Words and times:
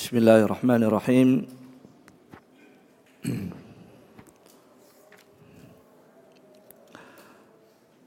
بسم 0.00 0.16
الله 0.16 0.48
الرحمن 0.48 0.82
الرحيم. 0.88 1.28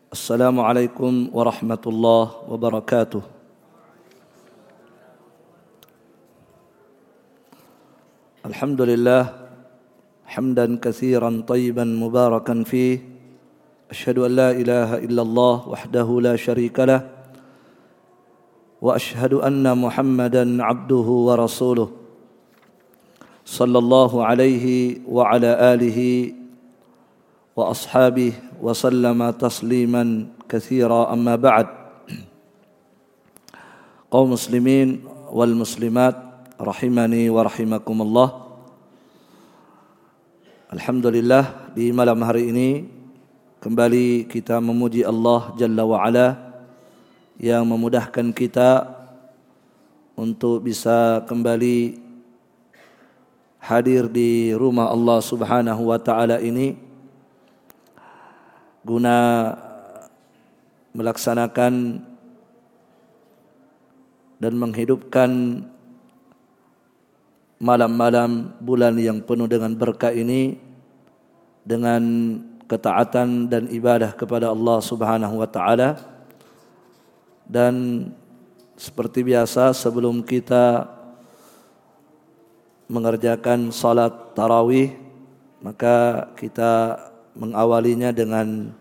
السلام 0.09 0.55
عليكم 0.59 1.29
ورحمة 1.29 1.83
الله 1.87 2.25
وبركاته. 2.49 3.21
الحمد 8.41 8.81
لله 8.81 9.23
حمدا 10.25 10.65
كثيرا 10.81 11.45
طيبا 11.45 11.85
مباركا 11.85 12.63
فيه. 12.65 12.97
أشهد 13.93 14.17
أن 14.17 14.31
لا 14.33 14.49
إله 14.51 14.97
إلا 14.97 15.21
الله 15.21 15.69
وحده 15.69 16.07
لا 16.25 16.35
شريك 16.41 16.79
له. 16.89 17.22
وأشهد 18.83 19.39
أن 19.39 19.63
محمدا 19.63 20.43
عبده 20.59 21.07
ورسوله 21.27 21.87
صلى 23.47 23.77
الله 23.79 24.11
عليه 24.25 24.65
وعلى 25.07 25.51
آله 25.71 25.99
وأصحابه 27.55 28.59
وسلم 28.59 29.19
تسليما 29.39 30.03
كثيرا. 30.51 31.15
أما 31.15 31.35
بعد 31.39 31.67
قوم 34.11 34.35
مسلمين 34.35 34.87
والمسلمات 35.31 36.15
رحمني 36.59 37.23
ورحمكم 37.31 37.97
الله. 38.03 38.29
Alhamdulillah 40.75 41.71
di 41.71 41.93
malam 41.95 42.19
hari 42.19 42.51
ini 42.51 42.69
kembali 43.63 44.27
kita 44.27 44.59
memuji 44.59 45.07
Allah 45.07 45.55
Jalla 45.55 45.87
wa 45.87 46.03
Ala 46.03 46.52
yang 47.41 47.65
memudahkan 47.65 48.29
kita 48.33 48.85
untuk 50.13 50.61
bisa 50.61 51.25
kembali 51.25 51.97
hadir 53.63 54.11
di 54.11 54.53
rumah 54.53 54.91
Allah 54.91 55.23
Subhanahu 55.23 55.89
wa 55.89 55.97
taala 55.97 56.37
ini 56.43 56.77
guna 58.83 59.49
melaksanakan 60.93 62.03
dan 64.37 64.53
menghidupkan 64.59 65.63
malam-malam 67.63 68.51
bulan 68.59 68.99
yang 68.99 69.23
penuh 69.23 69.47
dengan 69.47 69.71
berkah 69.73 70.11
ini 70.11 70.59
dengan 71.63 72.03
ketaatan 72.67 73.47
dan 73.47 73.71
ibadah 73.71 74.11
kepada 74.11 74.51
Allah 74.51 74.83
Subhanahu 74.83 75.39
wa 75.39 75.47
taala 75.47 76.12
dan 77.47 78.07
seperti 78.75 79.21
biasa 79.21 79.71
sebelum 79.71 80.25
kita 80.25 80.89
mengerjakan 82.89 83.71
salat 83.71 84.11
tarawih 84.35 84.91
maka 85.63 86.27
kita 86.35 86.99
mengawalinya 87.33 88.11
dengan 88.11 88.75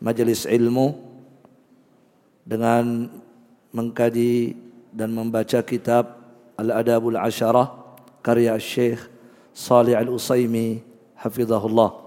majelis 0.00 0.48
ilmu 0.48 0.96
dengan 2.44 3.08
mengkaji 3.72 4.56
dan 4.94 5.10
membaca 5.10 5.58
kitab 5.66 6.22
Al-Adabul 6.54 7.18
Asyarah 7.18 7.98
karya 8.22 8.54
Syekh 8.62 9.02
Salih 9.50 9.98
Al-Usaimi 9.98 10.84
hafizahullah. 11.18 12.04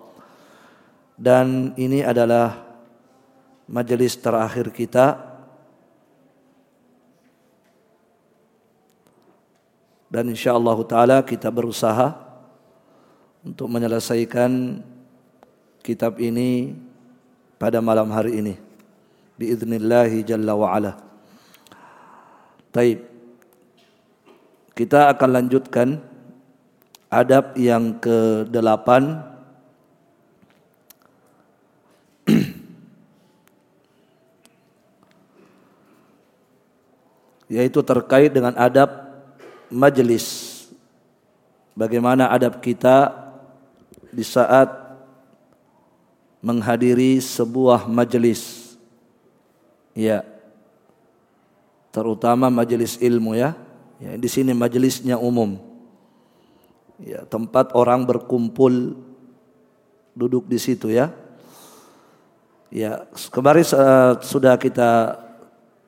Dan 1.18 1.74
ini 1.76 2.06
adalah 2.06 2.64
majelis 3.68 4.16
terakhir 4.16 4.72
kita 4.72 5.27
dan 10.08 10.32
insyaallah 10.32 10.78
taala 10.88 11.20
kita 11.24 11.52
berusaha 11.52 12.16
untuk 13.44 13.68
menyelesaikan 13.68 14.84
kitab 15.84 16.20
ini 16.20 16.76
pada 17.60 17.84
malam 17.84 18.12
hari 18.12 18.40
ini 18.40 18.68
biiznillah 19.38 20.10
jalla 20.26 20.58
wa 20.58 20.74
ala. 20.74 20.98
Taib. 22.74 23.06
Kita 24.78 25.10
akan 25.10 25.30
lanjutkan 25.42 25.98
adab 27.10 27.58
yang 27.58 27.98
ke-8 27.98 28.90
yaitu 37.58 37.82
terkait 37.82 38.30
dengan 38.30 38.54
adab 38.54 39.07
majelis. 39.72 40.56
Bagaimana 41.78 42.34
adab 42.34 42.58
kita 42.58 43.14
di 44.10 44.26
saat 44.26 44.70
menghadiri 46.42 47.22
sebuah 47.22 47.86
majelis. 47.86 48.74
Ya. 49.94 50.26
Terutama 51.94 52.50
majelis 52.50 52.98
ilmu 52.98 53.38
ya. 53.38 53.54
Ya, 53.98 54.14
di 54.14 54.30
sini 54.30 54.54
majelisnya 54.54 55.18
umum. 55.18 55.58
Ya, 57.02 57.26
tempat 57.26 57.74
orang 57.74 58.06
berkumpul 58.06 58.98
duduk 60.18 60.50
di 60.50 60.58
situ 60.58 60.90
ya. 60.90 61.14
Ya, 62.74 63.06
kemarin 63.30 63.66
uh, 63.74 64.18
sudah 64.22 64.58
kita 64.58 65.18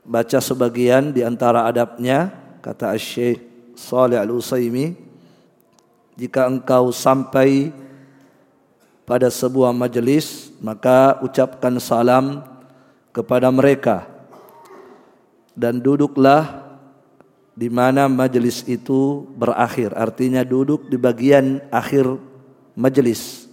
baca 0.06 0.40
sebagian 0.42 1.12
di 1.14 1.22
antara 1.26 1.66
adabnya 1.66 2.34
kata 2.62 2.96
Syekh 2.98 3.49
Salih 3.80 4.20
Al-Usaimi 4.20 4.92
jika 6.20 6.52
engkau 6.52 6.92
sampai 6.92 7.72
pada 9.08 9.32
sebuah 9.32 9.72
majelis 9.72 10.52
maka 10.60 11.16
ucapkan 11.24 11.80
salam 11.80 12.44
kepada 13.16 13.48
mereka. 13.48 14.04
Dan 15.56 15.80
duduklah 15.80 16.68
di 17.56 17.72
mana 17.72 18.12
majelis 18.12 18.68
itu 18.68 19.28
berakhir. 19.40 19.96
Artinya 19.96 20.44
duduk 20.44 20.92
di 20.92 21.00
bagian 21.00 21.64
akhir 21.72 22.20
majelis 22.76 23.50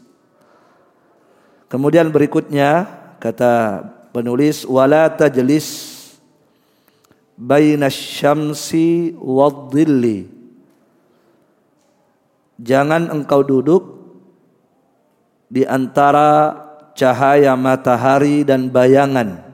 kemudian 1.66 2.08
berikutnya 2.10 2.86
kata 3.18 3.82
penulis 4.14 4.62
wala 4.64 5.10
tajlis 5.10 5.85
baina 7.36 7.92
syamsi 7.92 9.12
wadhilli 9.16 10.36
Jangan 12.56 13.12
engkau 13.12 13.44
duduk 13.44 13.84
di 15.52 15.68
antara 15.68 16.56
cahaya 16.96 17.52
matahari 17.52 18.48
dan 18.48 18.72
bayangan. 18.72 19.44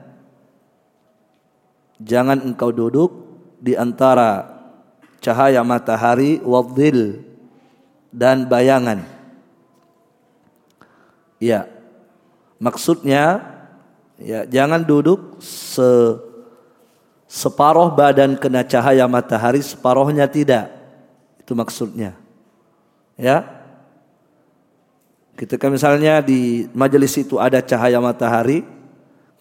Jangan 1.99 2.39
engkau 2.47 2.71
duduk 2.71 3.11
di 3.59 3.75
antara 3.75 4.47
cahaya 5.19 5.67
matahari 5.67 6.39
wadhil 6.39 7.27
dan 8.07 8.47
bayangan. 8.47 9.03
Ya. 11.43 11.67
Maksudnya 12.63 13.43
ya 14.15 14.47
jangan 14.47 14.87
duduk 14.87 15.43
se 15.43 15.83
separuh 17.33 17.89
badan 17.89 18.37
kena 18.37 18.61
cahaya 18.61 19.09
matahari, 19.09 19.65
separuhnya 19.65 20.29
tidak. 20.29 20.69
Itu 21.41 21.57
maksudnya. 21.57 22.13
Ya. 23.17 23.41
Ketika 25.33 25.65
misalnya 25.65 26.21
di 26.21 26.69
majelis 26.77 27.17
itu 27.17 27.41
ada 27.41 27.57
cahaya 27.57 27.97
matahari, 27.97 28.61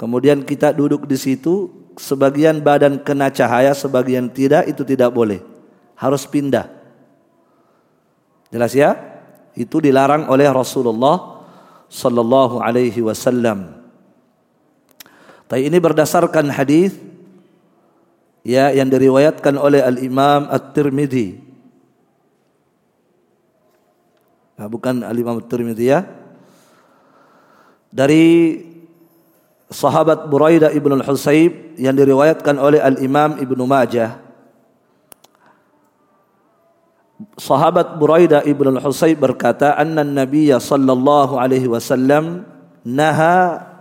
kemudian 0.00 0.40
kita 0.40 0.72
duduk 0.72 1.04
di 1.04 1.20
situ, 1.20 1.68
sebagian 2.00 2.64
badan 2.64 2.96
kena 2.96 3.28
cahaya, 3.28 3.76
sebagian 3.76 4.32
tidak, 4.32 4.72
itu 4.72 4.88
tidak 4.88 5.12
boleh. 5.12 5.44
Harus 5.92 6.24
pindah. 6.24 6.72
Jelas 8.48 8.72
ya? 8.72 8.96
Itu 9.52 9.84
dilarang 9.84 10.32
oleh 10.32 10.48
Rasulullah 10.48 11.44
sallallahu 11.92 12.64
alaihi 12.64 13.04
wasallam. 13.04 13.84
Tapi 15.44 15.68
ini 15.68 15.76
berdasarkan 15.76 16.48
hadis 16.48 17.11
ya 18.42 18.74
yang 18.74 18.90
diriwayatkan 18.90 19.54
oleh 19.58 19.82
Al 19.82 19.98
Imam 20.02 20.50
At-Tirmidzi. 20.50 21.38
Nah, 24.58 24.66
bukan 24.68 25.02
Al 25.02 25.16
Imam 25.16 25.38
At-Tirmidzi 25.38 25.86
ya. 25.86 26.06
Dari 27.92 28.58
sahabat 29.72 30.28
Buraidah 30.28 30.70
ibn 30.76 30.92
al-Husayb 31.00 31.80
yang 31.80 31.96
diriwayatkan 31.96 32.60
oleh 32.60 32.78
Al 32.78 33.00
Imam 33.00 33.40
Ibnu 33.40 33.64
Majah. 33.64 34.20
Sahabat 37.38 38.02
Buraidah 38.02 38.42
ibn 38.44 38.76
al-Husayb 38.76 39.22
berkata, 39.22 39.78
"Anna 39.78 40.02
Nabiy 40.02 40.50
sallallahu 40.58 41.38
alaihi 41.38 41.70
wasallam 41.70 42.42
naha 42.82 43.71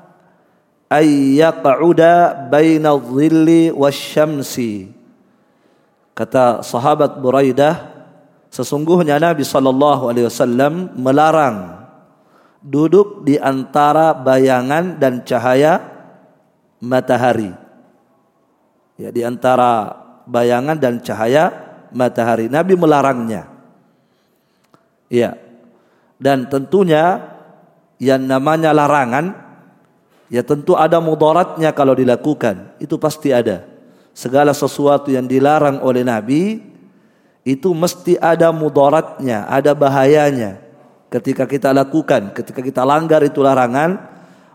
ay 0.91 1.39
yaq'uda 1.39 2.51
baina 2.51 2.91
dhilli 2.99 3.71
wasyamsi 3.71 4.91
kata 6.11 6.59
sahabat 6.67 7.23
Buraidah 7.23 7.91
Sesungguhnya 8.51 9.15
Nabi 9.15 9.47
sallallahu 9.47 10.11
alaihi 10.11 10.27
wasallam 10.27 10.91
melarang 10.99 11.87
duduk 12.59 13.23
di 13.23 13.39
antara 13.39 14.11
bayangan 14.11 14.99
dan 14.99 15.23
cahaya 15.23 15.79
matahari. 16.83 17.55
Ya, 18.99 19.07
di 19.07 19.23
antara 19.23 19.95
bayangan 20.27 20.75
dan 20.75 20.99
cahaya 20.99 21.47
matahari. 21.95 22.51
Nabi 22.51 22.75
melarangnya. 22.75 23.47
Ya. 25.07 25.39
Dan 26.19 26.51
tentunya 26.51 27.23
yang 28.03 28.27
namanya 28.27 28.75
larangan 28.75 29.50
ya 30.31 30.41
tentu 30.41 30.79
ada 30.79 31.03
mudaratnya 31.03 31.75
kalau 31.75 31.91
dilakukan. 31.91 32.79
Itu 32.79 32.95
pasti 32.95 33.35
ada. 33.35 33.67
Segala 34.15 34.55
sesuatu 34.55 35.11
yang 35.11 35.27
dilarang 35.27 35.83
oleh 35.83 36.07
Nabi 36.07 36.63
itu 37.43 37.69
mesti 37.75 38.15
ada 38.15 38.49
mudaratnya, 38.55 39.45
ada 39.51 39.75
bahayanya. 39.75 40.63
Ketika 41.11 41.43
kita 41.43 41.75
lakukan, 41.75 42.31
ketika 42.31 42.63
kita 42.63 42.87
langgar 42.87 43.19
itu 43.27 43.43
larangan, 43.43 43.99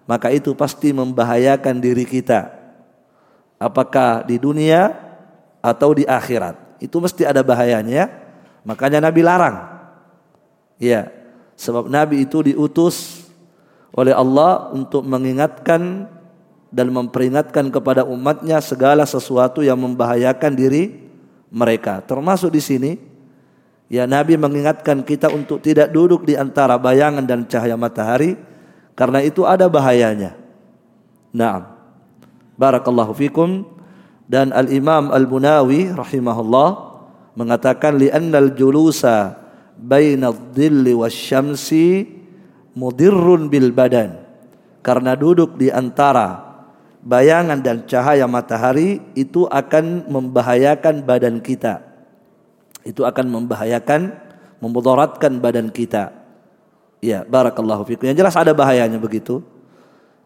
maka 0.08 0.32
itu 0.32 0.56
pasti 0.56 0.96
membahayakan 0.96 1.76
diri 1.76 2.08
kita. 2.08 2.48
Apakah 3.60 4.24
di 4.24 4.40
dunia 4.40 5.06
atau 5.60 5.92
di 5.92 6.06
akhirat. 6.06 6.78
Itu 6.78 7.02
mesti 7.02 7.26
ada 7.26 7.42
bahayanya. 7.42 8.08
Makanya 8.62 9.02
Nabi 9.02 9.20
larang. 9.24 9.56
Ya, 10.76 11.08
sebab 11.56 11.88
Nabi 11.88 12.28
itu 12.28 12.44
diutus 12.44 13.15
oleh 13.96 14.12
Allah 14.12 14.70
untuk 14.76 15.02
mengingatkan 15.08 16.12
dan 16.68 16.92
memperingatkan 16.92 17.72
kepada 17.72 18.04
umatnya 18.04 18.60
segala 18.60 19.08
sesuatu 19.08 19.64
yang 19.64 19.80
membahayakan 19.80 20.52
diri 20.52 21.08
mereka. 21.48 22.04
Termasuk 22.04 22.52
di 22.52 22.60
sini 22.60 22.92
ya 23.88 24.04
Nabi 24.04 24.36
mengingatkan 24.36 25.00
kita 25.00 25.32
untuk 25.32 25.64
tidak 25.64 25.88
duduk 25.88 26.28
di 26.28 26.36
antara 26.36 26.76
bayangan 26.76 27.24
dan 27.24 27.48
cahaya 27.48 27.80
matahari 27.80 28.36
karena 28.92 29.24
itu 29.24 29.48
ada 29.48 29.64
bahayanya. 29.64 30.36
Naam. 31.32 31.72
Barakallahu 32.60 33.16
fikum 33.16 33.64
dan 34.28 34.52
Al-Imam 34.52 35.12
Al-Bunawi 35.12 35.92
rahimahullah 35.92 36.68
mengatakan 37.36 38.00
li'annal 38.00 38.56
julusa 38.56 39.36
baina 39.76 40.32
dhilli 40.32 40.96
wasyamsi 40.96 42.15
mudirrun 42.76 43.48
bil 43.48 43.72
badan. 43.72 44.22
Karena 44.84 45.18
duduk 45.18 45.58
di 45.58 45.72
antara 45.72 46.46
bayangan 47.02 47.58
dan 47.58 47.82
cahaya 47.88 48.28
matahari 48.30 49.02
itu 49.18 49.48
akan 49.50 50.06
membahayakan 50.06 51.02
badan 51.02 51.42
kita. 51.42 51.82
Itu 52.86 53.02
akan 53.02 53.26
membahayakan, 53.26 54.14
memudaratkan 54.62 55.42
badan 55.42 55.74
kita. 55.74 56.14
Ya, 57.02 57.26
barakallahu 57.26 57.82
fikum. 57.82 58.06
Yang 58.06 58.22
jelas 58.22 58.36
ada 58.38 58.54
bahayanya 58.54 59.02
begitu. 59.02 59.42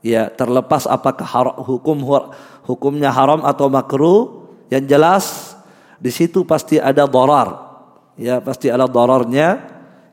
Ya, 0.05 0.29
terlepas 0.29 0.85
apakah 0.85 1.25
haram, 1.25 1.57
hukum 1.61 1.97
hukumnya 2.65 3.13
haram 3.13 3.45
atau 3.45 3.69
makruh, 3.69 4.49
yang 4.73 4.85
jelas 4.85 5.57
di 6.01 6.09
situ 6.09 6.45
pasti 6.45 6.81
ada 6.81 7.05
dorar. 7.05 7.69
Ya, 8.17 8.41
pasti 8.41 8.69
ada 8.69 8.85
dorarnya 8.85 9.61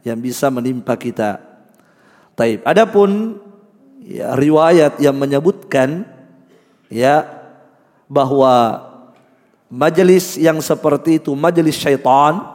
yang 0.03 0.19
bisa 0.19 0.47
menimpa 0.47 0.95
kita. 0.95 1.46
Taib. 2.37 2.61
Adapun 2.69 3.41
ya, 4.05 4.37
riwayat 4.37 5.01
yang 5.01 5.17
menyebutkan 5.17 6.05
ya 6.85 7.25
bahwa 8.05 8.85
majelis 9.73 10.37
yang 10.37 10.61
seperti 10.61 11.17
itu 11.17 11.33
majelis 11.33 11.75
syaitan 11.75 12.45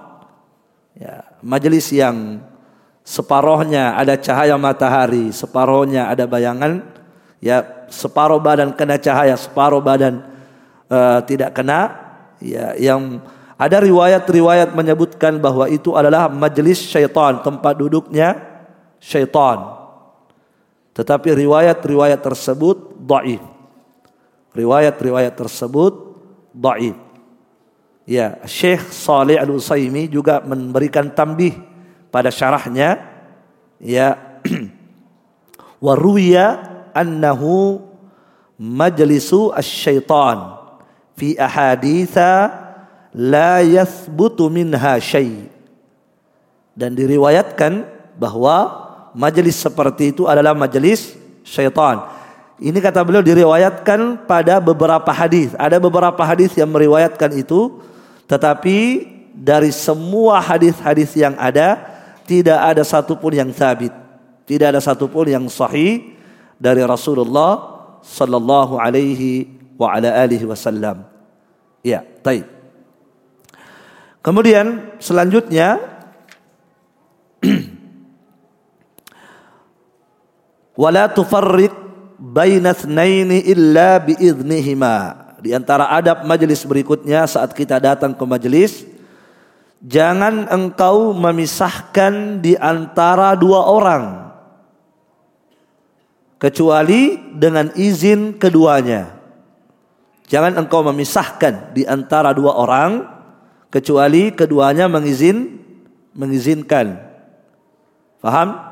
ya 0.95 1.27
majelis 1.43 1.91
yang 1.91 2.41
separohnya 3.03 3.99
ada 3.99 4.15
cahaya 4.15 4.55
matahari 4.55 5.35
separohnya 5.35 6.09
ada 6.09 6.31
bayangan 6.31 6.87
ya 7.43 7.91
separuh 7.91 8.39
badan 8.39 8.73
kena 8.79 9.03
cahaya 9.03 9.35
separuh 9.35 9.83
badan 9.83 10.23
uh, 10.87 11.21
tidak 11.27 11.59
kena 11.59 11.91
ya 12.39 12.79
yang 12.79 13.19
ada 13.59 13.83
riwayat-riwayat 13.83 14.79
menyebutkan 14.79 15.43
bahwa 15.43 15.67
itu 15.67 15.93
adalah 15.99 16.31
majelis 16.31 16.81
syaitan 16.87 17.43
tempat 17.43 17.77
duduknya 17.77 18.52
syaitan. 19.03 19.83
Tetapi 20.95 21.35
riwayat-riwayat 21.35 22.23
tersebut 22.23 22.95
dhaif 23.03 23.43
riwayat-riwayat 24.57 25.35
tersebut 25.37 25.93
dhaif. 26.53 26.97
Ya, 28.05 28.41
Syekh 28.45 28.93
Saleh 28.93 29.41
Al-Utsaimin 29.41 30.11
juga 30.11 30.43
memberikan 30.45 31.09
tambih 31.09 31.57
pada 32.13 32.29
syarahnya. 32.29 33.01
Ya 33.83 34.39
waruya 35.85 36.61
annahu 36.93 37.83
majlisu 38.59 39.55
asy-syaitan 39.55 40.61
fi 41.15 41.39
ahaditha 41.39 42.51
la 43.15 43.63
yathbutu 43.63 44.51
minha 44.51 44.99
syai. 44.99 45.49
Dan 46.75 46.97
diriwayatkan 46.97 47.87
bahwa 48.19 48.82
majelis 49.13 49.61
seperti 49.61 50.17
itu 50.17 50.29
adalah 50.29 50.57
majelis 50.57 51.17
syaitan 51.45 52.23
ini 52.63 52.79
kata 52.79 53.03
beliau 53.03 53.27
diriwayatkan 53.27 54.23
pada 54.23 54.63
beberapa 54.63 55.11
hadis. 55.11 55.51
Ada 55.59 55.83
beberapa 55.83 56.23
hadis 56.23 56.55
yang 56.55 56.71
meriwayatkan 56.71 57.35
itu, 57.35 57.83
tetapi 58.31 59.03
dari 59.35 59.75
semua 59.75 60.39
hadis-hadis 60.39 61.11
yang 61.19 61.35
ada 61.43 61.75
tidak 62.23 62.63
ada 62.63 62.87
satupun 62.87 63.35
yang 63.35 63.51
sabit, 63.51 63.91
tidak 64.47 64.79
ada 64.79 64.81
satupun 64.81 65.27
yang 65.27 65.45
sahih 65.51 66.15
dari 66.55 66.87
Rasulullah 66.87 67.83
sallallahu 67.99 68.79
alaihi 68.79 69.51
wa 69.75 69.99
ala 69.99 70.15
alihi 70.23 70.47
wasallam. 70.47 71.03
Ya, 71.83 72.07
baik. 72.23 72.47
Kemudian 74.23 74.95
selanjutnya 75.03 75.83
wala 80.77 81.09
tufarriq 81.11 81.73
baina 82.19 82.73
tsnaini 82.77 83.43
illa 83.51 83.99
biidznihima. 83.99 85.21
Di 85.43 85.51
antara 85.51 85.91
adab 85.91 86.23
majelis 86.23 86.63
berikutnya 86.63 87.27
saat 87.27 87.51
kita 87.51 87.83
datang 87.83 88.15
ke 88.15 88.23
majelis, 88.23 88.87
jangan 89.83 90.47
engkau 90.47 91.11
memisahkan 91.11 92.39
di 92.39 92.55
antara 92.55 93.35
dua 93.35 93.67
orang 93.67 94.31
kecuali 96.39 97.19
dengan 97.35 97.75
izin 97.75 98.39
keduanya. 98.39 99.19
Jangan 100.31 100.63
engkau 100.63 100.87
memisahkan 100.87 101.75
di 101.75 101.83
antara 101.85 102.31
dua 102.31 102.55
orang 102.55 103.05
kecuali 103.69 104.31
keduanya 104.31 104.87
mengizin 104.87 105.59
mengizinkan. 106.15 107.03
Faham? 108.23 108.63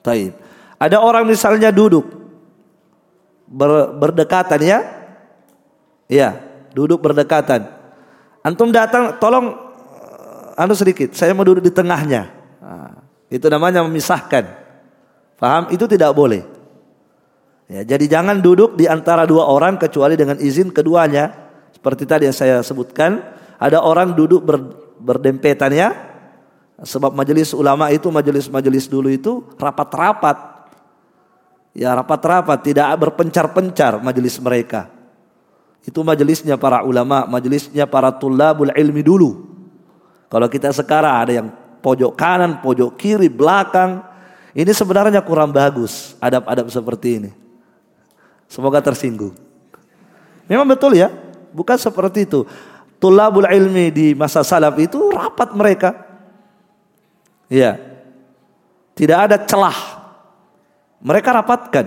Taib. 0.00 0.47
Ada 0.78 1.02
orang 1.02 1.26
misalnya 1.26 1.74
duduk 1.74 2.06
ber, 3.50 3.98
berdekatan 3.98 4.60
ya. 4.62 4.78
Ya, 6.08 6.40
duduk 6.72 7.04
berdekatan. 7.04 7.68
Antum 8.40 8.72
datang, 8.72 9.20
tolong 9.20 9.52
uh, 9.52 10.56
anu 10.56 10.72
sedikit, 10.72 11.12
saya 11.12 11.36
mau 11.36 11.44
duduk 11.44 11.60
di 11.60 11.72
tengahnya. 11.74 12.32
Nah, 12.64 13.04
itu 13.28 13.44
namanya 13.52 13.84
memisahkan. 13.84 14.48
Paham? 15.36 15.68
Itu 15.68 15.84
tidak 15.84 16.16
boleh. 16.16 16.42
Ya, 17.68 17.84
jadi 17.84 18.08
jangan 18.08 18.40
duduk 18.40 18.80
di 18.80 18.88
antara 18.88 19.28
dua 19.28 19.44
orang 19.44 19.76
kecuali 19.76 20.16
dengan 20.16 20.40
izin 20.40 20.72
keduanya. 20.72 21.52
Seperti 21.76 22.08
tadi 22.08 22.24
yang 22.24 22.32
saya 22.32 22.64
sebutkan, 22.64 23.20
ada 23.60 23.84
orang 23.84 24.16
duduk 24.16 24.40
ber, 24.40 24.58
berdempetan 24.96 25.70
ya. 25.76 25.88
Sebab 26.80 27.12
majelis 27.12 27.52
ulama 27.52 27.92
itu, 27.92 28.08
majelis-majelis 28.08 28.88
dulu 28.88 29.12
itu 29.12 29.44
rapat-rapat. 29.60 30.57
Ya 31.78 31.94
rapat-rapat 31.94 32.58
tidak 32.66 32.90
berpencar-pencar 32.98 34.02
majelis 34.02 34.34
mereka. 34.42 34.90
Itu 35.86 36.02
majelisnya 36.02 36.58
para 36.58 36.82
ulama, 36.82 37.22
majelisnya 37.30 37.86
para 37.86 38.10
tulabul 38.10 38.74
ilmi 38.74 38.98
dulu. 38.98 39.46
Kalau 40.26 40.50
kita 40.50 40.74
sekarang 40.74 41.14
ada 41.14 41.32
yang 41.38 41.48
pojok 41.78 42.18
kanan, 42.18 42.58
pojok 42.58 42.98
kiri, 42.98 43.30
belakang. 43.30 44.02
Ini 44.58 44.74
sebenarnya 44.74 45.22
kurang 45.22 45.54
bagus 45.54 46.18
adab-adab 46.18 46.66
seperti 46.66 47.22
ini. 47.22 47.30
Semoga 48.50 48.82
tersinggung. 48.82 49.38
Memang 50.50 50.66
betul 50.66 50.98
ya, 50.98 51.14
bukan 51.54 51.78
seperti 51.78 52.26
itu. 52.26 52.42
Tulabul 52.98 53.46
ilmi 53.46 53.94
di 53.94 54.06
masa 54.18 54.42
salaf 54.42 54.74
itu 54.82 54.98
rapat 55.14 55.54
mereka. 55.54 55.94
Ya. 57.46 57.78
Tidak 58.98 59.14
ada 59.14 59.38
celah 59.38 59.87
mereka 61.02 61.34
rapatkan. 61.34 61.86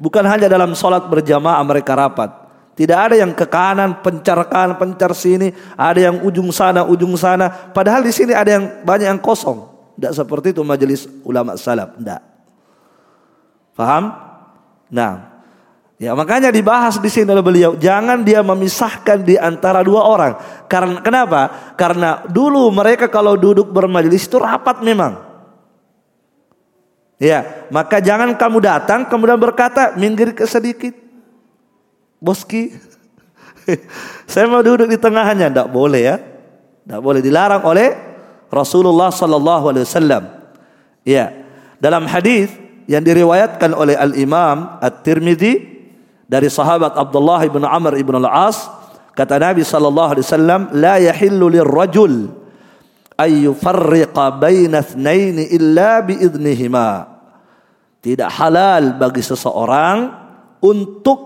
Bukan 0.00 0.24
hanya 0.24 0.48
dalam 0.48 0.72
sholat 0.72 1.04
berjamaah 1.08 1.60
mereka 1.60 1.92
rapat. 1.92 2.32
Tidak 2.72 2.96
ada 2.96 3.12
yang 3.12 3.36
ke 3.36 3.44
kanan, 3.44 4.00
pencar 4.00 4.40
kanan, 4.48 4.80
pencar 4.80 5.12
sini, 5.12 5.52
ada 5.76 6.00
yang 6.00 6.24
ujung 6.24 6.48
sana, 6.48 6.80
ujung 6.88 7.12
sana. 7.20 7.52
Padahal 7.76 8.00
di 8.00 8.08
sini 8.08 8.32
ada 8.32 8.56
yang 8.56 8.64
banyak 8.80 9.12
yang 9.12 9.20
kosong. 9.20 9.68
Tidak 10.00 10.16
seperti 10.16 10.56
itu 10.56 10.64
majelis 10.64 11.04
ulama 11.20 11.60
salaf, 11.60 11.92
tidak. 12.00 12.24
Paham? 13.76 14.16
Nah, 14.88 15.44
ya 16.00 16.16
makanya 16.16 16.48
dibahas 16.48 16.96
di 16.96 17.12
sini 17.12 17.28
oleh 17.28 17.44
beliau, 17.44 17.76
jangan 17.76 18.24
dia 18.24 18.40
memisahkan 18.40 19.20
di 19.20 19.36
antara 19.36 19.84
dua 19.84 20.08
orang. 20.08 20.32
Karena 20.64 21.04
kenapa? 21.04 21.40
Karena 21.76 22.24
dulu 22.24 22.72
mereka 22.72 23.12
kalau 23.12 23.36
duduk 23.36 23.68
bermajelis 23.68 24.24
itu 24.24 24.40
rapat 24.40 24.80
memang. 24.80 25.29
Ya, 27.20 27.68
maka 27.68 28.00
jangan 28.00 28.32
kamu 28.32 28.64
datang 28.64 29.04
kemudian 29.04 29.36
berkata 29.36 29.92
minggir 30.00 30.32
ke 30.32 30.48
sedikit. 30.48 30.96
Boski. 32.16 32.72
Saya 34.30 34.48
mau 34.48 34.64
duduk 34.64 34.88
di 34.88 34.96
tengahnya, 34.96 35.52
tidak 35.52 35.68
boleh 35.68 36.00
ya. 36.00 36.16
Tidak 36.16 37.00
boleh 37.04 37.20
dilarang 37.20 37.60
oleh 37.68 37.92
Rasulullah 38.48 39.12
sallallahu 39.12 39.64
alaihi 39.68 39.84
wasallam. 39.84 40.22
Ya. 41.04 41.44
Dalam 41.76 42.08
hadis 42.08 42.56
yang 42.88 43.04
diriwayatkan 43.04 43.76
oleh 43.76 44.00
Al 44.00 44.16
Imam 44.16 44.80
At-Tirmidzi 44.80 45.60
dari 46.24 46.48
sahabat 46.48 46.96
Abdullah 46.96 47.44
bin 47.52 47.68
Amr 47.68 48.00
bin 48.00 48.16
Al-As 48.16 48.64
kata 49.12 49.36
Nabi 49.36 49.60
sallallahu 49.60 50.16
alaihi 50.16 50.24
wasallam 50.24 50.60
la 50.72 50.96
yahillu 50.96 51.52
lirrajul 51.52 52.32
ay 53.20 53.44
yufarriqa 53.44 54.32
baina 54.40 54.80
illa 54.96 56.00
bi 56.00 56.16
idnihima. 56.16 57.09
Tidak 58.00 58.30
halal 58.32 58.96
bagi 58.96 59.20
seseorang 59.20 60.08
untuk 60.64 61.18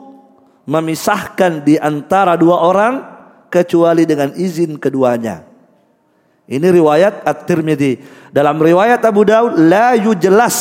memisahkan 0.66 1.62
di 1.62 1.78
antara 1.78 2.34
dua 2.34 2.66
orang 2.66 2.94
kecuali 3.46 4.02
dengan 4.02 4.34
izin 4.34 4.82
keduanya. 4.82 5.46
Ini 6.44 6.66
riwayat 6.66 7.22
At-Tirmidzi. 7.24 7.92
Dalam 8.34 8.58
riwayat 8.58 9.00
Abu 9.06 9.22
Daud 9.22 9.54
la 9.56 9.94
yujlas 9.94 10.58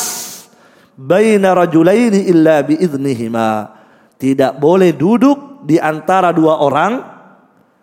baina 0.93 1.57
rajulaini 1.57 2.29
illa 2.29 2.61
bi 2.61 2.77
idznihima. 2.77 3.73
Tidak 4.21 4.61
boleh 4.61 4.93
duduk 4.93 5.65
di 5.65 5.81
antara 5.81 6.29
dua 6.29 6.61
orang 6.61 7.01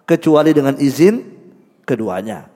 kecuali 0.07 0.55
dengan 0.55 0.79
izin 0.79 1.21
keduanya. 1.85 2.47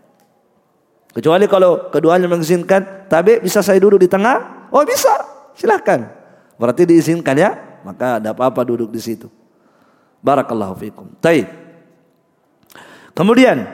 Kecuali 1.15 1.45
kalau 1.47 1.91
keduanya 1.91 2.27
mengizinkan, 2.27 3.07
tapi 3.11 3.39
bisa 3.39 3.63
saya 3.63 3.79
duduk 3.79 4.03
di 4.03 4.09
tengah? 4.11 4.67
Oh 4.75 4.83
bisa, 4.83 5.15
silahkan. 5.55 6.11
Berarti 6.55 6.87
diizinkan 6.87 7.35
ya, 7.35 7.51
maka 7.83 8.23
ada 8.23 8.31
apa-apa 8.31 8.63
duduk 8.63 8.91
di 8.91 9.01
situ. 9.03 9.27
Barakallahu 10.23 10.75
fikum. 10.79 11.07
Taib. 11.19 11.51
Kemudian 13.15 13.67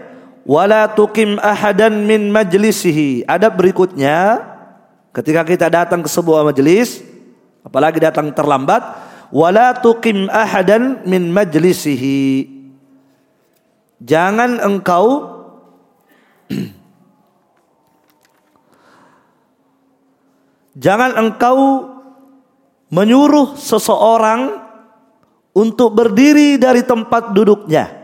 wala 0.45 0.91
tuqim 0.91 1.39
ahadan 1.41 2.05
min 2.05 2.29
majlisihi. 2.29 3.25
Adab 3.25 3.57
berikutnya 3.61 4.43
ketika 5.15 5.47
kita 5.47 5.67
datang 5.71 6.05
ke 6.05 6.11
sebuah 6.11 6.45
majelis 6.45 7.01
apalagi 7.65 8.01
datang 8.03 8.35
terlambat 8.35 8.83
wala 9.31 9.77
tuqim 9.79 10.27
ahadan 10.29 11.07
min 11.07 11.31
majlisihi. 11.31 12.51
Jangan 14.01 14.59
engkau 14.65 15.39
Jangan 20.81 21.21
engkau 21.21 21.93
menyuruh 22.89 23.53
seseorang 23.61 24.65
untuk 25.53 25.93
berdiri 25.93 26.57
dari 26.57 26.81
tempat 26.81 27.37
duduknya. 27.37 28.01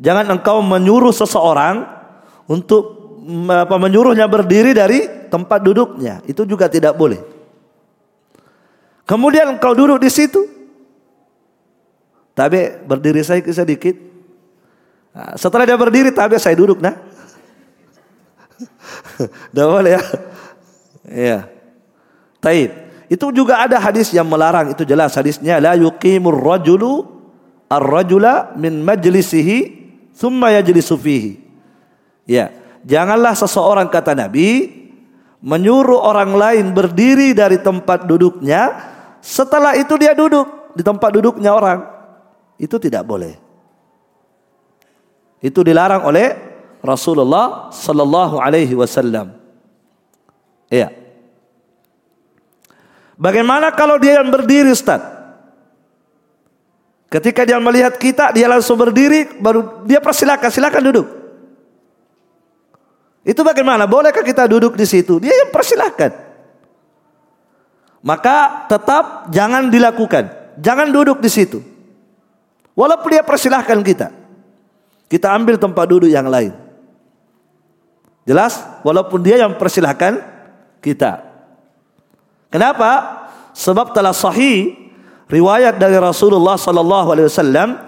Jangan 0.00 0.40
engkau 0.40 0.64
menyuruh 0.64 1.12
seseorang 1.12 1.84
untuk 2.48 2.96
apa 3.44 3.76
menyuruhnya 3.76 4.24
berdiri 4.24 4.72
dari 4.72 5.28
tempat 5.28 5.60
duduknya. 5.60 6.24
Itu 6.24 6.48
juga 6.48 6.72
tidak 6.72 6.96
boleh. 6.96 7.20
Kemudian 9.04 9.52
engkau 9.52 9.76
duduk 9.76 10.00
di 10.00 10.08
situ. 10.08 10.48
Tapi 12.32 12.88
berdiri 12.88 13.20
saya 13.20 13.44
sedikit. 13.44 13.92
Nah, 15.12 15.36
setelah 15.36 15.68
dia 15.68 15.76
berdiri, 15.76 16.08
tapi 16.08 16.40
saya 16.40 16.56
duduk 16.56 16.80
nah. 16.80 16.96
Tidak 19.50 19.66
boleh 19.68 19.98
ya. 19.98 20.29
Iya. 21.10 21.50
Taib. 22.38 22.70
Itu 23.10 23.34
juga 23.34 23.58
ada 23.66 23.82
hadis 23.82 24.14
yang 24.14 24.30
melarang 24.30 24.70
itu 24.70 24.86
jelas 24.86 25.18
hadisnya 25.18 25.58
la 25.58 25.74
yuqimur 25.74 26.38
rajulu 26.38 27.10
ar-rajula 27.66 28.54
min 28.54 28.86
majlisihi 28.86 29.58
thumma 30.14 30.54
yajlisu 30.54 30.94
fihi. 30.94 31.42
Ya, 32.30 32.54
janganlah 32.86 33.34
seseorang 33.34 33.90
kata 33.90 34.14
Nabi 34.14 34.70
menyuruh 35.42 35.98
orang 35.98 36.38
lain 36.38 36.66
berdiri 36.70 37.34
dari 37.34 37.58
tempat 37.58 38.06
duduknya 38.06 38.78
setelah 39.18 39.74
itu 39.74 39.98
dia 39.98 40.14
duduk 40.14 40.70
di 40.78 40.86
tempat 40.86 41.10
duduknya 41.10 41.50
orang. 41.50 41.82
Itu 42.62 42.78
tidak 42.78 43.02
boleh. 43.02 43.34
Itu 45.42 45.64
dilarang 45.64 46.04
oleh 46.04 46.36
Rasulullah 46.84 47.72
sallallahu 47.72 48.38
alaihi 48.38 48.76
wasallam. 48.76 49.34
Iya. 50.68 50.99
Bagaimana 53.20 53.68
kalau 53.76 54.00
dia 54.00 54.16
yang 54.16 54.32
berdiri 54.32 54.72
Ustaz? 54.72 55.04
Ketika 57.12 57.44
dia 57.44 57.60
melihat 57.60 58.00
kita, 58.00 58.32
dia 58.32 58.48
langsung 58.48 58.80
berdiri, 58.80 59.36
baru 59.36 59.84
dia 59.84 60.00
persilakan, 60.00 60.48
silakan 60.48 60.82
duduk. 60.88 61.06
Itu 63.20 63.44
bagaimana? 63.44 63.84
Bolehkah 63.84 64.24
kita 64.24 64.48
duduk 64.48 64.72
di 64.72 64.88
situ? 64.88 65.20
Dia 65.20 65.36
yang 65.36 65.52
persilakan. 65.52 66.16
Maka 68.00 68.64
tetap 68.72 69.28
jangan 69.28 69.68
dilakukan. 69.68 70.56
Jangan 70.56 70.88
duduk 70.88 71.20
di 71.20 71.28
situ. 71.28 71.60
Walaupun 72.72 73.12
dia 73.12 73.20
persilahkan 73.20 73.84
kita. 73.84 74.08
Kita 75.12 75.36
ambil 75.36 75.60
tempat 75.60 75.84
duduk 75.84 76.08
yang 76.08 76.24
lain. 76.24 76.56
Jelas? 78.24 78.64
Walaupun 78.80 79.20
dia 79.20 79.44
yang 79.44 79.52
persilahkan 79.60 80.24
kita. 80.80 81.29
Kenapa? 82.50 83.22
Sebab 83.54 83.94
telah 83.94 84.10
sahih 84.10 84.74
riwayat 85.30 85.78
dari 85.78 85.96
Rasulullah 85.96 86.58
sallallahu 86.58 87.08
alaihi 87.14 87.30
wasallam. 87.30 87.78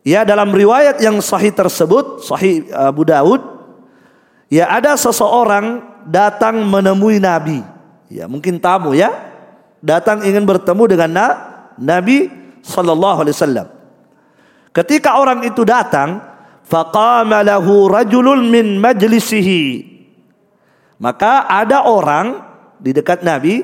Ya 0.00 0.24
dalam 0.24 0.52
riwayat 0.52 1.00
yang 1.00 1.20
sahih 1.20 1.52
tersebut 1.52 2.24
sahih 2.24 2.64
Abu 2.72 3.04
Daud 3.04 3.44
ya 4.48 4.64
ada 4.72 4.96
seseorang 4.96 5.84
datang 6.08 6.64
menemui 6.64 7.20
Nabi. 7.20 7.60
Ya 8.08 8.28
mungkin 8.28 8.60
tamu 8.60 8.92
ya. 8.96 9.12
Datang 9.80 10.20
ingin 10.28 10.44
bertemu 10.44 10.84
dengan 10.92 11.10
Nabi 11.80 12.28
sallallahu 12.60 13.24
alaihi 13.24 13.36
wasallam. 13.36 13.68
Ketika 14.76 15.16
orang 15.16 15.40
itu 15.48 15.64
datang 15.64 16.20
faqama 16.68 17.40
lahu 17.40 17.88
rajulun 17.88 18.44
min 18.52 18.76
majlisihi. 18.76 19.88
Maka 21.00 21.48
ada 21.48 21.88
orang 21.88 22.49
di 22.80 22.90
dekat 22.96 23.20
Nabi, 23.20 23.62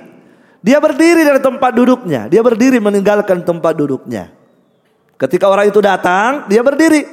dia 0.61 0.79
berdiri 0.79 1.25
dari 1.25 1.41
tempat 1.41 1.73
duduknya. 1.73 2.29
Dia 2.29 2.45
berdiri 2.45 2.77
meninggalkan 2.79 3.43
tempat 3.43 3.73
duduknya. 3.75 4.31
Ketika 5.17 5.49
orang 5.49 5.73
itu 5.73 5.81
datang, 5.81 6.45
dia 6.47 6.61
berdiri 6.61 7.09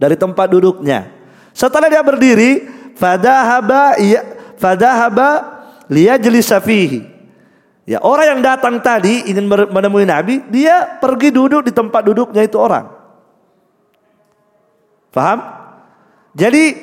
dari 0.00 0.16
tempat 0.16 0.48
duduknya. 0.48 1.12
Setelah 1.52 1.92
dia 1.92 2.00
berdiri, 2.00 2.64
fadahaba 2.96 4.00
ya 4.00 4.24
fadahaba 4.56 5.28
liyajlisa 5.92 6.62
fihi. 6.64 7.04
Ya, 7.84 7.98
orang 8.00 8.38
yang 8.38 8.40
datang 8.40 8.78
tadi 8.78 9.26
ingin 9.26 9.50
menemui 9.50 10.06
Nabi, 10.06 10.46
dia 10.46 11.00
pergi 11.02 11.34
duduk 11.34 11.66
di 11.66 11.72
tempat 11.74 12.06
duduknya 12.06 12.46
itu 12.46 12.54
orang. 12.54 12.86
Paham? 15.10 15.42
Jadi 16.38 16.78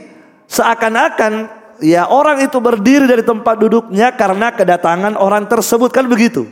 seakan-akan 0.52 1.48
ya 1.82 2.10
orang 2.10 2.46
itu 2.46 2.58
berdiri 2.58 3.06
dari 3.06 3.24
tempat 3.24 3.56
duduknya 3.58 4.14
karena 4.14 4.54
kedatangan 4.54 5.18
orang 5.18 5.46
tersebut 5.46 5.90
kan 5.94 6.06
begitu. 6.06 6.46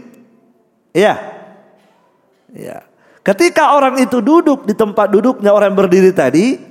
Iya. 0.96 1.20
Ya. 2.56 2.88
Ketika 3.26 3.74
orang 3.74 3.98
itu 4.00 4.22
duduk 4.22 4.70
di 4.70 4.78
tempat 4.78 5.10
duduknya 5.10 5.50
orang 5.50 5.74
yang 5.74 5.80
berdiri 5.82 6.12
tadi, 6.14 6.62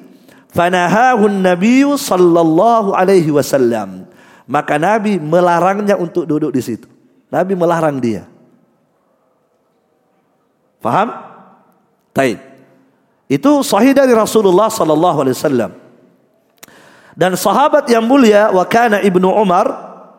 fanahahun 0.54 1.42
nabiyyu 1.42 1.98
sallallahu 1.98 2.94
alaihi 2.94 3.34
wasallam. 3.34 4.06
Maka 4.46 4.78
Nabi 4.78 5.18
melarangnya 5.18 5.98
untuk 5.98 6.24
duduk 6.24 6.54
di 6.54 6.62
situ. 6.62 6.86
Nabi 7.28 7.58
melarang 7.58 7.98
dia. 7.98 8.30
Paham? 10.78 11.10
Taib. 12.14 12.38
Itu 13.26 13.64
sahih 13.64 13.96
dari 13.96 14.12
Rasulullah 14.12 14.68
sallallahu 14.70 15.18
alaihi 15.24 15.36
wasallam. 15.36 15.83
Dan 17.14 17.38
sahabat 17.38 17.86
yang 17.86 18.02
mulia 18.02 18.50
wa 18.50 18.66
kana 18.66 18.98
Ibnu 18.98 19.30
Umar 19.30 19.70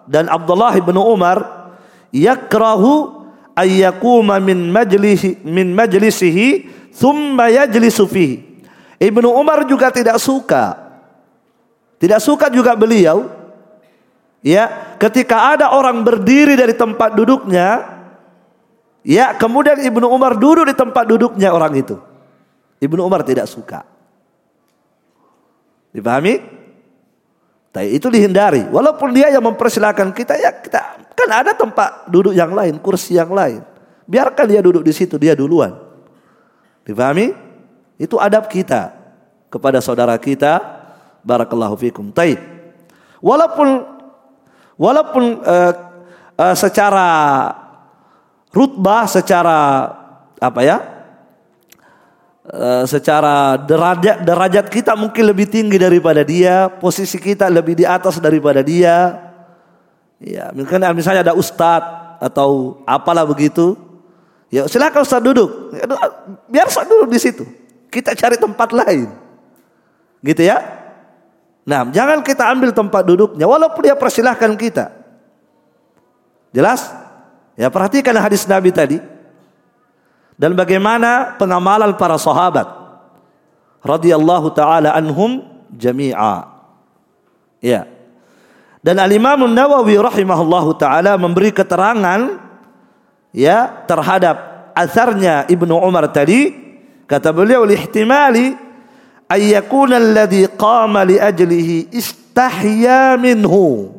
dan 0.07 0.31
Abdullah 0.31 0.71
Ibnu 0.79 0.95
Umar 1.03 1.67
yakrahu 2.15 3.27
ayyakuma 3.51 4.39
min 4.39 4.71
majlisi 4.71 5.43
min 5.43 5.75
majlisihi 5.75 6.71
thumma 6.95 7.51
yajlisu 7.51 8.07
fihi. 8.07 8.63
Ibnu 8.95 9.27
Umar 9.27 9.67
juga 9.67 9.91
tidak 9.91 10.23
suka. 10.23 10.79
Tidak 11.99 12.19
suka 12.23 12.47
juga 12.47 12.75
beliau 12.79 13.27
ya 14.39 14.95
ketika 14.95 15.55
ada 15.55 15.75
orang 15.75 15.99
berdiri 15.99 16.55
dari 16.55 16.75
tempat 16.75 17.11
duduknya 17.11 17.81
ya 19.03 19.35
kemudian 19.35 19.83
Ibnu 19.83 20.07
Umar 20.07 20.39
duduk 20.39 20.71
di 20.71 20.75
tempat 20.75 21.03
duduknya 21.03 21.51
orang 21.51 21.75
itu. 21.75 21.99
Ibnu 22.79 23.03
Umar 23.03 23.27
tidak 23.27 23.51
suka. 23.51 23.83
Dipahami? 25.91 26.54
Tapi 27.75 27.91
itu 27.91 28.07
dihindari. 28.07 28.71
Walaupun 28.71 29.11
dia 29.11 29.27
yang 29.27 29.43
mempersilahkan 29.43 30.15
kita 30.15 30.39
ya 30.39 30.63
kita 30.63 31.03
kan 31.11 31.29
ada 31.43 31.51
tempat 31.51 32.07
duduk 32.07 32.31
yang 32.31 32.55
lain, 32.55 32.79
kursi 32.79 33.19
yang 33.19 33.35
lain. 33.35 33.59
Biarkan 34.07 34.47
dia 34.47 34.63
duduk 34.63 34.79
di 34.79 34.95
situ, 34.95 35.19
dia 35.19 35.35
duluan. 35.35 35.75
Dipahami? 36.87 37.35
Itu 37.99 38.15
adab 38.15 38.47
kita 38.47 38.95
kepada 39.51 39.83
saudara 39.83 40.15
kita. 40.15 40.63
Barakallahu 41.27 41.75
fikum. 41.75 42.15
Taib. 42.15 42.39
Walaupun 43.19 43.83
walaupun 44.79 45.43
uh, 45.43 45.73
uh, 46.39 46.55
secara 46.55 47.09
rutbah, 48.55 49.03
secara 49.03 49.57
apa 50.39 50.61
ya? 50.63 50.94
Eh, 52.45 52.85
secara 52.85 53.57
derajat 53.57 54.21
derajat 54.21 54.69
kita 54.69 54.93
mungkin 54.93 55.33
lebih 55.33 55.49
tinggi 55.49 55.81
daripada 55.81 56.21
dia, 56.21 56.69
posisi 56.69 57.17
kita 57.17 57.49
lebih 57.49 57.73
di 57.73 57.89
atas 57.89 58.21
daripada 58.21 58.61
dia. 58.61 59.17
Ya, 60.21 60.53
misalnya 60.53 60.93
misalnya 60.93 61.21
ada 61.25 61.33
ustadz 61.33 62.21
atau 62.21 62.81
apalah 62.85 63.25
begitu. 63.25 63.73
Ya, 64.53 64.69
silakan 64.69 65.01
ustadz 65.01 65.25
duduk. 65.25 65.73
Ya, 65.73 65.89
biar 66.45 66.69
ustadz 66.69 66.85
duduk 66.85 67.09
di 67.09 67.17
situ. 67.17 67.49
Kita 67.89 68.13
cari 68.13 68.37
tempat 68.37 68.69
lain. 68.77 69.09
Gitu 70.21 70.45
ya. 70.45 70.61
Nah, 71.65 71.89
jangan 71.89 72.21
kita 72.21 72.45
ambil 72.45 72.69
tempat 72.69 73.09
duduknya 73.09 73.49
walaupun 73.49 73.89
dia 73.89 73.97
persilahkan 73.97 74.53
kita. 74.53 74.93
Jelas? 76.53 76.93
Ya, 77.57 77.73
perhatikan 77.73 78.13
hadis 78.21 78.45
Nabi 78.45 78.69
tadi 78.69 79.01
dan 80.35 80.51
bagaimana 80.55 81.39
pengamalan 81.39 81.95
para 81.95 82.19
sahabat 82.19 82.67
radhiyallahu 83.85 84.51
taala 84.51 84.91
anhum 84.91 85.45
jami'a. 85.71 86.51
Ya. 87.63 87.87
Dan 88.85 89.01
Al-Imam 89.01 89.49
Nawawi 89.49 89.97
rahimahullahu 89.97 90.77
taala 90.77 91.17
memberi 91.17 91.49
keterangan 91.49 92.37
ya 93.33 93.85
terhadap 93.89 94.69
asarnya 94.77 95.47
Ibnu 95.49 95.73
Umar 95.73 96.11
tadi 96.13 96.53
kata 97.09 97.33
beliau 97.33 97.65
ihtimali 97.65 98.53
ay 99.29 99.57
yakuna 99.57 99.97
alladhi 99.97 100.45
qama 100.53 101.01
li 101.07 101.17
ajlihi 101.17 101.89
istahya 101.95 103.17
minhu 103.17 103.89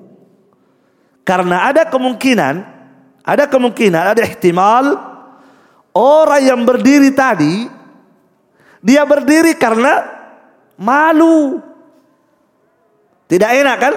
karena 1.26 1.66
ada 1.66 1.82
kemungkinan 1.88 2.62
ada 3.26 3.44
kemungkinan 3.50 4.14
ada 4.14 4.22
ihtimal 4.22 5.05
Orang 5.96 6.44
yang 6.44 6.60
berdiri 6.68 7.08
tadi, 7.16 7.64
dia 8.84 9.00
berdiri 9.08 9.56
karena 9.56 10.04
malu. 10.76 11.64
Tidak 13.24 13.48
enak 13.48 13.76
kan? 13.80 13.94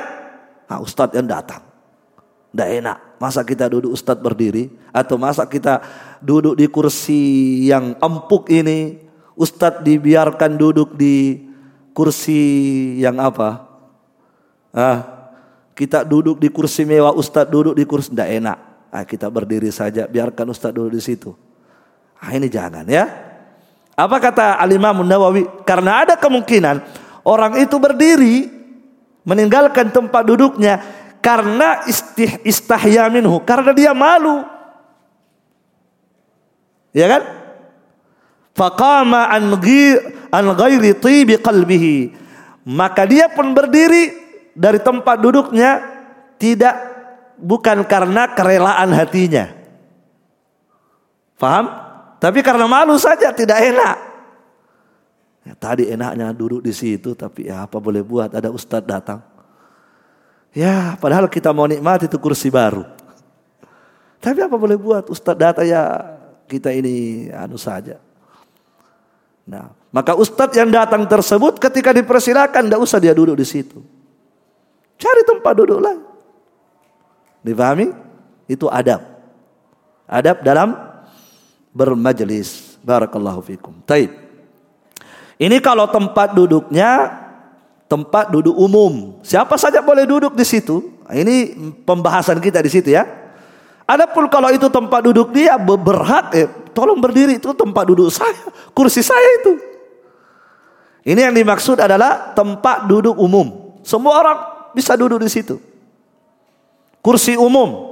Nah, 0.72 0.80
Ustadz 0.80 1.20
yang 1.20 1.28
datang. 1.28 1.60
Tidak 2.56 2.70
enak. 2.80 2.98
Masa 3.20 3.44
kita 3.44 3.68
duduk 3.68 3.92
Ustadz 3.92 4.24
berdiri? 4.24 4.72
Atau 4.96 5.20
masa 5.20 5.44
kita 5.44 5.84
duduk 6.24 6.56
di 6.56 6.72
kursi 6.72 7.22
yang 7.68 8.00
empuk 8.00 8.48
ini? 8.48 9.04
Ustadz 9.36 9.84
dibiarkan 9.84 10.56
duduk 10.56 10.96
di 10.96 11.36
kursi 11.92 12.40
yang 12.96 13.20
apa? 13.20 13.68
Ah, 14.72 15.00
kita 15.76 16.08
duduk 16.08 16.40
di 16.40 16.48
kursi 16.48 16.88
mewah, 16.88 17.12
Ustadz 17.12 17.52
duduk 17.52 17.76
di 17.76 17.84
kursi 17.84 18.16
tidak 18.16 18.30
enak. 18.40 18.58
Ah, 18.88 19.04
kita 19.04 19.28
berdiri 19.28 19.68
saja, 19.68 20.08
biarkan 20.08 20.48
Ustadz 20.48 20.80
duduk 20.80 20.96
di 20.96 21.04
situ. 21.04 21.49
Ah, 22.20 22.36
ini 22.36 22.52
jangan 22.52 22.84
ya. 22.84 23.08
Apa 23.96 24.20
kata 24.20 24.60
Al-Imam 24.60 25.04
Nawawi? 25.04 25.48
Karena 25.64 26.04
ada 26.04 26.16
kemungkinan 26.16 26.84
orang 27.24 27.60
itu 27.60 27.76
berdiri 27.80 28.48
meninggalkan 29.28 29.92
tempat 29.92 30.24
duduknya 30.24 30.80
karena 31.20 31.84
istih, 31.84 32.40
istahya 32.48 33.12
minhu, 33.12 33.44
karena 33.44 33.76
dia 33.76 33.92
malu. 33.92 34.48
Ya 36.96 37.12
kan? 37.12 37.24
Faqama 38.56 39.32
an 39.32 39.56
an 40.32 40.46
ghairi 40.56 40.96
tibi 40.96 41.36
qalbihi. 41.40 42.16
Maka 42.68 43.08
dia 43.08 43.32
pun 43.32 43.52
berdiri 43.56 44.16
dari 44.56 44.80
tempat 44.80 45.16
duduknya 45.20 45.80
tidak 46.40 46.76
bukan 47.40 47.88
karena 47.88 48.32
kerelaan 48.36 48.92
hatinya. 48.92 49.52
Faham? 51.40 51.89
Tapi 52.20 52.44
karena 52.44 52.68
malu 52.68 53.00
saja 53.00 53.32
tidak 53.32 53.58
enak. 53.64 53.96
Ya, 55.48 55.54
tadi 55.56 55.88
enaknya 55.88 56.36
duduk 56.36 56.60
di 56.60 56.76
situ, 56.76 57.16
tapi 57.16 57.48
ya 57.48 57.64
apa 57.64 57.80
boleh 57.80 58.04
buat 58.04 58.36
ada 58.36 58.52
ustadz 58.52 58.86
datang. 58.86 59.24
Ya 60.52 61.00
padahal 61.00 61.32
kita 61.32 61.56
mau 61.56 61.66
nikmati 61.66 62.12
itu 62.12 62.20
kursi 62.20 62.52
baru. 62.52 62.84
Tapi 64.20 64.44
apa 64.44 64.56
boleh 64.60 64.76
buat 64.76 65.08
ustadz 65.08 65.40
datang 65.40 65.66
ya 65.66 65.84
kita 66.46 66.76
ini 66.76 67.30
anu 67.32 67.56
saja. 67.56 68.04
Nah, 69.48 69.72
maka 69.90 70.14
ustadz 70.14 70.60
yang 70.60 70.70
datang 70.70 71.08
tersebut 71.08 71.58
ketika 71.58 71.96
dipersilakan 71.96 72.68
tidak 72.68 72.82
usah 72.84 73.00
dia 73.00 73.16
duduk 73.16 73.40
di 73.40 73.48
situ. 73.48 73.80
Cari 75.00 75.24
tempat 75.24 75.54
duduk 75.56 75.80
lain. 75.80 76.04
Dipahami? 77.42 77.88
Itu 78.52 78.68
adab. 78.68 79.00
Adab 80.10 80.44
dalam 80.44 80.89
bermajelis. 81.74 82.80
Barakallahu 82.82 83.44
fikum. 83.44 83.76
Taib. 83.84 84.12
Ini 85.40 85.58
kalau 85.64 85.88
tempat 85.88 86.36
duduknya 86.36 87.16
tempat 87.90 88.30
duduk 88.30 88.54
umum. 88.54 89.18
Siapa 89.26 89.58
saja 89.58 89.82
boleh 89.82 90.06
duduk 90.06 90.38
di 90.38 90.46
situ. 90.46 91.02
Ini 91.10 91.58
pembahasan 91.84 92.38
kita 92.38 92.62
di 92.62 92.70
situ 92.70 92.94
ya. 92.94 93.08
Adapun 93.90 94.30
kalau 94.30 94.54
itu 94.54 94.70
tempat 94.70 95.02
duduk 95.02 95.34
dia 95.34 95.58
berhak, 95.58 96.30
eh, 96.38 96.46
tolong 96.78 97.02
berdiri 97.02 97.42
itu 97.42 97.50
tempat 97.58 97.90
duduk 97.90 98.14
saya, 98.14 98.38
kursi 98.78 99.02
saya 99.02 99.26
itu. 99.42 99.58
Ini 101.10 101.26
yang 101.26 101.34
dimaksud 101.34 101.82
adalah 101.82 102.38
tempat 102.38 102.86
duduk 102.86 103.18
umum. 103.18 103.74
Semua 103.82 104.22
orang 104.22 104.38
bisa 104.78 104.94
duduk 104.94 105.18
di 105.18 105.30
situ. 105.34 105.58
Kursi 107.02 107.34
umum. 107.34 107.89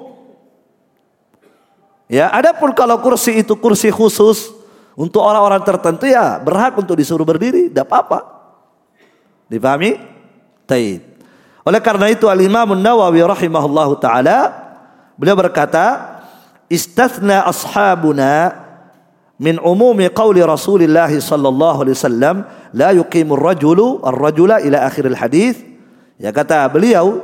Ya, 2.07 2.31
adapun 2.31 2.71
kalau 2.71 3.03
kursi 3.03 3.43
itu 3.43 3.53
kursi 3.59 3.91
khusus 3.91 4.55
untuk 4.95 5.19
orang-orang 5.19 5.59
tertentu 5.61 6.07
ya 6.07 6.39
berhak 6.39 6.79
untuk 6.79 6.95
disuruh 6.95 7.27
berdiri, 7.27 7.67
tidak 7.67 7.85
apa-apa. 7.91 8.19
Dipahami? 9.51 9.99
Taib. 10.67 11.03
Oleh 11.67 11.83
karena 11.83 12.07
itu 12.07 12.31
Al-Imam 12.31 12.79
Nawawi 12.79 13.19
rahimahullahu 13.27 13.99
taala 13.99 14.55
beliau 15.19 15.35
berkata, 15.35 16.15
"Istathna 16.71 17.43
ashabuna 17.43 18.55
min 19.35 19.59
umumi 19.59 20.07
qawli 20.07 20.39
Rasulillah 20.47 21.11
sallallahu 21.11 21.83
alaihi 21.83 21.95
wasallam 21.99 22.35
la 22.71 22.95
yuqimu 22.95 23.35
ar-rajulu 23.35 23.99
ar-rajula 23.99 24.63
ila 24.63 24.87
akhir 24.87 25.11
al-hadis." 25.11 25.59
Ya 26.15 26.31
kata 26.31 26.63
beliau, 26.71 27.19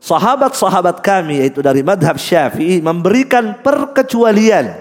sahabat-sahabat 0.00 1.04
kami 1.04 1.44
yaitu 1.44 1.60
dari 1.60 1.84
madhab 1.84 2.16
syafi'i 2.16 2.80
memberikan 2.80 3.60
perkecualian 3.60 4.72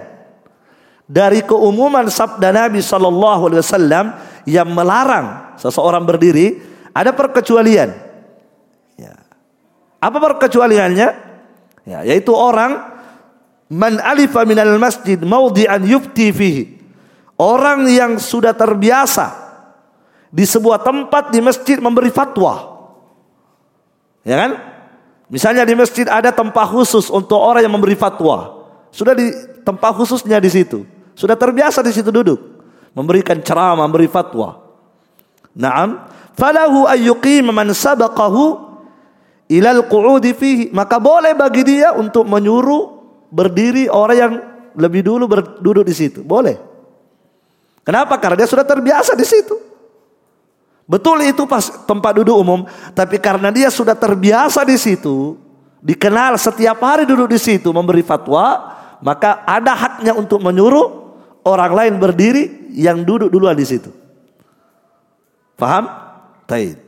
dari 1.10 1.44
keumuman 1.44 2.08
sabda 2.08 2.56
Nabi 2.56 2.80
Sallallahu 2.80 3.52
Alaihi 3.52 3.62
Wasallam 3.62 4.06
yang 4.48 4.70
melarang 4.72 5.58
seseorang 5.60 6.08
berdiri 6.08 6.62
ada 6.96 7.12
perkecualian. 7.12 7.90
Ya. 8.96 9.14
Apa 10.00 10.18
perkecualiannya? 10.18 11.10
Ya, 11.90 12.00
yaitu 12.06 12.32
orang 12.32 12.80
man 13.74 13.98
alifa 14.00 14.46
minal 14.46 14.78
masjid 14.78 15.18
maudhi'an 15.18 15.82
yufti 15.84 16.30
fihi. 16.30 16.64
Orang 17.40 17.88
yang 17.88 18.20
sudah 18.20 18.52
terbiasa 18.52 19.32
di 20.30 20.46
sebuah 20.46 20.84
tempat 20.86 21.34
di 21.34 21.40
masjid 21.42 21.82
memberi 21.82 22.12
fatwa. 22.14 22.78
Ya 24.28 24.36
kan? 24.46 24.69
Misalnya 25.30 25.62
di 25.62 25.78
masjid 25.78 26.10
ada 26.10 26.34
tempat 26.34 26.74
khusus 26.74 27.14
untuk 27.14 27.38
orang 27.38 27.62
yang 27.62 27.74
memberi 27.74 27.94
fatwa. 27.94 28.66
Sudah 28.90 29.14
di 29.14 29.30
tempat 29.62 29.94
khususnya 29.94 30.42
di 30.42 30.50
situ. 30.50 30.82
Sudah 31.14 31.38
terbiasa 31.38 31.86
di 31.86 31.94
situ 31.94 32.10
duduk. 32.10 32.42
Memberikan 32.98 33.38
ceramah, 33.46 33.86
memberi 33.86 34.10
fatwa. 34.10 34.58
Naam. 35.54 36.10
Falahu 36.34 36.90
ayyuqim 36.90 37.54
man 37.54 37.70
sabaqahu 37.70 38.58
ilal 39.54 39.86
qu'udi 39.86 40.34
fihi. 40.34 40.66
Maka 40.74 40.98
boleh 40.98 41.38
bagi 41.38 41.62
dia 41.62 41.94
untuk 41.94 42.26
menyuruh 42.26 42.98
berdiri 43.30 43.86
orang 43.86 44.18
yang 44.18 44.34
lebih 44.74 45.06
dulu 45.06 45.30
berduduk 45.30 45.86
di 45.86 45.94
situ. 45.94 46.26
Boleh. 46.26 46.58
Kenapa? 47.86 48.18
Karena 48.18 48.42
dia 48.42 48.50
sudah 48.50 48.64
terbiasa 48.64 49.14
di 49.14 49.28
situ. 49.28 49.59
Betul 50.90 51.22
itu 51.22 51.46
pas 51.46 51.62
tempat 51.86 52.18
duduk 52.18 52.34
umum, 52.34 52.66
tapi 52.98 53.22
karena 53.22 53.54
dia 53.54 53.70
sudah 53.70 53.94
terbiasa 53.94 54.66
di 54.66 54.74
situ, 54.74 55.38
dikenal 55.86 56.34
setiap 56.42 56.82
hari 56.82 57.06
duduk 57.06 57.30
di 57.30 57.38
situ 57.38 57.70
memberi 57.70 58.02
fatwa, 58.02 58.74
maka 58.98 59.46
ada 59.46 59.78
haknya 59.78 60.18
untuk 60.18 60.42
menyuruh 60.42 61.14
orang 61.46 61.72
lain 61.78 61.94
berdiri 62.02 62.74
yang 62.74 63.06
duduk 63.06 63.30
duluan 63.30 63.54
di 63.54 63.70
situ. 63.70 63.94
Paham? 65.54 65.86
Taib. 66.50 66.82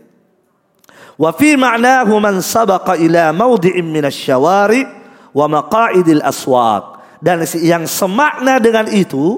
Wa 1.22 1.30
fi 1.38 1.54
ma'nahu 1.54 2.18
man 2.18 2.42
sabaqa 2.42 2.98
ila 2.98 3.30
mawdi'in 3.30 3.86
minasyawari 3.86 4.82
wa 5.30 5.46
maqa'idil 5.46 6.26
aswaq. 6.26 6.98
Dan 7.22 7.46
yang 7.62 7.86
semakna 7.86 8.58
dengan 8.58 8.90
itu, 8.90 9.38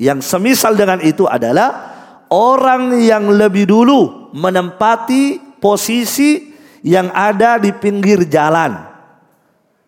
yang 0.00 0.24
semisal 0.24 0.72
dengan 0.72 0.96
itu 1.04 1.28
adalah 1.28 1.95
orang 2.30 2.98
yang 3.02 3.30
lebih 3.30 3.68
dulu 3.68 4.30
menempati 4.34 5.56
posisi 5.58 6.54
yang 6.86 7.10
ada 7.10 7.58
di 7.58 7.74
pinggir 7.74 8.26
jalan. 8.30 8.78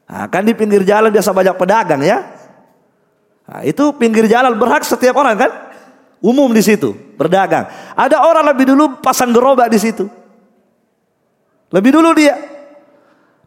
Nah, 0.09 0.24
kan 0.33 0.42
di 0.42 0.57
pinggir 0.57 0.83
jalan 0.83 1.12
biasa 1.12 1.31
banyak 1.37 1.55
pedagang 1.55 2.01
ya. 2.01 2.18
Nah, 3.48 3.61
itu 3.64 3.92
pinggir 3.96 4.29
jalan 4.29 4.57
berhak 4.57 4.83
setiap 4.85 5.16
orang 5.20 5.37
kan? 5.37 5.53
Umum 6.18 6.51
di 6.51 6.64
situ, 6.64 6.96
berdagang. 7.14 7.70
Ada 7.94 8.27
orang 8.27 8.51
lebih 8.51 8.74
dulu 8.74 8.98
pasang 8.98 9.31
gerobak 9.31 9.70
di 9.70 9.79
situ. 9.79 10.11
Lebih 11.70 11.90
dulu 11.94 12.11
dia. 12.16 12.35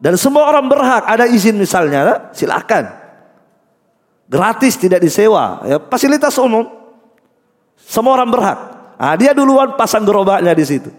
Dan 0.01 0.17
semua 0.17 0.49
orang 0.49 0.65
berhak 0.65 1.03
ada 1.05 1.29
izin 1.29 1.59
misalnya, 1.59 2.31
silakan. 2.33 2.89
Gratis 4.31 4.79
tidak 4.79 5.03
disewa, 5.03 5.61
ya 5.67 5.77
fasilitas 5.77 6.33
umum. 6.39 6.63
Semua 7.75 8.15
orang 8.15 8.31
berhak. 8.31 8.59
Nah, 9.01 9.17
dia 9.17 9.33
duluan 9.33 9.73
pasang 9.73 10.05
gerobaknya 10.05 10.53
di 10.53 10.61
situ. 10.61 10.93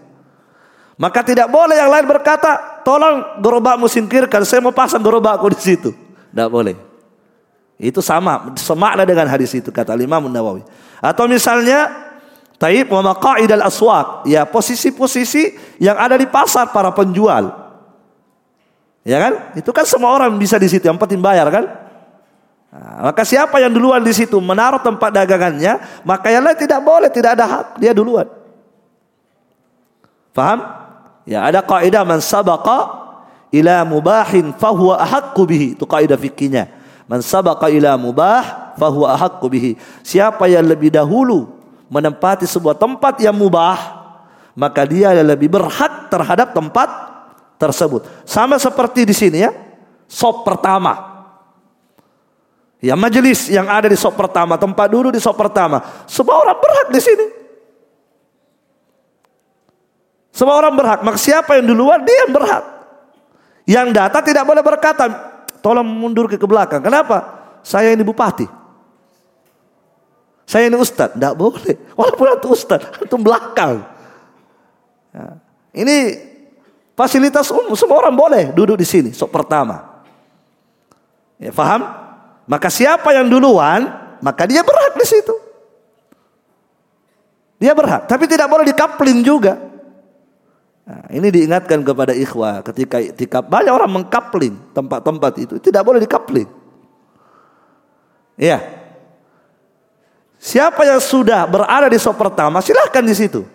Maka 0.99 1.23
tidak 1.23 1.47
boleh 1.47 1.79
yang 1.79 1.87
lain 1.87 2.03
berkata, 2.03 2.83
tolong 2.83 3.39
gerobakmu 3.39 3.87
singkirkan, 3.87 4.43
saya 4.43 4.59
mau 4.59 4.75
pasang 4.75 4.99
gerobakku 4.99 5.47
di 5.55 5.59
situ. 5.63 5.95
Tidak 5.95 6.49
boleh. 6.51 6.75
Itu 7.79 8.03
sama, 8.03 8.51
semakna 8.59 9.07
dengan 9.07 9.31
hadis 9.31 9.55
itu 9.55 9.71
kata 9.71 9.95
Imam 9.95 10.27
Nawawi. 10.27 10.67
Atau 10.99 11.31
misalnya 11.31 12.11
Taib 12.59 12.91
wa 12.91 13.15
maqaidal 13.15 13.63
aswaq. 13.63 14.27
Ya, 14.27 14.43
posisi-posisi 14.47 15.55
yang 15.79 15.95
ada 15.95 16.19
di 16.19 16.27
pasar 16.27 16.75
para 16.75 16.91
penjual. 16.91 17.51
Ya 19.03 19.19
kan? 19.19 19.33
Itu 19.55 19.75
kan 19.75 19.83
semua 19.83 20.15
orang 20.15 20.35
bisa 20.39 20.55
di 20.55 20.67
situ, 20.71 20.83
yang 20.87 20.99
penting 20.99 21.19
bayar 21.19 21.47
kan? 21.51 21.82
Nah, 22.73 23.13
maka 23.13 23.21
siapa 23.21 23.61
yang 23.61 23.69
duluan 23.69 24.01
di 24.01 24.09
situ 24.09 24.41
menaruh 24.41 24.81
tempat 24.81 25.13
dagangannya, 25.13 25.77
maka 26.01 26.33
yang 26.33 26.41
lain 26.41 26.57
tidak 26.57 26.81
boleh, 26.81 27.05
tidak 27.13 27.37
ada 27.37 27.45
hak, 27.45 27.65
dia 27.77 27.93
duluan. 27.93 28.25
Faham? 30.33 30.65
Ya, 31.29 31.45
ada 31.45 31.61
kaidah 31.61 32.01
man 32.01 32.17
sabaqa 32.17 33.05
ila 33.53 33.85
mubahin 33.85 34.57
fahuwa 34.57 34.97
ahaqqu 34.97 35.41
bihi. 35.45 35.67
Itu 35.77 35.85
kaidah 35.85 36.17
fikihnya. 36.17 36.73
Man 37.05 37.21
sabaqa 37.21 37.69
ila 37.69 37.93
mubah 37.93 38.73
fahuwa 38.81 39.13
ahaqqu 39.13 39.45
bihi. 39.53 39.71
Siapa 40.01 40.49
yang 40.49 40.65
lebih 40.65 40.89
dahulu 40.89 41.53
menempati 41.93 42.49
sebuah 42.49 42.73
tempat 42.73 43.21
yang 43.21 43.37
mubah, 43.37 43.77
maka 44.57 44.81
dia 44.89 45.13
lebih 45.21 45.45
berhak 45.45 46.09
terhadap 46.09 46.57
tempat 46.57 46.89
tersebut. 47.61 48.09
Sama 48.25 48.57
seperti 48.57 49.05
di 49.05 49.13
sini 49.13 49.45
ya, 49.45 49.53
sop 50.09 50.41
pertama. 50.41 51.12
Ya 52.83 52.99
majelis 52.99 53.47
yang 53.47 53.71
ada 53.71 53.87
di 53.87 53.95
sop 53.95 54.19
pertama, 54.19 54.59
tempat 54.59 54.91
duduk 54.91 55.15
di 55.15 55.21
sop 55.23 55.39
pertama. 55.39 55.79
Semua 56.03 56.35
orang 56.43 56.59
berhak 56.59 56.87
di 56.91 56.99
sini. 56.99 57.25
Semua 60.35 60.59
orang 60.59 60.75
berhak. 60.75 60.99
Maka 60.99 61.15
siapa 61.15 61.55
yang 61.55 61.71
duluan 61.71 62.03
dia 62.03 62.27
yang 62.27 62.35
berhak. 62.35 62.63
Yang 63.63 63.87
data 63.95 64.19
tidak 64.19 64.43
boleh 64.43 64.59
berkata, 64.59 65.07
tolong 65.63 65.87
mundur 65.87 66.27
ke 66.27 66.35
belakang. 66.43 66.83
Kenapa? 66.83 67.39
Saya 67.63 67.95
ini 67.95 68.03
bupati. 68.03 68.43
Saya 70.43 70.67
ini 70.67 70.75
ustad, 70.75 71.15
tidak 71.15 71.39
boleh. 71.39 71.79
Walaupun 71.95 72.35
itu 72.35 72.51
ustad, 72.51 72.83
itu 72.99 73.15
belakang. 73.15 73.79
Ya. 75.15 75.39
Ini 75.71 76.19
fasilitas 76.99 77.47
umum, 77.47 77.79
semua 77.79 78.03
orang 78.03 78.11
boleh 78.11 78.43
duduk 78.51 78.75
di 78.75 78.83
sini. 78.83 79.15
Sok 79.15 79.31
pertama. 79.31 80.03
Ya, 81.39 81.55
faham? 81.55 82.11
Maka 82.43 82.67
siapa 82.67 83.15
yang 83.15 83.31
duluan, 83.31 83.87
maka 84.19 84.43
dia 84.43 84.63
berhak 84.63 84.93
di 84.99 85.05
situ. 85.07 85.35
Dia 87.59 87.71
berhak, 87.71 88.11
tapi 88.11 88.27
tidak 88.27 88.51
boleh 88.51 88.67
dikapling 88.67 89.23
juga. 89.23 89.55
Nah, 90.83 91.07
ini 91.15 91.31
diingatkan 91.31 91.79
kepada 91.79 92.11
ikhwah 92.11 92.59
ketika 92.59 92.99
itikaf 92.99 93.47
banyak 93.47 93.71
orang 93.71 94.03
mengkapling 94.03 94.59
tempat-tempat 94.75 95.39
itu 95.39 95.55
tidak 95.63 95.87
boleh 95.87 96.03
dikapling. 96.03 96.49
Iya. 98.35 98.59
Siapa 100.43 100.83
yang 100.83 100.99
sudah 100.99 101.47
berada 101.47 101.87
di 101.87 101.95
sop 101.95 102.19
pertama, 102.19 102.59
silahkan 102.59 102.99
di 102.99 103.15
situ. 103.15 103.47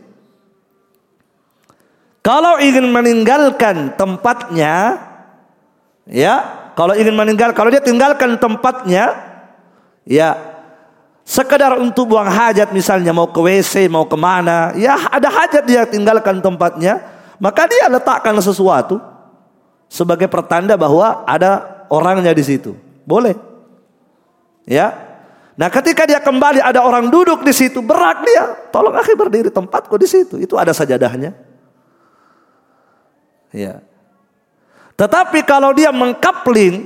Kalau 2.25 2.57
ingin 2.65 2.89
meninggalkan 2.89 3.93
tempatnya, 3.93 4.97
ya, 6.09 6.68
kalau 6.79 6.95
ingin 6.95 7.11
meninggal, 7.11 7.51
kalau 7.51 7.75
dia 7.75 7.83
tinggalkan 7.83 8.39
tempatnya, 8.39 9.19
ya, 10.07 10.39
sekedar 11.27 11.75
untuk 11.75 12.15
buang 12.15 12.31
hajat 12.31 12.71
misalnya 12.71 13.11
mau 13.11 13.27
ke 13.27 13.43
WC, 13.43 13.91
mau 13.91 14.07
ke 14.07 14.15
mana, 14.15 14.71
ya 14.79 14.95
ada 15.11 15.27
hajat 15.27 15.67
dia 15.67 15.83
tinggalkan 15.91 16.39
tempatnya, 16.39 17.03
maka 17.43 17.67
dia 17.67 17.91
letakkan 17.91 18.39
sesuatu 18.39 19.03
sebagai 19.91 20.31
pertanda 20.31 20.79
bahwa 20.79 21.27
ada 21.27 21.83
orangnya 21.91 22.31
di 22.31 22.47
situ. 22.47 22.79
Boleh. 23.03 23.35
Ya, 24.63 24.95
Nah 25.59 25.67
ketika 25.75 26.07
dia 26.07 26.23
kembali 26.23 26.63
ada 26.63 26.87
orang 26.87 27.11
duduk 27.11 27.43
di 27.43 27.51
situ 27.51 27.83
berak 27.83 28.23
dia, 28.23 28.71
tolong 28.71 28.95
akhir 28.95 29.19
berdiri 29.19 29.51
tempatku 29.51 29.99
di 29.99 30.07
situ. 30.07 30.39
Itu 30.39 30.55
ada 30.55 30.71
sajadahnya. 30.71 31.35
Ya. 33.51 33.83
Tetapi 34.99 35.47
kalau 35.47 35.71
dia 35.71 35.95
mengkapling, 35.95 36.83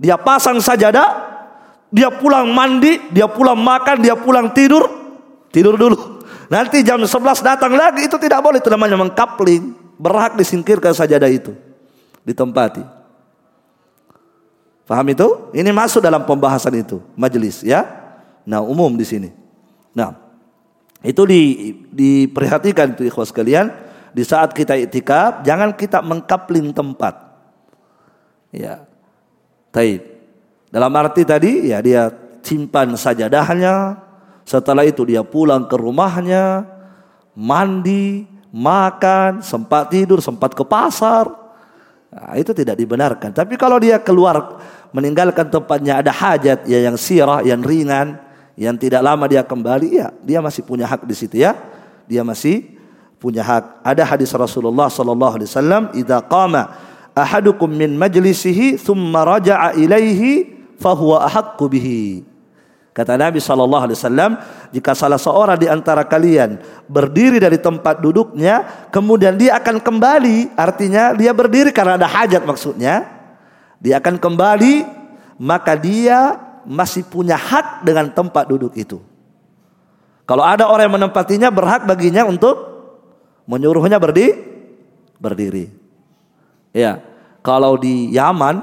dia 0.00 0.16
pasang 0.16 0.56
sajadah, 0.56 1.36
dia 1.92 2.08
pulang 2.08 2.48
mandi, 2.48 2.96
dia 3.12 3.28
pulang 3.28 3.60
makan, 3.60 4.00
dia 4.00 4.16
pulang 4.16 4.48
tidur, 4.56 4.88
tidur 5.52 5.76
dulu. 5.76 6.24
Nanti 6.48 6.80
jam 6.80 6.96
11 6.96 7.12
datang 7.44 7.76
lagi 7.76 8.08
itu 8.08 8.16
tidak 8.16 8.40
boleh 8.40 8.56
itu 8.56 8.72
namanya 8.72 8.96
mengkapling, 8.96 9.76
berhak 10.00 10.32
disingkirkan 10.40 10.96
sajadah 10.96 11.28
itu 11.28 11.52
ditempati. 12.24 12.80
Paham 14.88 15.06
itu? 15.12 15.28
Ini 15.52 15.70
masuk 15.76 16.00
dalam 16.00 16.24
pembahasan 16.24 16.72
itu, 16.78 17.04
majelis 17.18 17.60
ya. 17.60 17.84
Nah, 18.46 18.62
umum 18.62 18.94
di 18.94 19.02
sini. 19.02 19.34
Nah, 19.92 20.14
itu 21.02 21.26
di, 21.26 21.74
diperhatikan 21.90 22.94
itu 22.94 23.02
ikhwas 23.10 23.34
sekalian, 23.34 23.74
di 24.14 24.22
saat 24.22 24.54
kita 24.54 24.78
itikaf 24.78 25.42
jangan 25.42 25.74
kita 25.74 26.00
mengkapling 26.00 26.70
tempat. 26.70 27.25
Ya. 28.56 28.88
Taib. 29.68 30.00
Dalam 30.72 30.92
arti 30.96 31.22
tadi 31.28 31.68
ya 31.68 31.84
dia 31.84 32.08
simpan 32.40 32.96
sajadahnya, 32.96 34.00
setelah 34.48 34.88
itu 34.88 35.04
dia 35.04 35.20
pulang 35.20 35.68
ke 35.68 35.76
rumahnya, 35.76 36.64
mandi, 37.36 38.24
makan, 38.54 39.44
sempat 39.44 39.92
tidur, 39.92 40.24
sempat 40.24 40.56
ke 40.56 40.64
pasar. 40.64 41.28
Nah, 42.08 42.32
itu 42.40 42.56
tidak 42.56 42.80
dibenarkan. 42.80 43.36
Tapi 43.36 43.60
kalau 43.60 43.76
dia 43.76 44.00
keluar 44.00 44.56
meninggalkan 44.94 45.52
tempatnya 45.52 46.00
ada 46.00 46.08
hajat 46.08 46.64
ya 46.64 46.80
yang 46.80 46.96
sirah, 46.96 47.44
yang 47.44 47.60
ringan, 47.60 48.16
yang 48.56 48.78
tidak 48.80 49.04
lama 49.04 49.28
dia 49.28 49.44
kembali, 49.44 50.00
ya 50.00 50.08
dia 50.24 50.40
masih 50.40 50.64
punya 50.64 50.88
hak 50.88 51.04
di 51.04 51.12
situ 51.12 51.36
ya. 51.44 51.52
Dia 52.08 52.24
masih 52.24 52.78
punya 53.20 53.44
hak. 53.44 53.84
Ada 53.84 54.16
hadis 54.16 54.32
Rasulullah 54.32 54.88
sallallahu 54.88 55.34
alaihi 55.36 55.50
wasallam, 55.50 55.82
"Idza 55.92 56.22
qama 56.24 56.72
ahadukum 57.16 57.72
min 57.72 57.96
majlisihi 57.96 58.76
thumma 58.76 59.24
raja'a 59.24 59.72
ilaihi 59.80 60.52
fahuwa 60.76 61.24
ahaqqu 61.24 61.64
bihi." 61.72 62.36
Kata 62.96 63.12
Nabi 63.20 63.44
wasallam, 63.44 64.40
jika 64.72 64.96
salah 64.96 65.20
seorang 65.20 65.60
di 65.60 65.68
antara 65.68 66.00
kalian 66.08 66.56
berdiri 66.88 67.36
dari 67.36 67.60
tempat 67.60 68.00
duduknya, 68.00 68.88
kemudian 68.88 69.36
dia 69.36 69.60
akan 69.60 69.84
kembali, 69.84 70.56
artinya 70.56 71.12
dia 71.12 71.36
berdiri 71.36 71.76
karena 71.76 72.00
ada 72.00 72.08
hajat 72.08 72.40
maksudnya 72.48 73.04
dia 73.76 74.00
akan 74.00 74.16
kembali 74.16 74.74
maka 75.36 75.76
dia 75.76 76.40
masih 76.64 77.04
punya 77.04 77.36
hak 77.36 77.84
dengan 77.84 78.08
tempat 78.10 78.48
duduk 78.48 78.72
itu. 78.74 78.98
Kalau 80.26 80.42
ada 80.42 80.66
orang 80.66 80.90
yang 80.90 80.96
menempatinya 80.98 81.48
berhak 81.52 81.86
baginya 81.86 82.26
untuk 82.26 82.58
menyuruhnya 83.46 84.00
berdiri 84.00 84.34
berdiri. 85.22 85.85
Ya, 86.76 87.00
kalau 87.40 87.80
di 87.80 88.12
Yaman 88.12 88.60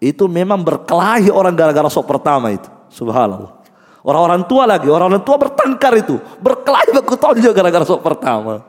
itu 0.00 0.24
memang 0.24 0.64
berkelahi 0.64 1.28
orang 1.28 1.52
gara-gara 1.52 1.92
sop 1.92 2.08
pertama 2.08 2.48
itu. 2.48 2.64
Subhanallah. 2.88 3.60
Orang-orang 4.02 4.42
tua 4.48 4.64
lagi, 4.64 4.88
orang-orang 4.88 5.20
tua 5.20 5.36
bertengkar 5.36 5.94
itu, 6.00 6.16
berkelahi 6.40 6.96
baku 6.96 7.14
tonjol 7.14 7.52
gara-gara 7.52 7.84
sok 7.84 8.00
pertama. 8.00 8.64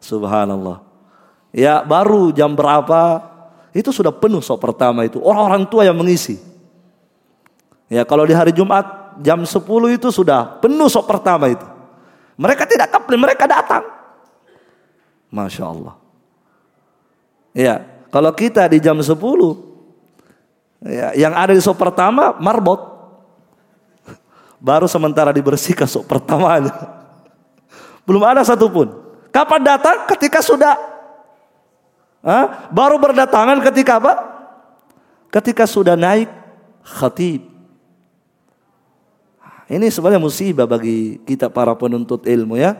Subhanallah. 0.00 0.80
Ya 1.52 1.84
baru 1.84 2.32
jam 2.32 2.56
berapa 2.56 3.22
itu 3.76 3.92
sudah 3.92 4.10
penuh 4.10 4.40
sok 4.40 4.56
pertama 4.56 5.04
itu. 5.04 5.20
Orang-orang 5.20 5.68
tua 5.68 5.84
yang 5.84 6.00
mengisi. 6.00 6.40
Ya 7.92 8.02
kalau 8.08 8.24
di 8.24 8.32
hari 8.32 8.56
Jumat 8.56 9.14
jam 9.20 9.44
10 9.44 9.62
itu 9.94 10.08
sudah 10.08 10.58
penuh 10.64 10.88
sok 10.88 11.06
pertama 11.06 11.52
itu. 11.52 11.64
Mereka 12.40 12.64
tidak 12.64 12.88
kapli, 12.88 13.20
mereka 13.20 13.44
datang. 13.44 13.84
Masya 15.28 15.64
Allah. 15.68 16.05
Ya, 17.56 17.88
kalau 18.12 18.36
kita 18.36 18.68
di 18.68 18.76
jam 18.84 19.00
10 19.00 19.16
ya, 20.84 21.16
yang 21.16 21.32
ada 21.32 21.56
di 21.56 21.62
sok 21.64 21.80
pertama 21.80 22.36
marbot. 22.36 22.92
Baru 24.60 24.84
sementara 24.84 25.32
dibersihkan 25.32 25.88
sok 25.88 26.04
pertamanya. 26.04 26.76
Belum 28.04 28.20
ada 28.28 28.44
satupun. 28.44 28.92
Kapan 29.32 29.64
datang? 29.64 30.04
Ketika 30.04 30.44
sudah. 30.44 30.76
Hah? 32.20 32.68
Baru 32.68 33.00
berdatangan 33.00 33.64
ketika 33.72 34.04
apa? 34.04 34.12
Ketika 35.32 35.64
sudah 35.64 35.96
naik 35.96 36.28
khatib. 36.84 37.40
Ini 39.66 39.88
sebenarnya 39.88 40.20
musibah 40.20 40.68
bagi 40.68 41.24
kita 41.24 41.48
para 41.48 41.72
penuntut 41.72 42.28
ilmu 42.28 42.60
ya. 42.60 42.76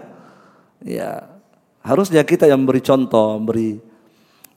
Ya, 0.85 1.33
harusnya 1.81 2.21
kita 2.23 2.45
yang 2.45 2.63
beri 2.69 2.85
contoh, 2.85 3.41
beri 3.43 3.96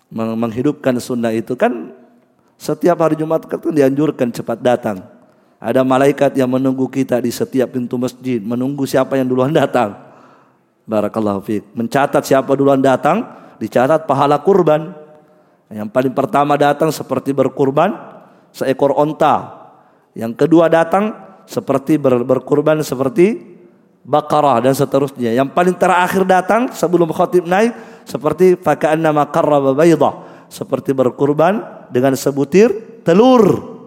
menghidupkan 0.09 0.97
sunnah 0.97 1.29
itu 1.33 1.53
kan 1.53 1.93
setiap 2.59 2.99
hari 2.99 3.15
Jumat 3.15 3.45
kan 3.45 3.61
dianjurkan 3.61 4.33
cepat 4.33 4.59
datang. 4.59 4.97
Ada 5.59 5.83
malaikat 5.83 6.35
yang 6.39 6.47
menunggu 6.47 6.87
kita 6.87 7.19
di 7.19 7.31
setiap 7.31 7.75
pintu 7.75 7.99
masjid, 7.99 8.39
menunggu 8.39 8.87
siapa 8.87 9.19
yang 9.19 9.27
duluan 9.27 9.51
datang. 9.51 9.95
Barakallahu 10.87 11.43
fiik. 11.43 11.63
Mencatat 11.75 12.23
siapa 12.23 12.55
duluan 12.55 12.79
datang, 12.79 13.27
dicatat 13.59 14.07
pahala 14.07 14.39
kurban. 14.39 14.95
Yang 15.69 15.89
paling 15.93 16.13
pertama 16.15 16.57
datang 16.57 16.89
seperti 16.89 17.35
berkurban 17.35 17.93
seekor 18.55 18.95
onta. 18.97 19.59
Yang 20.17 20.47
kedua 20.47 20.71
datang 20.71 21.13
seperti 21.45 22.01
ber, 22.01 22.25
berkurban 22.25 22.81
seperti 22.81 23.48
bakarah 24.09 24.57
dan 24.57 24.73
seterusnya. 24.73 25.37
Yang 25.37 25.53
paling 25.53 25.77
terakhir 25.77 26.25
datang 26.25 26.73
sebelum 26.73 27.13
khatib 27.13 27.45
naik 27.45 27.77
seperti 28.09 28.57
faka'annama 28.57 29.29
qarraba 29.29 29.77
baydah, 29.77 30.25
seperti 30.49 30.97
berkurban 30.97 31.85
dengan 31.93 32.17
sebutir 32.17 32.73
telur. 33.05 33.77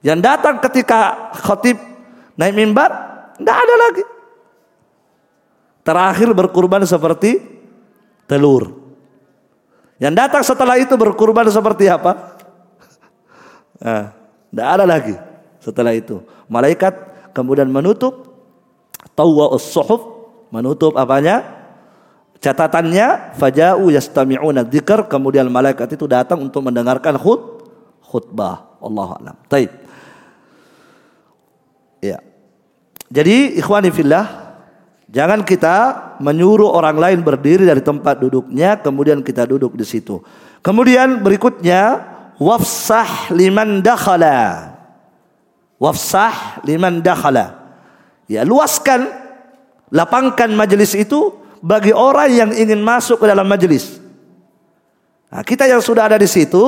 Yang 0.00 0.20
datang 0.24 0.64
ketika 0.64 1.28
khatib 1.44 1.76
naik 2.40 2.56
mimbar, 2.56 2.90
tidak 3.36 3.56
ada 3.60 3.74
lagi. 3.76 4.04
Terakhir 5.84 6.32
berkurban 6.32 6.80
seperti 6.88 7.44
telur. 8.24 8.80
Yang 10.00 10.14
datang 10.16 10.42
setelah 10.42 10.80
itu 10.80 10.96
berkurban 10.96 11.44
seperti 11.52 11.92
apa? 11.92 12.12
Nah, 13.84 14.16
tidak 14.48 14.68
ada 14.70 14.84
lagi 14.88 15.12
setelah 15.60 15.92
itu. 15.92 16.24
Malaikat 16.48 16.94
kemudian 17.36 17.68
menutup 17.68 18.33
tawwa 19.14 19.54
suhuf 19.58 20.02
menutup 20.54 20.94
apanya? 20.94 21.64
Catatannya 22.44 23.32
faja'u 23.40 23.88
yastami'una 23.88 24.68
dzikr 24.68 25.08
kemudian 25.08 25.48
malaikat 25.48 25.96
itu 25.96 26.04
datang 26.04 26.44
untuk 26.44 26.60
mendengarkan 26.60 27.16
khut 27.16 27.64
khutbah. 28.04 28.76
Allah 28.84 29.08
alam. 29.16 29.36
Taib. 29.48 29.72
Ya. 32.04 32.20
Jadi 33.08 33.56
ikhwani 33.56 33.88
fillah, 33.88 34.60
jangan 35.08 35.40
kita 35.40 35.76
menyuruh 36.20 36.68
orang 36.68 37.00
lain 37.00 37.24
berdiri 37.24 37.64
dari 37.64 37.80
tempat 37.80 38.20
duduknya 38.20 38.76
kemudian 38.76 39.24
kita 39.24 39.48
duduk 39.48 39.72
di 39.72 39.88
situ. 39.88 40.20
Kemudian 40.60 41.24
berikutnya 41.24 42.04
wafsah 42.36 43.32
liman 43.32 43.80
dakhala. 43.80 44.76
Wafsah 45.80 46.60
liman 46.68 47.00
dakhala. 47.00 47.63
Ya, 48.24 48.42
luaskan 48.42 49.10
lapangkan 49.92 50.48
majelis 50.56 50.96
itu 50.96 51.36
bagi 51.60 51.92
orang 51.92 52.30
yang 52.32 52.50
ingin 52.52 52.80
masuk 52.80 53.20
ke 53.20 53.26
dalam 53.28 53.48
majelis. 53.48 54.00
Nah, 55.32 55.42
kita 55.42 55.64
yang 55.64 55.80
sudah 55.80 56.08
ada 56.08 56.20
di 56.20 56.28
situ 56.28 56.62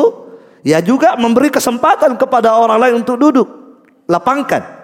ya 0.67 0.83
juga 0.83 1.15
memberi 1.15 1.53
kesempatan 1.53 2.19
kepada 2.19 2.57
orang 2.57 2.79
lain 2.81 2.95
untuk 3.05 3.21
duduk. 3.21 3.49
Lapangkan. 4.11 4.77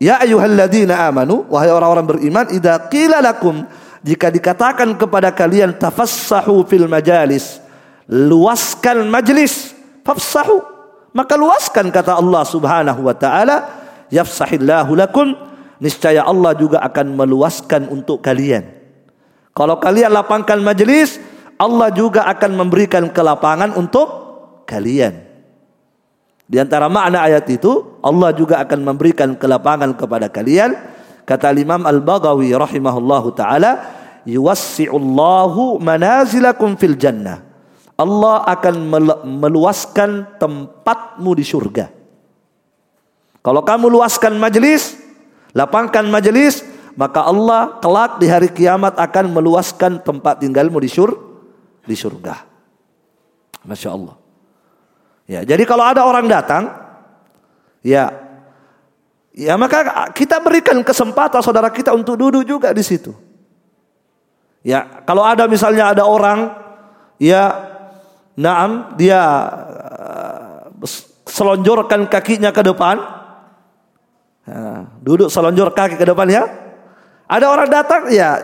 Ya 0.00 0.16
ayyuhalladzina 0.24 0.96
amanu 1.12 1.44
wahai 1.52 1.68
orang-orang 1.68 2.16
beriman 2.16 2.48
idza 2.48 2.88
qila 2.88 3.20
lakum 3.20 3.68
jika 4.00 4.32
dikatakan 4.32 4.96
kepada 4.96 5.28
kalian 5.28 5.76
tafassahu 5.76 6.64
fil 6.64 6.88
majalis 6.88 7.60
luaskan 8.08 9.12
majlis 9.12 9.76
fafsahu 10.00 10.64
maka 11.12 11.36
luaskan 11.36 11.92
kata 11.92 12.16
Allah 12.16 12.42
Subhanahu 12.48 13.04
wa 13.04 13.12
taala 13.12 13.79
yafsahillahu 14.10 14.92
lakum 14.98 15.34
niscaya 15.78 16.26
Allah 16.26 16.52
juga 16.58 16.82
akan 16.84 17.16
meluaskan 17.16 17.88
untuk 17.88 18.20
kalian 18.20 18.66
kalau 19.56 19.80
kalian 19.80 20.12
lapangkan 20.12 20.60
majlis 20.60 21.18
Allah 21.60 21.88
juga 21.92 22.28
akan 22.28 22.56
memberikan 22.56 23.08
kelapangan 23.10 23.74
untuk 23.74 24.08
kalian 24.68 25.30
di 26.50 26.58
antara 26.58 26.90
makna 26.90 27.22
ayat 27.22 27.46
itu 27.46 28.02
Allah 28.02 28.34
juga 28.34 28.58
akan 28.58 28.82
memberikan 28.82 29.38
kelapangan 29.38 29.94
kepada 29.94 30.26
kalian. 30.26 30.74
Kata 31.22 31.54
Imam 31.54 31.86
Al-Baghawi 31.86 32.50
rahimahullahu 32.50 33.38
taala, 33.38 33.86
yuwassi'ullahu 34.26 35.78
manazilakum 35.78 36.74
fil 36.74 36.98
jannah. 36.98 37.46
Allah 37.94 38.42
akan 38.50 38.74
meluaskan 39.38 40.42
tempatmu 40.42 41.30
di 41.38 41.46
surga. 41.46 41.86
Kalau 43.40 43.64
kamu 43.64 43.88
luaskan 43.88 44.36
majelis, 44.36 45.00
lapangkan 45.56 46.04
majelis, 46.08 46.60
maka 46.92 47.24
Allah 47.24 47.80
kelak 47.80 48.20
di 48.20 48.26
hari 48.28 48.52
kiamat 48.52 49.00
akan 49.00 49.32
meluaskan 49.32 50.04
tempat 50.04 50.44
tinggalmu 50.44 50.76
di 50.82 50.90
sur 50.92 51.10
di 51.88 51.96
surga. 51.96 52.44
Masya 53.64 53.90
Allah. 53.92 54.16
Ya, 55.30 55.40
jadi 55.46 55.62
kalau 55.62 55.86
ada 55.86 56.02
orang 56.04 56.26
datang, 56.26 56.74
ya, 57.86 58.10
ya 59.30 59.54
maka 59.54 60.10
kita 60.10 60.42
berikan 60.42 60.82
kesempatan 60.82 61.38
saudara 61.40 61.70
kita 61.70 61.94
untuk 61.94 62.18
duduk 62.18 62.42
juga 62.42 62.74
di 62.74 62.82
situ. 62.82 63.14
Ya, 64.60 64.84
kalau 65.08 65.24
ada 65.24 65.48
misalnya 65.48 65.94
ada 65.94 66.04
orang, 66.04 66.52
ya, 67.16 67.56
naam 68.36 68.92
dia 68.98 69.22
uh, 70.82 71.00
selonjorkan 71.24 72.10
kakinya 72.10 72.50
ke 72.52 72.60
depan, 72.66 73.19
ya, 74.50 74.90
duduk 74.98 75.30
selonjor 75.30 75.70
kaki 75.70 75.94
ke 75.94 76.02
depan 76.02 76.26
ya. 76.26 76.44
Ada 77.30 77.46
orang 77.46 77.70
datang, 77.70 78.10
ya, 78.10 78.42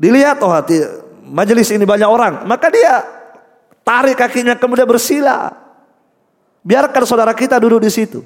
dilihat 0.00 0.40
oh 0.40 0.48
hati 0.48 0.80
majelis 1.20 1.68
ini 1.68 1.84
banyak 1.84 2.08
orang, 2.08 2.48
maka 2.48 2.72
dia 2.72 3.04
tarik 3.84 4.16
kakinya 4.16 4.56
kemudian 4.56 4.88
bersila. 4.88 5.52
Biarkan 6.64 7.04
saudara 7.04 7.36
kita 7.36 7.60
duduk 7.60 7.84
di 7.84 7.92
situ. 7.92 8.24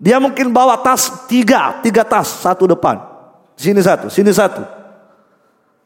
Dia 0.00 0.16
mungkin 0.16 0.48
bawa 0.48 0.80
tas 0.80 1.28
tiga, 1.28 1.76
tiga 1.84 2.00
tas, 2.00 2.40
satu 2.40 2.64
depan. 2.64 2.96
Sini 3.52 3.84
satu, 3.84 4.08
sini 4.08 4.32
satu. 4.32 4.64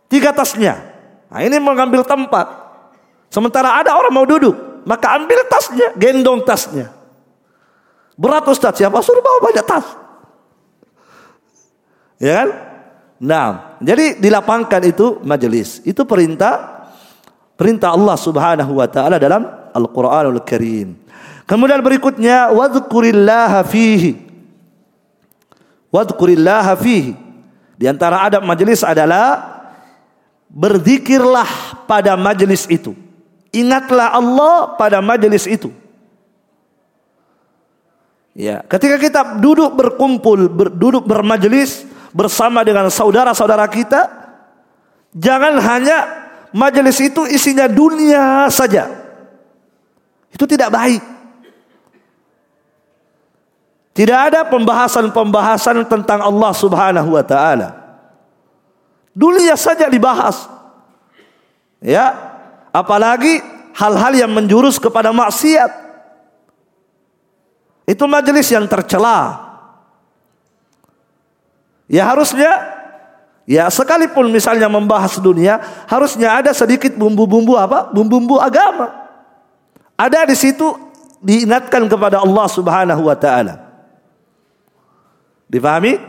Tiga 0.07 0.31
tasnya. 0.31 0.79
Nah 1.27 1.43
ini 1.43 1.59
mengambil 1.59 2.07
tempat. 2.07 2.47
Sementara 3.27 3.83
ada 3.83 3.99
orang 3.99 4.15
mau 4.15 4.23
duduk, 4.23 4.87
maka 4.87 5.19
ambil 5.19 5.43
tasnya, 5.51 5.91
gendong 5.99 6.47
tasnya. 6.47 6.95
Berat 8.15 8.47
Ustaz, 8.47 8.79
siapa 8.79 9.03
suruh 9.03 9.23
bawa 9.23 9.39
banyak 9.43 9.67
tas? 9.67 9.87
Ya 12.23 12.43
kan? 12.43 12.49
Nah, 13.19 13.47
jadi 13.83 14.19
dilapangkan 14.19 14.83
itu 14.87 15.19
majelis. 15.27 15.83
Itu 15.83 16.07
perintah 16.07 16.87
perintah 17.59 17.95
Allah 17.95 18.15
Subhanahu 18.19 18.79
wa 18.79 18.87
taala 18.91 19.19
dalam 19.19 19.47
Al-Quranul 19.75 20.43
Karim. 20.47 20.99
Kemudian 21.45 21.83
berikutnya 21.83 22.55
wadhkurillaha 22.55 23.61
fihi. 23.67 24.17
Wadhkurillaha 25.91 26.73
fihi. 26.79 27.13
Di 27.75 27.91
antara 27.91 28.23
adab 28.23 28.47
majelis 28.47 28.87
adalah 28.87 29.43
berzikirlah 30.47 31.85
pada 31.91 32.15
majelis 32.15 32.65
itu. 32.71 32.95
Ingatlah 33.51 34.15
Allah 34.15 34.75
pada 34.79 34.99
majelis 35.03 35.47
itu. 35.47 35.71
Ya, 38.35 38.67
ketika 38.67 38.99
kita 38.99 39.21
duduk 39.39 39.79
berkumpul, 39.79 40.51
ber, 40.51 40.69
duduk 40.75 41.07
bermajelis 41.07 41.87
bersama 42.11 42.67
dengan 42.67 42.91
saudara-saudara 42.91 43.63
kita, 43.71 44.11
jangan 45.15 45.55
hanya 45.63 45.99
majelis 46.51 46.99
itu 46.99 47.31
isinya 47.31 47.71
dunia 47.71 48.51
saja. 48.51 48.91
Itu 50.35 50.51
tidak 50.51 50.75
baik. 50.75 51.03
Tidak 53.95 54.19
ada 54.19 54.43
pembahasan-pembahasan 54.51 55.87
tentang 55.87 56.19
Allah 56.19 56.51
Subhanahu 56.51 57.15
wa 57.15 57.23
taala. 57.23 57.69
Dunia 59.15 59.55
saja 59.55 59.87
dibahas. 59.87 60.51
Ya, 61.79 62.11
apalagi 62.75 63.39
hal-hal 63.79 64.27
yang 64.27 64.35
menjurus 64.35 64.83
kepada 64.83 65.15
maksiat. 65.15 65.71
Itu 67.85 68.09
majelis 68.09 68.49
yang 68.49 68.65
tercela. 68.65 69.45
Ya 71.85 72.09
harusnya 72.09 72.49
ya 73.45 73.69
sekalipun 73.69 74.33
misalnya 74.33 74.73
membahas 74.73 75.21
dunia, 75.21 75.61
harusnya 75.85 76.41
ada 76.41 76.51
sedikit 76.57 76.97
bumbu-bumbu 76.97 77.61
apa? 77.61 77.93
Bumbu-bumbu 77.93 78.41
agama. 78.41 79.05
Ada 80.01 80.25
di 80.25 80.35
situ 80.35 80.65
diingatkan 81.21 81.85
kepada 81.87 82.25
Allah 82.25 82.47
Subhanahu 82.49 83.05
wa 83.05 83.17
taala. 83.17 83.69
Difahami? 85.47 86.01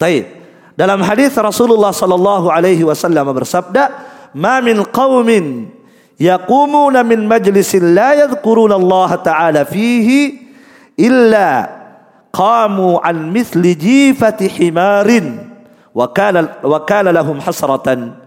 Taib. 0.00 0.24
Dalam 0.72 1.04
hadis 1.04 1.36
Rasulullah 1.36 1.92
sallallahu 1.92 2.48
alaihi 2.48 2.82
wasallam 2.82 3.28
bersabda, 3.36 3.92
"Ma 4.32 4.58
min 4.64 4.80
qaumin 4.88 5.68
yaqumuna 6.16 7.04
min 7.04 7.28
majlisin 7.28 7.92
la 7.92 8.16
yadhkuruna 8.16 8.80
Allah 8.80 9.10
taala 9.20 9.62
fihi 9.68 10.41
illa 10.96 11.68
qamu 12.32 13.00
an 13.00 13.28
mithli 13.32 13.76
jifati 13.76 14.48
himarin 14.48 15.52
wa 15.92 16.06
kana 16.10 16.60
wa 16.64 16.80
kana 16.84 17.12
lahum 17.12 17.38
hasratan." 17.40 18.18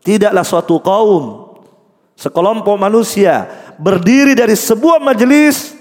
Tidaklah 0.00 0.44
suatu 0.44 0.80
kaum 0.80 1.52
sekelompok 2.16 2.76
manusia 2.80 3.48
berdiri 3.76 4.32
dari 4.32 4.56
sebuah 4.56 4.96
majelis 4.96 5.76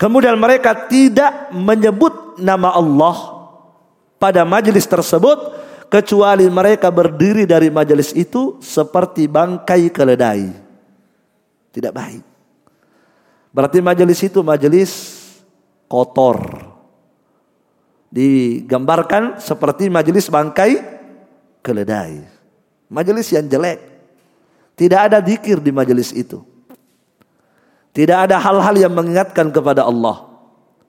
kemudian 0.00 0.36
mereka 0.40 0.88
tidak 0.88 1.52
menyebut 1.52 2.40
nama 2.40 2.72
Allah 2.72 3.40
pada 4.16 4.44
majelis 4.48 4.88
tersebut 4.88 5.60
kecuali 5.92 6.46
mereka 6.48 6.88
berdiri 6.88 7.44
dari 7.44 7.68
majelis 7.68 8.16
itu 8.16 8.56
seperti 8.64 9.28
bangkai 9.28 9.90
keledai. 9.92 10.48
Tidak 11.74 11.92
baik. 11.92 12.24
Berarti 13.50 13.78
majelis 13.82 14.22
itu 14.22 14.40
majelis 14.40 15.19
kotor. 15.90 16.38
Digambarkan 18.10 19.42
seperti 19.42 19.90
majelis 19.90 20.30
bangkai 20.30 20.78
keledai. 21.66 22.22
Majelis 22.90 23.30
yang 23.34 23.46
jelek. 23.50 23.78
Tidak 24.78 25.00
ada 25.10 25.18
dikir 25.18 25.58
di 25.58 25.74
majelis 25.74 26.14
itu. 26.14 26.42
Tidak 27.90 28.30
ada 28.30 28.38
hal-hal 28.38 28.86
yang 28.86 28.94
mengingatkan 28.94 29.50
kepada 29.50 29.82
Allah 29.82 30.30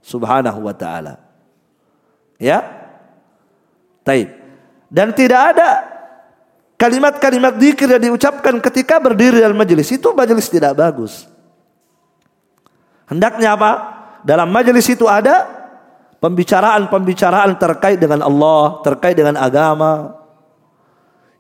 subhanahu 0.06 0.66
wa 0.66 0.74
ta'ala. 0.74 1.18
Ya. 2.42 2.62
Taib. 4.02 4.34
Dan 4.90 5.14
tidak 5.14 5.56
ada 5.58 5.70
kalimat-kalimat 6.82 7.54
zikir 7.62 7.86
yang 7.86 8.02
diucapkan 8.02 8.58
ketika 8.58 8.98
berdiri 8.98 9.46
dalam 9.46 9.58
majelis. 9.58 9.94
Itu 9.94 10.18
majelis 10.18 10.50
tidak 10.50 10.74
bagus. 10.74 11.30
Hendaknya 13.06 13.54
apa? 13.54 14.01
Dalam 14.22 14.50
majelis 14.54 14.86
itu 14.90 15.10
ada 15.10 15.50
pembicaraan-pembicaraan 16.22 17.58
terkait 17.58 17.98
dengan 17.98 18.22
Allah, 18.22 18.80
terkait 18.86 19.18
dengan 19.18 19.42
agama. 19.42 20.22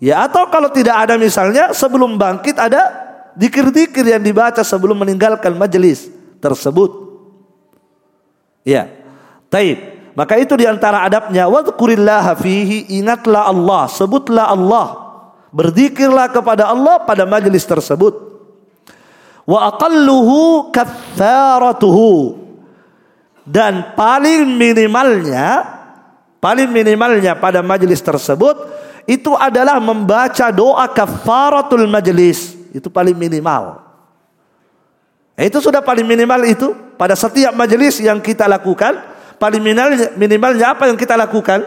Ya 0.02 0.26
atau 0.26 0.50
kalau 0.50 0.74
tidak 0.74 0.98
ada 0.98 1.13
misalnya 1.22 1.78
sebelum 1.78 2.17
bangkit 2.17 2.58
ada 2.58 2.89
dikir-dikir 3.38 4.02
yang 4.02 4.24
dibaca 4.26 4.65
sebelum 4.65 4.98
meninggalkan 4.98 5.54
majelis 5.54 6.10
tersebut. 6.41 6.89
Ya. 8.65 8.89
Taib. 9.54 9.78
Maka 10.12 10.36
itu 10.41 10.58
di 10.60 10.67
antara 10.67 11.08
adabnya 11.08 11.48
wadhkurillaha 11.48 12.36
fihi 12.36 12.98
ingatlah 13.00 13.48
Allah, 13.48 13.88
sebutlah 13.88 14.52
Allah. 14.52 14.88
Berzikirlah 15.54 16.32
kepada 16.32 16.67
Allah 16.72 17.04
pada 17.04 17.24
majlis 17.28 17.63
tersebut. 17.63 18.17
Wa 19.46 19.72
aqalluhu 19.72 20.72
kafaratuhu. 20.72 22.40
Dan 23.41 23.97
paling 23.97 24.45
minimalnya 24.45 25.80
paling 26.41 26.69
minimalnya 26.73 27.38
pada 27.38 27.62
majlis 27.62 28.01
tersebut 28.01 28.58
itu 29.06 29.34
adalah 29.38 29.77
membaca 29.77 30.49
doa 30.49 30.89
kafaratul 30.89 31.86
majlis. 31.86 32.58
Itu 32.73 32.89
paling 32.89 33.13
minimal. 33.13 33.82
Itu 35.38 35.58
sudah 35.58 35.82
paling 35.82 36.06
minimal 36.06 36.45
itu 36.45 36.73
pada 36.97 37.17
setiap 37.17 37.54
majelis 37.58 37.97
yang 37.97 38.21
kita 38.21 38.45
lakukan 38.45 38.93
paling 39.41 39.58
minimalnya, 39.58 40.13
minimalnya 40.13 40.77
apa 40.77 40.86
yang 40.86 40.97
kita 40.97 41.17
lakukan 41.17 41.65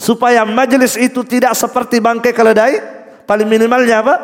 supaya 0.00 0.48
majelis 0.48 0.96
itu 0.96 1.20
tidak 1.28 1.52
seperti 1.52 2.00
bangkai 2.00 2.32
keledai 2.32 2.74
paling 3.28 3.44
minimalnya 3.44 4.00
apa 4.00 4.14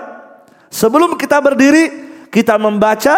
sebelum 0.72 1.20
kita 1.20 1.36
berdiri 1.36 1.84
kita 2.32 2.56
membaca 2.56 3.14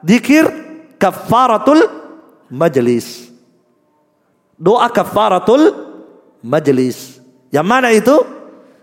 dikir 0.00 0.48
kafaratul 0.96 2.03
majelis 2.54 3.34
doa 4.54 4.86
kafaratul 4.86 5.74
majelis 6.38 7.18
yang 7.50 7.66
mana 7.66 7.90
itu 7.90 8.14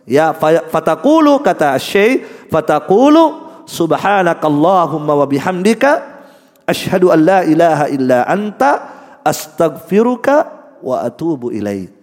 ya 0.04 0.36
fatakulu 0.68 1.40
kata 1.40 1.80
syekh 1.80 2.28
fatakulu 2.52 3.48
subhanakallahumma 3.64 5.24
wa 5.24 5.24
bihamdika 5.24 6.04
asyhadu 6.68 7.16
an 7.16 7.20
la 7.24 7.40
ilaha 7.48 7.86
illa 7.88 8.28
anta 8.28 8.72
astaghfiruka 9.26 10.50
wa 10.82 11.06
atubu 11.06 11.54
ilaik. 11.54 11.94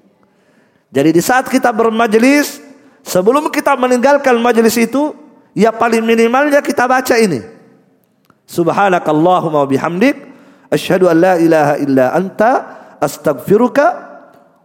Jadi 0.88 1.10
di 1.12 1.22
saat 1.22 1.44
kita 1.50 1.68
bermajelis, 1.68 2.62
sebelum 3.04 3.52
kita 3.52 3.76
meninggalkan 3.76 4.40
majelis 4.40 4.78
itu, 4.80 5.12
ya 5.52 5.68
paling 5.68 6.00
minimalnya 6.00 6.64
kita 6.64 6.88
baca 6.88 7.14
ini. 7.20 7.44
Subhanakallahumma 8.48 9.68
bihamdik, 9.68 10.16
asyhadu 10.72 11.08
an 11.08 11.16
la 11.18 11.34
ilaha 11.36 11.74
illa 11.80 12.12
anta, 12.14 12.50
astaghfiruka 13.00 13.86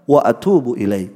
wa 0.08 0.20
atubu 0.24 0.76
ilaik. 0.76 1.12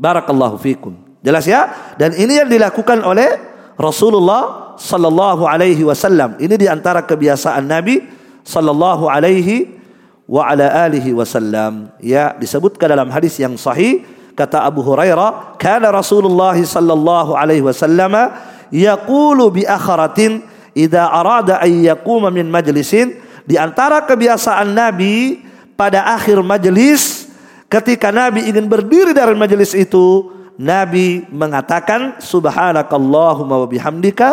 Barakallahu 0.00 0.56
fikum. 0.56 0.96
Jelas 1.20 1.44
ya? 1.44 1.68
Dan 2.00 2.16
ini 2.16 2.40
yang 2.40 2.48
dilakukan 2.48 3.04
oleh 3.04 3.28
Rasulullah 3.76 4.72
sallallahu 4.80 5.44
alaihi 5.44 5.84
wasallam. 5.84 6.40
Ini 6.40 6.56
di 6.56 6.64
antara 6.64 7.04
kebiasaan 7.04 7.68
Nabi 7.68 8.00
sallallahu 8.40 9.04
alaihi 9.08 9.76
wa 10.24 10.48
ala 10.48 10.88
alihi 10.88 11.12
wasallam. 11.12 11.92
Ya, 12.00 12.32
disebutkan 12.40 12.88
dalam 12.88 13.12
hadis 13.12 13.36
yang 13.36 13.60
sahih 13.60 14.00
kata 14.32 14.64
Abu 14.64 14.80
Hurairah, 14.80 15.60
kana 15.60 15.92
Rasulullah 15.92 16.56
sallallahu 16.56 17.36
alaihi 17.36 17.60
wasallam 17.60 18.32
yaqulu 18.72 19.52
bi 19.52 19.68
akharatin 19.68 20.40
idza 20.72 21.04
arada 21.12 21.60
an 21.60 21.68
yaquma 21.68 22.32
min 22.32 22.48
majlisin 22.48 23.20
di 23.50 23.58
antara 23.58 24.06
kebiasaan 24.06 24.70
Nabi 24.70 25.42
pada 25.74 26.06
akhir 26.14 26.38
majelis 26.46 27.26
ketika 27.66 28.14
Nabi 28.14 28.46
ingin 28.46 28.70
berdiri 28.70 29.10
dari 29.10 29.34
majelis 29.34 29.74
itu 29.74 30.30
Nabi 30.54 31.26
mengatakan 31.34 32.22
subhanakallahumma 32.22 33.58
wa 33.58 33.66
bihamdika 33.66 34.28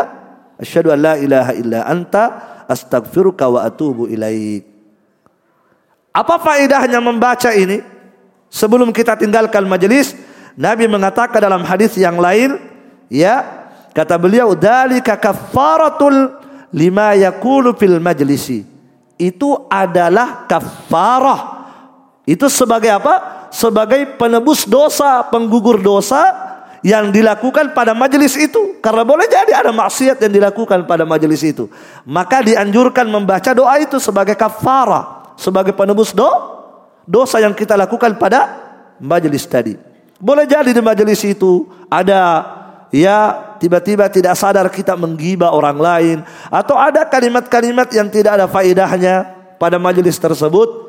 asyhadu 0.62 0.94
an 0.94 1.00
la 1.02 1.14
ilaha 1.18 1.52
illa 1.58 1.82
anta 1.90 2.24
astaghfiruka 2.70 3.50
wa 3.50 3.66
atubu 3.66 4.06
ilaik 4.06 4.78
apa 6.18 6.42
faedahnya 6.42 6.98
membaca 6.98 7.54
ini? 7.54 7.86
Sebelum 8.50 8.90
kita 8.90 9.14
tinggalkan 9.14 9.70
majelis, 9.70 10.18
Nabi 10.58 10.90
mengatakan 10.90 11.38
dalam 11.38 11.62
hadis 11.62 11.94
yang 11.94 12.18
lain, 12.18 12.58
ya, 13.06 13.46
kata 13.94 14.18
beliau, 14.18 14.58
"Dzalika 14.58 15.14
kafaratul 15.14 16.34
lima 16.74 17.14
yakulu 17.14 17.78
fil 17.78 18.02
majlisi." 18.02 18.66
Itu 19.18 19.66
adalah 19.68 20.46
kafarah. 20.46 21.42
Itu 22.24 22.48
sebagai 22.48 22.94
apa? 22.94 23.50
Sebagai 23.50 24.18
penebus 24.18 24.70
dosa, 24.70 25.26
penggugur 25.28 25.82
dosa 25.82 26.46
yang 26.86 27.10
dilakukan 27.10 27.74
pada 27.74 27.98
majelis 27.98 28.38
itu. 28.38 28.78
Karena 28.80 29.02
boleh 29.02 29.26
jadi 29.26 29.66
ada 29.66 29.74
maksiat 29.74 30.22
yang 30.22 30.34
dilakukan 30.34 30.86
pada 30.86 31.04
majelis 31.04 31.42
itu. 31.42 31.66
Maka 32.06 32.46
dianjurkan 32.46 33.10
membaca 33.10 33.52
doa 33.56 33.82
itu 33.82 33.98
sebagai 33.98 34.38
kafarah 34.38 35.18
sebagai 35.38 35.72
penebus 35.72 36.12
do, 36.12 36.28
dosa 37.06 37.40
yang 37.40 37.54
kita 37.54 37.78
lakukan 37.78 38.18
pada 38.18 38.58
majelis 38.98 39.46
tadi. 39.46 39.78
Boleh 40.18 40.50
jadi 40.50 40.74
di 40.74 40.82
majelis 40.82 41.22
itu 41.22 41.70
ada 41.88 42.42
ya 42.90 43.47
tiba-tiba 43.58 44.10
tidak 44.10 44.38
sadar 44.38 44.70
kita 44.72 44.96
menggibah 44.96 45.54
orang 45.54 45.78
lain 45.78 46.18
atau 46.50 46.78
ada 46.78 47.06
kalimat-kalimat 47.06 47.90
yang 47.94 48.08
tidak 48.08 48.42
ada 48.42 48.46
faedahnya 48.50 49.16
pada 49.58 49.82
majelis 49.82 50.18
tersebut. 50.18 50.88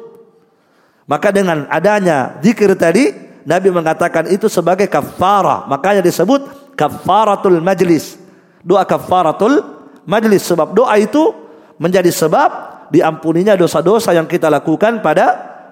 Maka 1.09 1.33
dengan 1.33 1.65
adanya 1.73 2.37
zikir 2.45 2.77
tadi 2.77 3.29
Nabi 3.49 3.73
mengatakan 3.73 4.29
itu 4.29 4.45
sebagai 4.53 4.85
kafara. 4.93 5.65
Makanya 5.65 6.05
disebut 6.05 6.73
kafaratul 6.77 7.65
majlis. 7.65 8.21
Doa 8.61 8.85
kafaratul 8.85 9.65
majlis 10.05 10.45
sebab 10.45 10.77
doa 10.77 10.93
itu 11.01 11.33
menjadi 11.81 12.13
sebab 12.13 12.51
diampuninya 12.93 13.57
dosa-dosa 13.57 14.13
yang 14.13 14.29
kita 14.29 14.53
lakukan 14.53 15.01
pada 15.01 15.27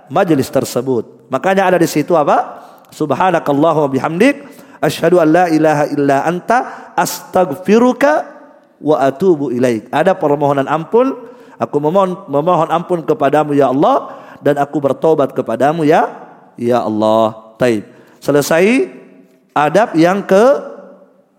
majelis 0.09 0.49
tersebut. 0.49 1.29
Makanya 1.29 1.69
ada 1.69 1.77
di 1.77 1.89
situ 1.89 2.17
apa? 2.17 2.65
Subhanakallah 2.89 3.75
wa 3.85 3.89
bihamdik 3.91 4.47
asyhadu 4.81 5.21
an 5.23 5.29
la 5.33 5.45
ilaha 5.49 5.85
illa 5.93 6.27
anta 6.27 6.93
astaghfiruka 6.97 8.13
wa 8.81 8.97
atubu 9.01 9.53
ilaik. 9.53 9.89
Ada 9.93 10.17
permohonan 10.17 10.69
ampun, 10.69 11.17
aku 11.57 11.77
memohon 11.81 12.29
memohon 12.29 12.69
ampun 12.69 13.01
kepadamu 13.05 13.57
ya 13.57 13.73
Allah 13.73 14.17
dan 14.45 14.61
aku 14.61 14.81
bertobat 14.81 15.33
kepadamu 15.33 15.85
ya 15.85 16.09
ya 16.61 16.85
Allah. 16.85 17.57
Taib. 17.57 17.89
Selesai 18.21 18.93
adab 19.57 19.97
yang 19.97 20.21
ke 20.25 20.45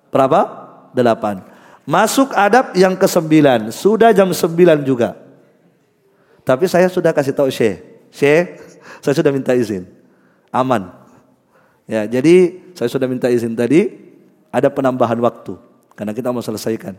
berapa? 0.09 0.65
Delapan. 0.97 1.45
Masuk 1.85 2.33
adab 2.33 2.73
yang 2.73 2.97
ke 2.97 3.05
sembilan. 3.05 3.69
Sudah 3.69 4.11
jam 4.11 4.33
sembilan 4.33 4.81
juga. 4.81 5.13
Tapi 6.41 6.65
saya 6.65 6.89
sudah 6.89 7.13
kasih 7.13 7.35
tahu 7.35 7.51
Syekh. 7.51 8.09
Syekh, 8.09 8.59
saya 9.03 9.13
sudah 9.13 9.31
minta 9.35 9.51
izin. 9.53 9.85
Aman. 10.49 10.89
Ya, 11.87 12.07
jadi 12.07 12.66
saya 12.77 12.93
sudah 12.93 13.09
minta 13.09 13.25
izin 13.25 13.57
tadi 13.57 13.89
ada 14.53 14.69
penambahan 14.69 15.17
waktu 15.17 15.57
karena 15.97 16.13
kita 16.13 16.29
mau 16.29 16.45
selesaikan. 16.45 16.93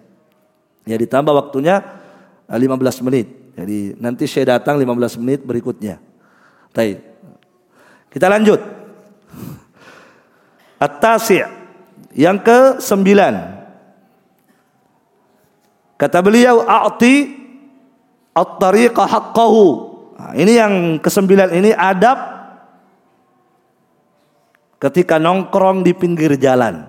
Ya 0.83 0.99
ditambah 0.99 1.31
waktunya 1.31 1.87
15 2.51 2.59
eh, 2.59 3.05
menit. 3.07 3.27
Jadi 3.55 3.79
nanti 4.03 4.27
saya 4.27 4.59
datang 4.59 4.75
15 4.75 5.23
menit 5.23 5.47
berikutnya. 5.47 6.03
Baik. 6.75 6.99
Kita 8.11 8.27
lanjut. 8.27 8.59
At-tasi' 10.83 11.43
yang 12.15 12.43
ke-9. 12.43 13.07
Kata 15.99 16.19
beliau 16.23 16.63
a'ti 16.67 17.35
at-tariqa 18.35 19.03
haqqahu. 19.07 19.67
Nah, 20.19 20.33
ini 20.35 20.53
yang 20.59 20.75
ke-9 21.03 21.55
ini 21.55 21.71
adab 21.75 22.38
ketika 24.79 25.19
nongkrong 25.19 25.83
di 25.83 25.93
pinggir 25.93 26.39
jalan. 26.39 26.87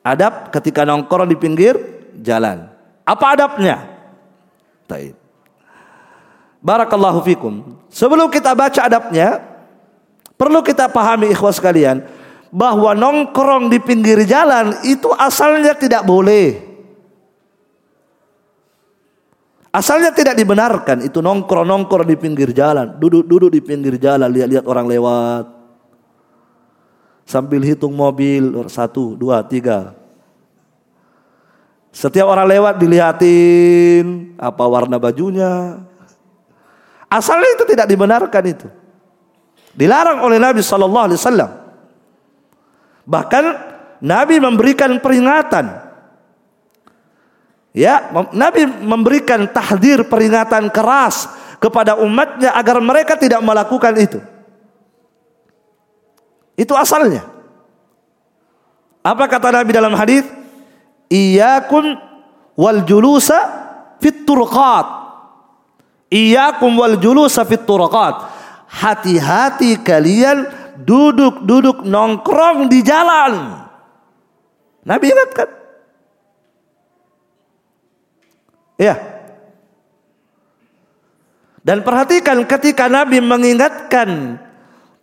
Adab 0.00 0.48
ketika 0.52 0.84
nongkrong 0.84 1.28
di 1.28 1.36
pinggir 1.36 1.76
jalan. 2.20 2.68
Apa 3.04 3.36
adabnya? 3.36 3.84
Taib. 4.88 5.16
Barakallahu 6.60 7.24
fikum. 7.24 7.80
Sebelum 7.88 8.28
kita 8.28 8.52
baca 8.52 8.84
adabnya, 8.84 9.40
perlu 10.36 10.60
kita 10.60 10.88
pahami 10.92 11.32
ikhwas 11.32 11.56
sekalian 11.56 12.04
bahwa 12.52 12.92
nongkrong 12.96 13.72
di 13.72 13.80
pinggir 13.80 14.24
jalan 14.28 14.76
itu 14.84 15.08
asalnya 15.16 15.72
tidak 15.76 16.04
boleh. 16.04 16.68
Asalnya 19.70 20.10
tidak 20.10 20.34
dibenarkan 20.34 21.06
itu 21.06 21.22
nongkrong-nongkrong 21.22 22.08
di 22.10 22.18
pinggir 22.18 22.50
jalan, 22.50 22.98
duduk-duduk 22.98 23.54
di 23.54 23.62
pinggir 23.62 24.02
jalan, 24.02 24.26
lihat-lihat 24.26 24.66
orang 24.66 24.90
lewat 24.90 25.59
sambil 27.30 27.62
hitung 27.62 27.94
mobil 27.94 28.66
satu 28.66 29.14
dua 29.14 29.46
tiga. 29.46 29.94
Setiap 31.94 32.26
orang 32.26 32.50
lewat 32.50 32.74
dilihatin 32.82 34.34
apa 34.34 34.64
warna 34.66 34.98
bajunya. 34.98 35.78
Asalnya 37.06 37.54
itu 37.54 37.64
tidak 37.70 37.86
dibenarkan 37.86 38.44
itu. 38.46 38.66
Dilarang 39.74 40.26
oleh 40.26 40.42
Nabi 40.42 40.62
Shallallahu 40.62 41.06
Alaihi 41.06 41.18
Wasallam. 41.18 41.50
Bahkan 43.06 43.44
Nabi 44.02 44.38
memberikan 44.38 44.90
peringatan. 44.98 45.90
Ya 47.70 48.10
Nabi 48.34 48.66
memberikan 48.66 49.46
tahdir 49.50 50.02
peringatan 50.06 50.70
keras 50.74 51.30
kepada 51.62 51.94
umatnya 51.98 52.50
agar 52.54 52.82
mereka 52.82 53.14
tidak 53.14 53.38
melakukan 53.42 53.94
itu 53.94 54.18
itu 56.60 56.76
asalnya. 56.76 57.24
Apa 59.00 59.24
kata 59.32 59.48
Nabi 59.48 59.72
dalam 59.72 59.96
hadis? 59.96 60.28
Iyyakum 61.08 61.96
wal 62.52 62.84
julusa 62.84 63.40
fit 63.96 64.28
turqat. 64.28 64.84
Iyyakum 66.12 66.76
wal 66.76 67.00
julusa 67.00 67.48
fit 67.48 67.64
turqat. 67.64 68.28
Hati-hati 68.68 69.80
kalian 69.80 70.44
duduk-duduk 70.84 71.80
nongkrong 71.88 72.68
di 72.68 72.84
jalan. 72.84 73.64
Nabi 74.84 75.04
ingatkan. 75.08 75.48
Ya. 78.76 78.94
Dan 81.64 81.84
perhatikan 81.84 82.44
ketika 82.44 82.88
Nabi 82.88 83.20
mengingatkan 83.20 84.40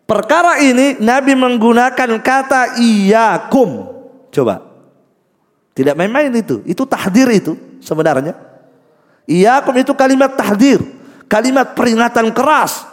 Perkara 0.07 0.63
ini 0.63 0.95
Nabi 1.03 1.35
menggunakan 1.35 2.09
kata 2.23 2.79
iyakum. 2.79 3.91
Coba. 4.31 4.63
Tidak 5.75 5.99
main-main 5.99 6.31
itu. 6.31 6.63
Itu 6.63 6.87
tahdir 6.87 7.27
itu 7.35 7.59
sebenarnya. 7.83 8.31
Iyakum 9.27 9.75
itu 9.75 9.91
kalimat 9.91 10.31
tahdir. 10.39 10.79
Kalimat 11.27 11.75
peringatan 11.75 12.31
keras. 12.31 12.87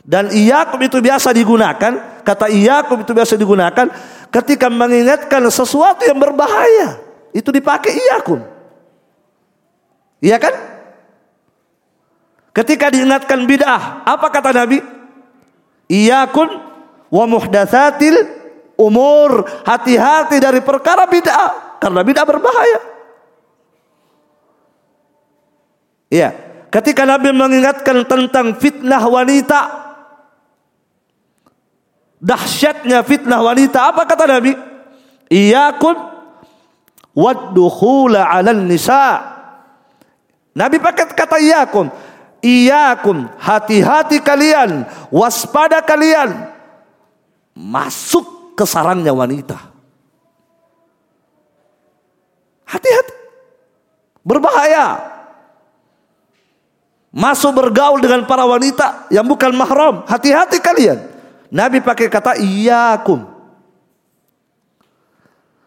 Dan 0.00 0.32
iyakum 0.32 0.80
itu 0.80 1.04
biasa 1.04 1.36
digunakan. 1.36 2.24
Kata 2.24 2.48
iyakum 2.48 3.04
itu 3.04 3.12
biasa 3.12 3.36
digunakan. 3.36 3.86
Ketika 4.32 4.72
mengingatkan 4.72 5.44
sesuatu 5.52 6.08
yang 6.08 6.16
berbahaya. 6.16 6.96
Itu 7.36 7.52
dipakai 7.52 7.92
iyakum. 7.92 8.40
Iya 10.24 10.40
kan? 10.40 10.54
Ketika 12.56 12.88
diingatkan 12.88 13.44
bid'ah. 13.44 14.08
Apa 14.08 14.32
kata 14.32 14.56
Nabi? 14.56 14.91
Iyakun 15.90 16.48
wa 17.10 17.24
muhdatsatil 17.26 18.18
umur. 18.78 19.46
Hati-hati 19.66 20.38
dari 20.42 20.60
perkara 20.62 21.06
bid'ah 21.06 21.78
karena 21.82 22.00
bid'ah 22.02 22.26
berbahaya. 22.26 22.80
Iya, 26.12 26.28
ketika 26.68 27.08
Nabi 27.08 27.32
mengingatkan 27.32 28.04
tentang 28.04 28.60
fitnah 28.60 29.00
wanita, 29.00 29.60
dahsyatnya 32.20 33.00
fitnah 33.00 33.40
wanita, 33.40 33.88
apa 33.88 34.04
kata 34.04 34.28
Nabi? 34.28 34.52
Iyakun 35.32 35.96
waddukhula 37.16 38.28
'alan 38.28 38.68
nisa. 38.68 39.32
Nabi 40.52 40.76
pakai 40.76 41.16
kata 41.16 41.40
iyakun 41.40 41.88
Iyakum, 42.42 43.30
hati-hati 43.38 44.18
kalian, 44.18 44.82
waspada 45.14 45.78
kalian 45.78 46.50
masuk 47.54 48.56
ke 48.58 48.64
sarangnya 48.66 49.14
wanita. 49.14 49.58
Hati-hati. 52.66 53.14
Berbahaya. 54.26 55.12
Masuk 57.12 57.52
bergaul 57.52 58.00
dengan 58.00 58.24
para 58.24 58.48
wanita 58.48 59.06
yang 59.12 59.28
bukan 59.28 59.52
mahram. 59.52 60.02
Hati-hati 60.08 60.58
kalian. 60.58 60.98
Nabi 61.52 61.84
pakai 61.84 62.08
kata 62.08 62.40
iyakum. 62.40 63.28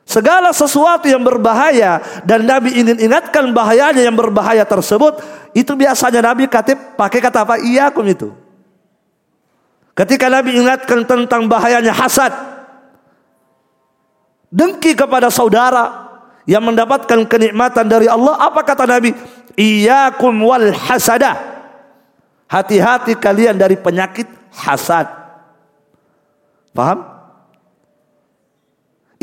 Segala 0.05 0.53
sesuatu 0.53 1.09
yang 1.09 1.21
berbahaya 1.21 2.01
dan 2.25 2.45
Nabi 2.45 2.77
ingin 2.77 2.97
ingatkan 2.97 3.53
bahayanya 3.53 4.05
yang 4.05 4.17
berbahaya 4.17 4.65
tersebut, 4.65 5.17
itu 5.55 5.71
biasanya 5.71 6.19
Nabi 6.19 6.51
katip 6.51 6.99
pakai 6.99 7.23
kata 7.23 7.47
apa? 7.47 7.55
Iyakum 7.55 8.03
itu. 8.03 8.35
Ketika 9.95 10.27
Nabi 10.27 10.59
ingatkan 10.59 11.07
tentang 11.07 11.47
bahayanya 11.47 11.95
hasad, 11.95 12.35
dengki 14.51 14.91
kepada 14.91 15.31
saudara 15.31 16.11
yang 16.43 16.59
mendapatkan 16.59 17.23
kenikmatan 17.23 17.87
dari 17.87 18.11
Allah, 18.11 18.35
apa 18.35 18.67
kata 18.67 18.83
Nabi? 18.83 19.15
Iyakum 19.55 20.35
wal 20.43 20.75
hasadah. 20.75 21.39
Hati-hati 22.51 23.15
kalian 23.15 23.55
dari 23.55 23.79
penyakit 23.79 24.27
hasad. 24.51 25.07
Paham? 26.75 26.99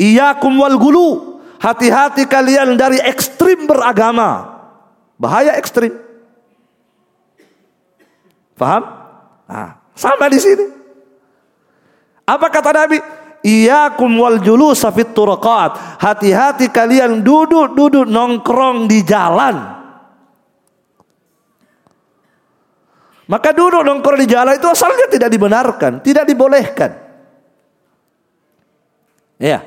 Iyakum 0.01 0.57
wal 0.57 0.81
gulu. 0.81 1.37
Hati-hati 1.61 2.25
kalian 2.25 2.73
dari 2.73 2.97
ekstrim 2.97 3.69
beragama. 3.69 4.57
Bahaya 5.21 5.53
ekstrim. 5.53 6.12
Paham? 8.53 8.83
Nah, 9.49 9.81
sama 9.97 10.29
di 10.29 10.39
sini. 10.39 10.65
Apa 12.23 12.47
kata 12.47 12.71
Nabi? 12.71 12.97
Iyakum 13.43 14.07
wal 14.15 14.39
julus 14.39 14.87
turqat. 14.87 15.99
Hati-hati 15.99 16.71
kalian 16.71 17.19
duduk-duduk 17.25 18.07
nongkrong 18.07 18.87
di 18.87 19.03
jalan. 19.03 19.55
Maka 23.27 23.49
duduk 23.51 23.83
nongkrong 23.83 24.19
di 24.23 24.27
jalan 24.31 24.55
itu 24.55 24.67
asalnya 24.71 25.11
tidak 25.11 25.27
dibenarkan, 25.27 25.99
tidak 25.99 26.23
dibolehkan. 26.23 26.91
Ya. 29.41 29.59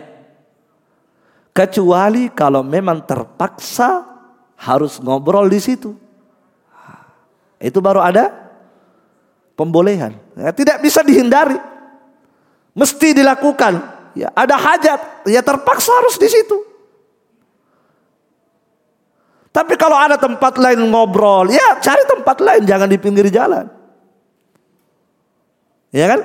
Kecuali 1.52 2.32
kalau 2.32 2.60
memang 2.60 3.04
terpaksa 3.04 4.04
harus 4.56 5.00
ngobrol 5.00 5.48
di 5.48 5.60
situ. 5.60 5.92
Itu 7.56 7.80
baru 7.80 8.04
ada 8.04 8.45
pembolehan. 9.56 10.14
Ya, 10.36 10.52
tidak 10.52 10.84
bisa 10.84 11.00
dihindari. 11.00 11.56
Mesti 12.76 13.16
dilakukan. 13.16 13.80
Ya, 14.12 14.28
ada 14.32 14.56
hajat, 14.56 15.28
ya 15.28 15.40
terpaksa 15.40 15.92
harus 15.92 16.16
di 16.20 16.28
situ. 16.28 16.56
Tapi 19.52 19.72
kalau 19.80 19.96
ada 19.96 20.20
tempat 20.20 20.60
lain 20.60 20.84
ngobrol, 20.92 21.48
ya 21.48 21.80
cari 21.80 22.04
tempat 22.04 22.36
lain, 22.44 22.68
jangan 22.68 22.88
di 22.88 23.00
pinggir 23.00 23.24
jalan. 23.32 23.64
Ya 25.88 26.12
kan? 26.12 26.20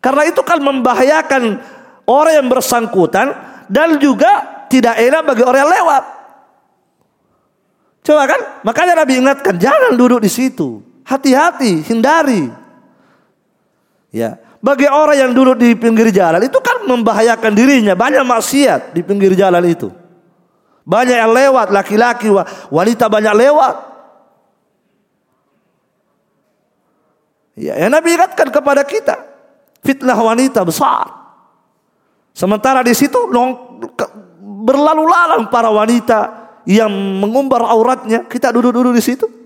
Karena 0.00 0.28
itu 0.28 0.40
kan 0.44 0.60
membahayakan 0.60 1.60
orang 2.04 2.34
yang 2.36 2.48
bersangkutan 2.52 3.32
dan 3.68 3.96
juga 3.96 4.64
tidak 4.68 5.00
enak 5.00 5.22
bagi 5.24 5.42
orang 5.44 5.60
yang 5.64 5.72
lewat. 5.72 6.04
Coba 8.00 8.22
kan? 8.28 8.40
Makanya 8.64 8.94
Nabi 9.04 9.12
ingatkan, 9.20 9.54
jangan 9.60 9.96
duduk 9.96 10.20
di 10.24 10.28
situ. 10.32 10.89
Hati-hati, 11.10 11.82
hindari. 11.90 12.46
Ya, 14.14 14.38
bagi 14.62 14.86
orang 14.86 15.18
yang 15.18 15.30
duduk 15.34 15.58
di 15.58 15.74
pinggir 15.74 16.14
jalan 16.14 16.46
itu 16.46 16.62
kan 16.62 16.86
membahayakan 16.86 17.50
dirinya, 17.50 17.98
banyak 17.98 18.22
maksiat 18.22 18.94
di 18.94 19.02
pinggir 19.02 19.34
jalan 19.34 19.66
itu. 19.66 19.90
Banyak 20.86 21.16
yang 21.18 21.34
lewat, 21.34 21.74
laki-laki, 21.74 22.30
wanita 22.70 23.10
banyak 23.10 23.34
lewat. 23.34 23.74
Ya, 27.58 27.74
ya 27.74 27.86
Nabi 27.90 28.14
ingatkan 28.14 28.46
kepada 28.54 28.86
kita, 28.86 29.18
fitnah 29.82 30.14
wanita 30.14 30.62
besar. 30.62 31.10
Sementara 32.30 32.86
di 32.86 32.94
situ 32.94 33.18
berlalu 34.38 35.02
lalang 35.10 35.50
para 35.50 35.74
wanita 35.74 36.18
yang 36.70 36.90
mengumbar 37.18 37.66
auratnya, 37.66 38.30
kita 38.30 38.54
duduk-duduk 38.54 38.94
di 38.94 39.02
situ. 39.02 39.39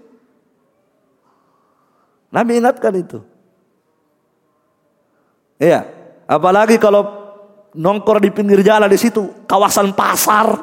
Nabi 2.35 2.59
ingatkan 2.59 2.91
itu. 2.99 3.23
Iya, 5.63 5.87
apalagi 6.27 6.83
kalau 6.83 7.07
nongkrong 7.79 8.27
di 8.27 8.35
pinggir 8.35 8.59
jalan 8.67 8.91
di 8.91 8.99
situ, 8.99 9.47
kawasan 9.47 9.95
pasar. 9.95 10.59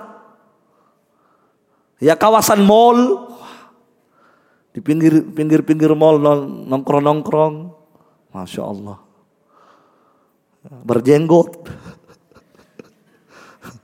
Ya 2.03 2.19
kawasan 2.19 2.67
mall. 2.67 3.31
Di 4.75 4.83
pinggir 4.83 5.31
pinggir 5.31 5.63
pinggir 5.63 5.95
mall 5.95 6.19
nongkrong 6.67 7.07
nongkrong. 7.07 7.55
Masya 8.35 8.61
Allah. 8.67 8.99
Berjenggot. 10.83 11.55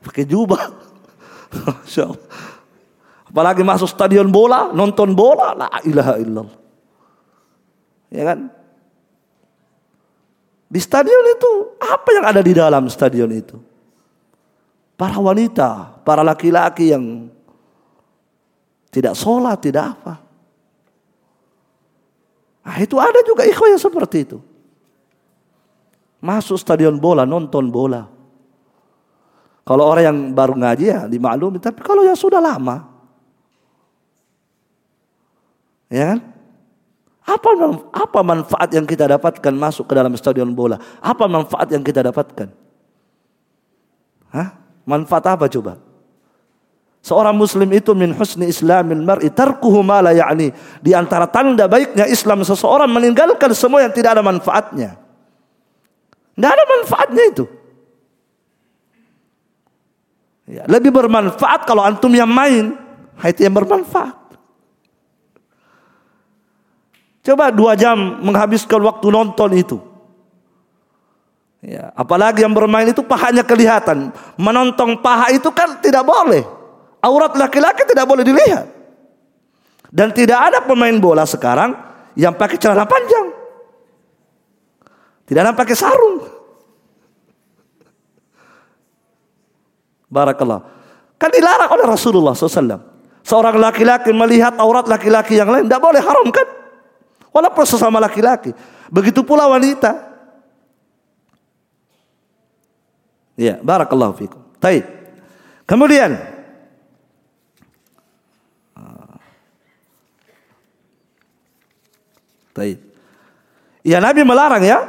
Pakai 0.03 0.27
jubah. 0.27 0.75
Masya 1.55 2.03
Allah. 2.03 2.27
Apalagi 3.27 3.63
masuk 3.63 3.91
stadion 3.91 4.31
bola, 4.31 4.71
nonton 4.71 5.11
bola, 5.11 5.51
la 5.55 5.67
ilaha 5.83 6.15
illallah. 6.19 6.66
Ya 8.07 8.23
kan? 8.23 8.47
Di 10.67 10.79
stadion 10.83 11.23
itu, 11.31 11.51
apa 11.79 12.09
yang 12.11 12.25
ada 12.27 12.41
di 12.43 12.51
dalam 12.51 12.91
stadion 12.91 13.31
itu? 13.31 13.55
Para 14.99 15.15
wanita, 15.15 16.01
para 16.03 16.25
laki-laki 16.25 16.91
yang 16.91 17.31
tidak 18.91 19.15
sholat, 19.15 19.61
tidak 19.63 19.95
apa. 19.95 20.19
Nah, 22.67 22.77
itu 22.83 22.99
ada 22.99 23.23
juga 23.23 23.47
ikhwan 23.47 23.77
yang 23.77 23.83
seperti 23.83 24.27
itu. 24.27 24.37
Masuk 26.19 26.59
stadion 26.59 26.99
bola, 26.99 27.23
nonton 27.23 27.71
bola. 27.71 28.09
Kalau 29.63 29.83
orang 29.87 30.03
yang 30.03 30.17
baru 30.35 30.55
ngaji 30.55 30.85
ya 30.87 30.99
dimaklumi, 31.07 31.63
tapi 31.63 31.79
kalau 31.83 32.03
yang 32.03 32.15
sudah 32.15 32.39
lama, 32.39 32.87
ya 35.91 36.15
kan? 36.15 36.19
Apa 37.27 37.51
apa 37.91 38.19
manfaat 38.23 38.71
yang 38.71 38.87
kita 38.87 39.03
dapatkan 39.03 39.51
masuk 39.51 39.91
ke 39.91 39.93
dalam 39.99 40.15
stadion 40.15 40.47
bola? 40.55 40.79
Apa 41.03 41.27
manfaat 41.27 41.67
yang 41.75 41.83
kita 41.83 41.99
dapatkan? 41.99 42.47
Hah? 44.31 44.55
Manfaat 44.87 45.35
apa 45.35 45.51
coba? 45.51 45.75
Seorang 47.03 47.35
muslim 47.35 47.67
itu 47.71 47.91
min 47.95 48.15
husni 48.15 48.47
islamil 48.47 49.03
mar'i 49.03 49.27
tarkuhu 49.31 49.79
ma 49.79 49.99
la 50.03 50.15
ya'ni. 50.15 50.51
Di 50.83 50.91
antara 50.95 51.27
tanda 51.27 51.67
baiknya 51.67 52.03
Islam 52.07 52.43
seseorang 52.43 52.91
meninggalkan 52.91 53.51
semua 53.55 53.83
yang 53.83 53.95
tidak 53.95 54.15
ada 54.15 54.23
manfaatnya. 54.23 54.99
Tidak 56.35 56.51
ada 56.51 56.63
manfaatnya 56.67 57.23
itu. 57.27 57.45
Ya, 60.47 60.63
lebih 60.67 60.95
bermanfaat 60.95 61.67
kalau 61.67 61.83
antum 61.83 62.11
yang 62.11 62.27
main. 62.27 62.75
Itu 63.23 63.43
yang 63.43 63.55
bermanfaat. 63.55 64.26
Coba 67.27 67.51
dua 67.51 67.75
jam 67.75 68.23
menghabiskan 68.23 68.79
waktu 68.87 69.11
nonton 69.11 69.51
itu. 69.51 69.77
Ya, 71.59 71.91
apalagi 71.91 72.47
yang 72.47 72.55
bermain 72.55 72.87
itu 72.87 73.03
pahanya 73.03 73.43
kelihatan. 73.43 74.15
Menonton 74.39 75.03
paha 75.03 75.35
itu 75.35 75.51
kan 75.51 75.83
tidak 75.83 76.07
boleh. 76.07 76.47
Aurat 77.03 77.35
laki-laki 77.35 77.83
tidak 77.83 78.07
boleh 78.07 78.23
dilihat. 78.23 78.71
Dan 79.91 80.15
tidak 80.15 80.39
ada 80.39 80.63
pemain 80.63 80.95
bola 80.95 81.27
sekarang 81.27 81.75
yang 82.15 82.31
pakai 82.31 82.55
celana 82.55 82.87
panjang. 82.87 83.27
Tidak 85.27 85.41
ada 85.43 85.51
pakai 85.51 85.75
sarung. 85.75 86.23
Barakallah. 90.07 90.63
Kan 91.19 91.27
dilarang 91.35 91.75
oleh 91.75 91.83
Rasulullah 91.91 92.31
SAW. 92.31 92.79
Seorang 93.27 93.59
laki-laki 93.59 94.15
melihat 94.15 94.55
aurat 94.55 94.87
laki-laki 94.87 95.35
yang 95.35 95.51
lain 95.51 95.67
tidak 95.67 95.83
boleh 95.83 95.99
haram 95.99 96.31
kan? 96.31 96.66
Walaupun 97.31 97.65
sesama 97.67 98.01
laki-laki. 98.01 98.55
Begitu 98.87 99.21
pula 99.21 99.45
wanita. 99.45 99.93
Ya, 103.37 103.61
barakallahu 103.61 104.17
fikum. 104.17 104.41
Taib. 104.57 104.83
Kemudian 105.67 106.37
Baik. 112.57 112.81
Ya 113.85 114.01
Nabi 114.01 114.25
melarang 114.25 114.65
ya. 114.65 114.79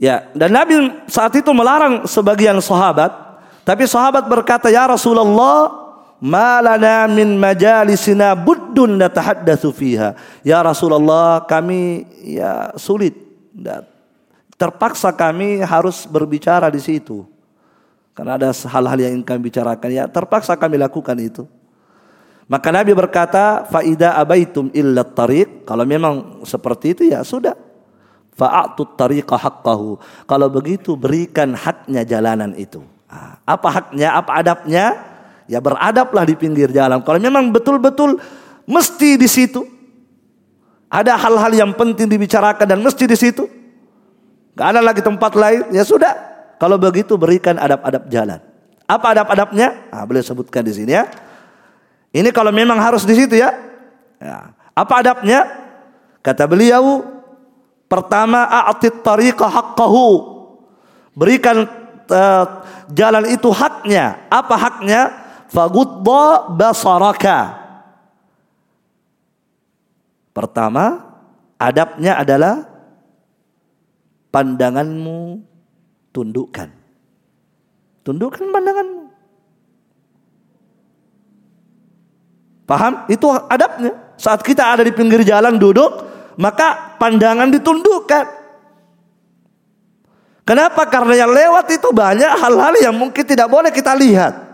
Ya, 0.00 0.32
dan 0.32 0.56
Nabi 0.56 1.04
saat 1.12 1.36
itu 1.36 1.52
melarang 1.52 2.08
sebagian 2.08 2.56
sahabat, 2.64 3.12
tapi 3.68 3.84
sahabat 3.84 4.24
berkata, 4.24 4.72
"Ya 4.72 4.88
Rasulullah, 4.88 5.79
malana 6.20 7.08
min 7.10 7.36
majalisina 7.40 8.36
buddun 8.38 9.00
natahaddatsu 9.00 9.72
fiha." 9.74 10.14
Ya 10.46 10.60
Rasulullah, 10.60 11.42
kami 11.44 12.06
ya 12.22 12.70
sulit 12.76 13.16
terpaksa 14.60 15.10
kami 15.16 15.64
harus 15.64 16.04
berbicara 16.04 16.68
di 16.68 16.78
situ. 16.84 17.24
Karena 18.12 18.36
ada 18.36 18.52
hal-hal 18.52 18.98
yang 19.00 19.12
ingin 19.16 19.24
kami 19.24 19.48
bicarakan, 19.48 19.88
ya 19.88 20.04
terpaksa 20.04 20.52
kami 20.60 20.76
lakukan 20.76 21.16
itu. 21.16 21.48
Maka 22.50 22.68
Nabi 22.74 22.92
berkata, 22.92 23.62
"Faida 23.70 24.18
abaitum 24.18 24.68
illa 24.74 25.06
tariq." 25.06 25.64
Kalau 25.64 25.86
memang 25.86 26.42
seperti 26.42 26.98
itu 26.98 27.02
ya 27.06 27.22
sudah. 27.22 27.54
Fa'atu 28.34 28.98
tariqa 28.98 29.38
haqqahu. 29.38 29.96
Kalau 30.26 30.48
begitu 30.50 30.98
berikan 30.98 31.54
haknya 31.54 32.02
jalanan 32.02 32.50
itu. 32.58 32.82
Ah, 33.06 33.38
apa 33.46 33.68
haknya? 33.70 34.18
Apa 34.18 34.42
adabnya? 34.42 34.98
Ya 35.50 35.58
beradablah 35.58 36.22
di 36.22 36.38
pinggir 36.38 36.70
jalan. 36.70 37.02
Kalau 37.02 37.18
memang 37.18 37.50
betul-betul 37.50 38.22
mesti 38.70 39.18
di 39.18 39.26
situ. 39.26 39.66
Ada 40.86 41.18
hal-hal 41.18 41.50
yang 41.54 41.74
penting 41.74 42.06
dibicarakan 42.06 42.66
dan 42.70 42.78
mesti 42.78 43.10
di 43.10 43.18
situ. 43.18 43.50
Gak 44.54 44.78
ada 44.78 44.80
lagi 44.82 45.02
tempat 45.02 45.34
lain. 45.34 45.74
Ya 45.74 45.82
sudah. 45.82 46.14
Kalau 46.62 46.78
begitu 46.78 47.18
berikan 47.18 47.58
adab-adab 47.58 48.06
jalan. 48.06 48.38
Apa 48.86 49.10
adab-adabnya? 49.10 49.90
Nah, 49.90 50.06
boleh 50.06 50.22
sebutkan 50.22 50.62
di 50.62 50.70
sini 50.70 50.94
ya. 50.94 51.10
Ini 52.14 52.30
kalau 52.30 52.54
memang 52.54 52.78
harus 52.78 53.02
di 53.02 53.18
situ 53.18 53.34
ya. 53.38 53.50
ya. 54.22 54.54
Apa 54.74 55.02
adabnya? 55.02 55.46
Kata 56.22 56.46
beliau, 56.46 57.06
pertama 57.90 58.46
a'tit 58.46 59.02
tariqa 59.02 59.46
haqqahu. 59.46 60.06
Berikan 61.14 61.66
uh, 62.10 62.44
jalan 62.90 63.30
itu 63.30 63.50
haknya. 63.50 64.26
Apa 64.30 64.54
haknya? 64.58 65.19
Fagudda 65.50 66.54
basaraka. 66.54 67.58
Pertama, 70.30 71.02
adabnya 71.58 72.22
adalah 72.22 72.70
pandanganmu 74.30 75.42
tundukkan. 76.14 76.70
Tundukkan 78.06 78.46
pandanganmu. 78.54 79.04
Paham? 82.70 83.10
Itu 83.10 83.34
adabnya. 83.50 84.14
Saat 84.14 84.46
kita 84.46 84.62
ada 84.62 84.86
di 84.86 84.94
pinggir 84.94 85.26
jalan 85.26 85.58
duduk, 85.58 86.06
maka 86.38 86.94
pandangan 87.02 87.50
ditundukkan. 87.50 88.38
Kenapa? 90.46 90.86
Karena 90.86 91.26
yang 91.26 91.30
lewat 91.34 91.66
itu 91.74 91.90
banyak 91.90 92.30
hal-hal 92.38 92.74
yang 92.78 92.94
mungkin 92.94 93.26
tidak 93.26 93.50
boleh 93.50 93.74
kita 93.74 93.98
lihat. 93.98 94.49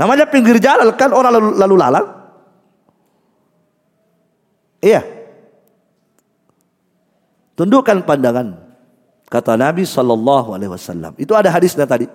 Namanya 0.00 0.24
pinggir 0.24 0.56
jalan 0.56 0.96
kan 0.96 1.12
orang 1.12 1.36
lalu, 1.36 1.48
lalu 1.60 1.74
lalang. 1.76 2.06
Iya. 4.80 5.04
Tundukkan 7.52 8.08
pandangan. 8.08 8.56
Kata 9.28 9.60
Nabi 9.60 9.84
sallallahu 9.84 10.56
alaihi 10.56 10.72
wasallam. 10.72 11.12
Itu 11.20 11.36
ada 11.36 11.52
hadisnya 11.52 11.84
tadi. 11.84 12.08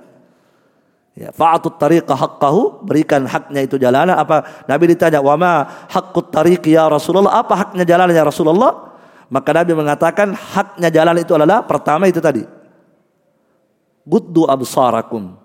Ya, 1.15 1.29
fa'atut 1.31 1.77
tariqa 1.77 2.11
haqqahu, 2.17 2.83
berikan 2.83 3.23
haknya 3.29 3.61
itu 3.63 3.77
jalanan. 3.77 4.17
Apa 4.17 4.65
Nabi 4.65 4.97
ditanya, 4.97 5.21
"Wa 5.21 5.37
ma 5.37 5.85
haqqut 5.87 6.33
tariqi 6.33 6.73
ya 6.73 6.89
Rasulullah?" 6.89 7.39
Apa 7.39 7.53
haknya 7.55 7.85
jalan 7.85 8.09
ya 8.11 8.25
Rasulullah? 8.25 8.97
Maka 9.29 9.49
Nabi 9.53 9.77
mengatakan 9.77 10.33
haknya 10.33 10.89
jalan 10.89 11.21
itu 11.21 11.37
adalah 11.37 11.61
pertama 11.63 12.09
itu 12.09 12.17
tadi. 12.17 12.41
Guddu 14.03 14.49
absarakum. 14.49 15.44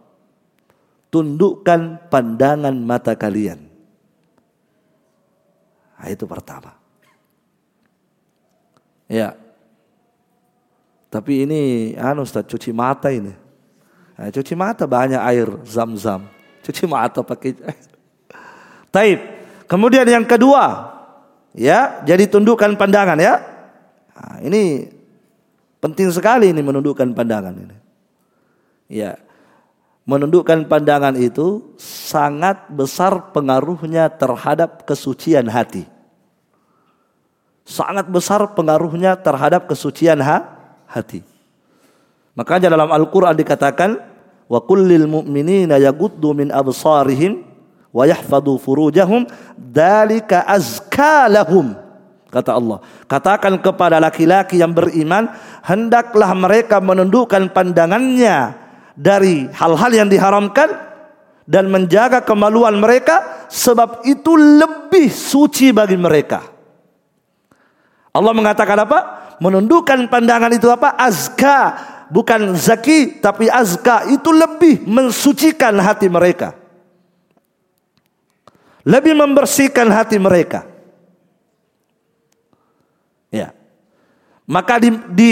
Tundukkan 1.10 2.06
pandangan 2.06 2.74
mata 2.78 3.18
kalian. 3.18 3.58
Nah, 5.98 6.08
itu 6.08 6.24
pertama. 6.24 6.78
Ya. 9.10 9.34
Tapi 11.10 11.42
ini 11.44 11.92
anu 11.98 12.22
Ustaz 12.22 12.46
cuci 12.46 12.70
mata 12.70 13.10
ini. 13.10 13.34
Nah, 14.14 14.30
cuci 14.30 14.54
mata 14.54 14.86
banyak 14.86 15.18
air 15.18 15.50
zam-zam. 15.66 16.30
Cuci 16.62 16.86
mata 16.86 17.26
pakai 17.26 17.58
Taib. 18.94 19.18
Kemudian 19.66 20.06
yang 20.06 20.26
kedua, 20.26 20.94
ya, 21.54 22.02
jadi 22.06 22.26
tundukkan 22.26 22.74
pandangan 22.78 23.18
ya. 23.18 23.38
Nah, 24.14 24.36
ini 24.42 24.86
penting 25.78 26.10
sekali 26.10 26.50
ini 26.50 26.62
menundukkan 26.62 27.10
pandangan 27.14 27.54
ini. 27.54 27.76
Ya. 28.90 29.18
Menundukkan 30.08 30.66
pandangan 30.66 31.14
itu 31.14 31.76
sangat 31.78 32.66
besar 32.72 33.30
pengaruhnya 33.30 34.08
terhadap 34.10 34.88
kesucian 34.88 35.46
hati. 35.46 35.86
Sangat 37.62 38.10
besar 38.10 38.42
pengaruhnya 38.56 39.14
terhadap 39.14 39.70
kesucian 39.70 40.18
ha 40.18 40.42
hati. 40.90 41.22
Makanya 42.34 42.72
dalam 42.72 42.90
Al-Quran 42.90 43.36
dikatakan 43.36 44.00
wa 44.50 44.58
kullil 44.66 45.06
mu'minina 45.06 45.78
yaghuddu 45.78 46.34
min 46.34 46.50
absarihim 46.50 47.46
wa 47.94 48.06
yahfadhu 48.06 48.58
furujahum 48.58 49.26
dalika 49.54 50.46
azka 50.46 51.30
lahum 51.30 51.74
kata 52.30 52.54
Allah 52.54 52.78
katakan 53.10 53.58
kepada 53.58 53.98
laki-laki 53.98 54.62
yang 54.62 54.70
beriman 54.70 55.30
hendaklah 55.66 56.30
mereka 56.34 56.78
menundukkan 56.78 57.50
pandangannya 57.50 58.54
dari 59.00 59.48
hal-hal 59.48 59.92
yang 59.96 60.08
diharamkan 60.12 60.68
dan 61.48 61.72
menjaga 61.72 62.20
kemaluan 62.20 62.76
mereka 62.76 63.48
sebab 63.48 64.04
itu 64.04 64.36
lebih 64.36 65.08
suci 65.08 65.72
bagi 65.72 65.96
mereka 65.96 66.60
Allah 68.10 68.34
mengatakan 68.34 68.74
apa 68.74 68.98
menundukkan 69.38 70.10
pandangan 70.10 70.50
itu 70.50 70.66
apa 70.66 70.98
azka 70.98 71.58
bukan 72.10 72.58
zaki 72.58 73.22
tapi 73.22 73.46
azka 73.46 74.10
itu 74.10 74.34
lebih 74.34 74.82
mensucikan 74.84 75.78
hati 75.78 76.10
mereka. 76.10 76.58
Lebih 78.82 79.14
membersihkan 79.14 79.86
hati 79.92 80.18
mereka. 80.18 80.66
Ya. 83.30 83.54
Maka 84.50 84.82
di, 84.82 84.90
di 85.14 85.30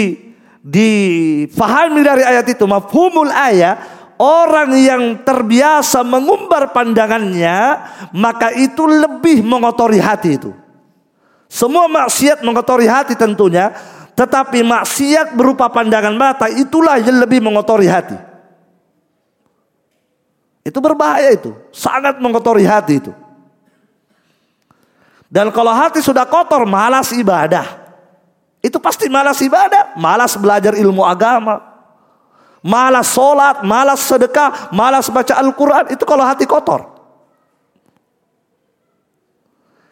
difahami 0.59 2.01
dari 2.03 2.23
ayat 2.23 2.45
itu 2.51 2.67
mafhumul 2.67 3.31
ayat 3.31 3.79
orang 4.19 4.75
yang 4.75 5.03
terbiasa 5.23 6.03
mengumbar 6.03 6.75
pandangannya 6.75 7.79
maka 8.11 8.51
itu 8.51 8.83
lebih 8.83 9.43
mengotori 9.43 9.99
hati 9.99 10.29
itu. 10.35 10.51
Semua 11.49 11.89
maksiat 11.89 12.45
mengotori 12.45 12.85
hati 12.85 13.17
tentunya 13.17 13.73
tetapi 14.13 14.61
maksiat 14.67 15.33
berupa 15.39 15.71
pandangan 15.71 16.13
mata 16.13 16.51
itulah 16.51 16.99
yang 16.99 17.23
lebih 17.23 17.39
mengotori 17.39 17.87
hati. 17.87 18.19
Itu 20.59 20.83
berbahaya 20.83 21.31
itu. 21.31 21.55
Sangat 21.71 22.19
mengotori 22.19 22.67
hati 22.67 22.99
itu. 22.99 23.15
Dan 25.29 25.53
kalau 25.55 25.71
hati 25.71 26.03
sudah 26.03 26.27
kotor, 26.27 26.65
malas 26.67 27.15
ibadah. 27.15 27.78
Itu 28.59 28.77
pasti 28.83 29.07
malas 29.07 29.39
ibadah. 29.39 29.95
Malas 29.95 30.35
belajar 30.35 30.75
ilmu 30.75 31.03
agama. 31.07 31.63
Malas 32.59 33.15
sholat, 33.15 33.63
malas 33.63 34.03
sedekah, 34.03 34.71
malas 34.75 35.07
baca 35.07 35.39
Al-Quran. 35.39 35.95
Itu 35.95 36.03
kalau 36.03 36.27
hati 36.27 36.43
kotor. 36.43 36.99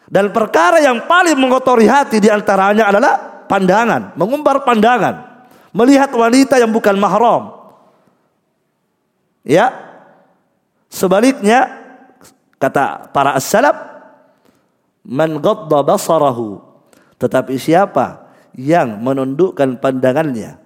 Dan 0.08 0.32
perkara 0.32 0.80
yang 0.80 1.04
paling 1.04 1.36
mengotori 1.36 1.84
hati 1.84 2.16
di 2.16 2.32
antaranya 2.32 2.88
adalah 2.88 3.44
pandangan, 3.44 4.16
mengumbar 4.16 4.64
pandangan, 4.64 5.44
melihat 5.72 6.08
wanita 6.12 6.56
yang 6.56 6.72
bukan 6.72 6.96
mahram. 6.96 7.52
Ya. 9.44 9.72
Sebaliknya 10.88 11.68
kata 12.56 13.12
para 13.12 13.36
as-salaf 13.36 13.76
man 15.04 15.36
basarahu 15.36 16.64
tetapi 17.20 17.60
siapa 17.60 18.27
yang 18.58 18.98
menundukkan 18.98 19.78
pandangannya 19.78 20.58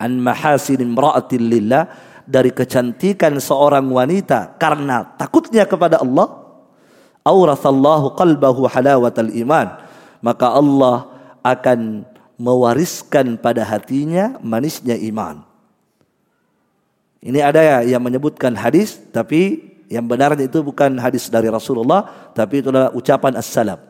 an 0.00 0.16
mahasin 0.16 0.80
imra'atin 0.80 1.44
lillah 1.44 1.84
dari 2.24 2.50
kecantikan 2.50 3.36
seorang 3.36 3.84
wanita 3.92 4.56
karena 4.56 5.04
takutnya 5.20 5.68
kepada 5.68 6.00
Allah 6.00 6.56
aurathallahu 7.20 8.16
qalbahu 8.16 8.64
halawatal 8.64 9.28
iman 9.28 9.76
maka 10.24 10.46
Allah 10.50 11.12
akan 11.44 12.02
mewariskan 12.36 13.40
pada 13.40 13.64
hatinya 13.64 14.36
manisnya 14.44 14.96
iman. 15.12 15.44
Ini 17.24 17.42
ada 17.42 17.60
ya 17.64 17.96
yang 17.96 18.02
menyebutkan 18.04 18.54
hadis 18.54 19.00
tapi 19.10 19.72
yang 19.90 20.06
benar 20.06 20.36
itu 20.38 20.62
bukan 20.62 20.94
hadis 21.00 21.26
dari 21.32 21.50
Rasulullah 21.50 22.30
tapi 22.36 22.60
itu 22.62 22.70
adalah 22.70 22.92
ucapan 22.92 23.40
as-salaf. 23.40 23.80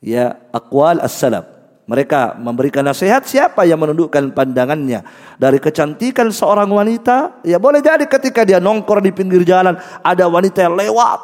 Ya, 0.00 0.36
aqwal 0.50 1.00
as-salaf. 1.00 1.53
Mereka 1.84 2.40
memberikan 2.40 2.80
nasihat 2.80 3.28
siapa 3.28 3.68
yang 3.68 3.76
menundukkan 3.76 4.32
pandangannya 4.32 5.04
dari 5.36 5.60
kecantikan 5.60 6.32
seorang 6.32 6.72
wanita. 6.72 7.44
Ya 7.44 7.60
boleh 7.60 7.84
jadi 7.84 8.08
ketika 8.08 8.40
dia 8.48 8.56
nongkrong 8.56 9.04
di 9.04 9.12
pinggir 9.12 9.44
jalan 9.44 9.76
ada 10.00 10.24
wanita 10.24 10.64
yang 10.64 10.80
lewat. 10.80 11.20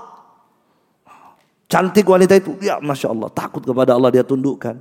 Cantik 1.70 2.04
wanita 2.04 2.36
itu, 2.36 2.60
ya 2.60 2.76
masya 2.82 3.08
Allah 3.08 3.30
takut 3.32 3.64
kepada 3.64 3.96
Allah 3.96 4.12
dia 4.12 4.26
tundukkan. 4.26 4.76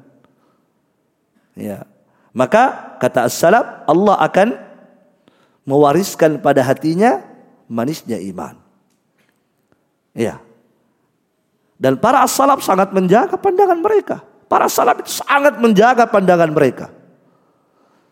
Ya. 1.56 1.88
Maka 2.36 2.98
kata 3.00 3.32
as-salaf 3.32 3.88
Allah 3.88 4.16
akan 4.20 4.48
mewariskan 5.64 6.44
pada 6.44 6.60
hatinya 6.60 7.24
manisnya 7.72 8.20
iman. 8.34 8.60
Ya. 10.12 10.44
Dan 11.80 11.96
para 12.04 12.20
as-salaf 12.28 12.60
sangat 12.60 12.92
menjaga 12.92 13.40
pandangan 13.40 13.80
mereka. 13.80 14.29
Para 14.50 14.66
salaf 14.66 15.06
itu 15.06 15.22
sangat 15.22 15.62
menjaga 15.62 16.10
pandangan 16.10 16.50
mereka. 16.50 16.90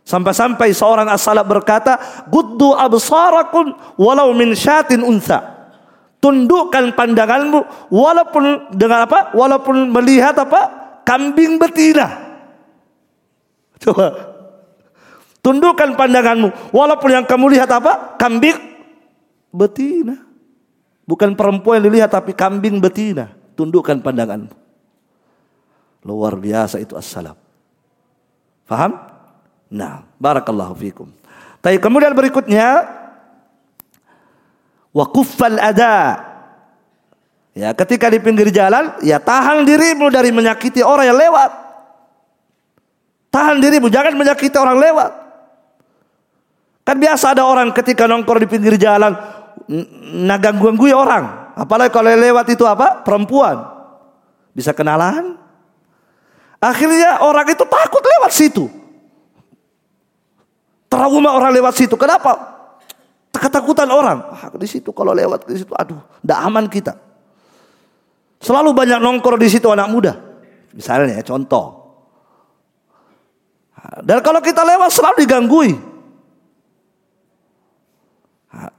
Sampai-sampai 0.06 0.72
seorang 0.72 1.10
as-salaf 1.10 1.44
berkata, 1.44 2.00
"Guddu 2.30 2.78
absarakum 2.78 3.74
walau 3.98 4.32
min 4.38 4.54
syatin 4.54 5.02
unsa." 5.04 5.58
Tundukkan 6.18 6.94
pandanganmu 6.98 7.92
walaupun 7.92 8.74
dengan 8.74 9.10
apa? 9.10 9.34
Walaupun 9.34 9.90
melihat 9.94 10.34
apa? 10.38 10.62
Kambing 11.06 11.62
betina. 11.62 12.08
Coba. 13.78 14.14
Tundukkan 15.46 15.94
pandanganmu. 15.94 16.74
Walaupun 16.74 17.10
yang 17.14 17.26
kamu 17.26 17.54
lihat 17.54 17.70
apa? 17.70 18.18
Kambing 18.18 18.58
betina. 19.54 20.18
Bukan 21.08 21.38
perempuan 21.38 21.80
yang 21.80 21.86
dilihat 21.94 22.12
tapi 22.12 22.34
kambing 22.34 22.82
betina. 22.82 23.32
Tundukkan 23.54 24.02
pandanganmu. 24.02 24.67
Luar 26.08 26.40
biasa 26.40 26.80
itu 26.80 26.96
as-salaf. 26.96 27.36
Faham? 28.64 28.96
Nah, 29.68 30.08
barakallahu 30.16 30.72
fikum. 30.80 31.12
Tapi 31.60 31.84
kemudian 31.84 32.16
berikutnya 32.16 32.88
wakuffal 34.96 35.60
ada. 35.60 36.24
Ya, 37.52 37.76
ketika 37.76 38.08
di 38.08 38.24
pinggir 38.24 38.48
jalan, 38.56 38.96
ya 39.04 39.20
tahan 39.20 39.68
dirimu 39.68 40.08
dari 40.08 40.32
menyakiti 40.32 40.80
orang 40.80 41.12
yang 41.12 41.20
lewat. 41.20 41.52
Tahan 43.28 43.60
dirimu, 43.60 43.92
jangan 43.92 44.16
menyakiti 44.16 44.56
orang 44.56 44.80
lewat. 44.80 45.12
Kan 46.88 47.04
biasa 47.04 47.36
ada 47.36 47.44
orang 47.44 47.76
ketika 47.76 48.08
nongkrong 48.08 48.48
di 48.48 48.48
pinggir 48.48 48.80
jalan 48.80 49.12
naganggu-ganggu 50.24 50.88
orang. 50.96 51.52
Apalagi 51.58 51.92
kalau 51.92 52.16
lewat 52.16 52.48
itu 52.48 52.64
apa? 52.64 53.04
Perempuan. 53.04 53.60
Bisa 54.56 54.72
kenalan. 54.72 55.47
Akhirnya 56.58 57.22
orang 57.22 57.46
itu 57.54 57.64
takut 57.66 58.02
lewat 58.02 58.32
situ. 58.34 58.66
Trauma 60.90 61.38
orang 61.38 61.54
lewat 61.54 61.74
situ. 61.78 61.94
Kenapa? 61.94 62.58
Ketakutan 63.38 63.86
orang. 63.94 64.18
Ah, 64.34 64.50
di 64.50 64.66
situ 64.66 64.90
kalau 64.90 65.14
lewat 65.14 65.46
di 65.46 65.62
situ, 65.62 65.70
aduh, 65.78 66.02
tidak 66.26 66.40
aman 66.42 66.66
kita. 66.66 66.94
Selalu 68.42 68.74
banyak 68.74 68.98
nongkrong 68.98 69.38
di 69.38 69.50
situ 69.50 69.70
anak 69.70 69.88
muda. 69.90 70.14
Misalnya 70.74 71.22
ya, 71.22 71.24
contoh. 71.26 71.78
Dan 74.02 74.20
kalau 74.26 74.42
kita 74.42 74.66
lewat 74.66 74.90
selalu 74.90 75.16
diganggui. 75.26 75.72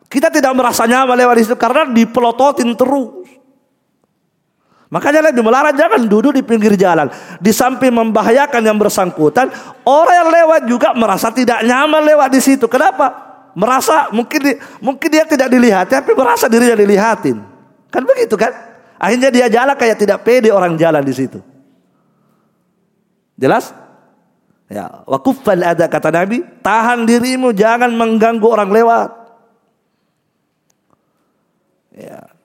Kita 0.09 0.33
tidak 0.33 0.57
merasa 0.57 0.89
nyaman 0.89 1.15
lewat 1.15 1.35
di 1.39 1.43
situ 1.45 1.59
karena 1.61 1.87
dipelototin 1.87 2.73
terus. 2.75 3.18
Makanya 4.89 5.29
lebih 5.29 5.45
melarang 5.45 5.77
jangan 5.77 6.01
duduk 6.09 6.33
di 6.33 6.41
pinggir 6.41 6.73
jalan. 6.73 7.13
Di 7.37 7.53
samping 7.53 7.93
membahayakan 7.93 8.65
yang 8.65 8.81
bersangkutan, 8.81 9.53
orang 9.85 10.17
yang 10.17 10.31
lewat 10.33 10.61
juga 10.65 10.89
merasa 10.97 11.29
tidak 11.29 11.61
nyaman 11.61 12.09
lewat 12.09 12.33
di 12.33 12.41
situ. 12.41 12.65
Kenapa? 12.73 13.29
Merasa 13.53 14.09
mungkin 14.17 14.57
mungkin 14.81 15.09
dia 15.13 15.29
tidak 15.29 15.53
dilihat, 15.53 15.93
tapi 15.93 16.17
merasa 16.17 16.49
dirinya 16.49 16.73
dilihatin. 16.73 17.37
Kan 17.93 18.03
begitu 18.09 18.33
kan? 18.41 18.53
Akhirnya 18.97 19.29
dia 19.29 19.47
jalan 19.53 19.77
kayak 19.77 19.97
tidak 20.01 20.25
pede 20.25 20.49
orang 20.49 20.73
jalan 20.81 21.05
di 21.05 21.13
situ. 21.13 21.39
Jelas? 23.37 23.71
Ya, 24.69 25.05
wakufan 25.09 25.65
ada 25.65 25.89
kata 25.89 26.13
Nabi, 26.13 26.45
tahan 26.65 27.09
dirimu 27.09 27.53
jangan 27.53 27.89
mengganggu 27.93 28.45
orang 28.45 28.69
lewat. 28.73 29.09
Ya. 31.93 32.38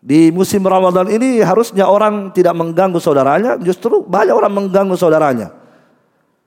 Di 0.00 0.32
musim 0.32 0.64
Ramadan 0.64 1.12
ini 1.12 1.44
harusnya 1.44 1.84
orang 1.84 2.32
tidak 2.32 2.56
mengganggu 2.56 2.96
saudaranya, 2.96 3.60
justru 3.60 4.00
banyak 4.00 4.32
orang 4.32 4.52
mengganggu 4.52 4.96
saudaranya. 4.96 5.52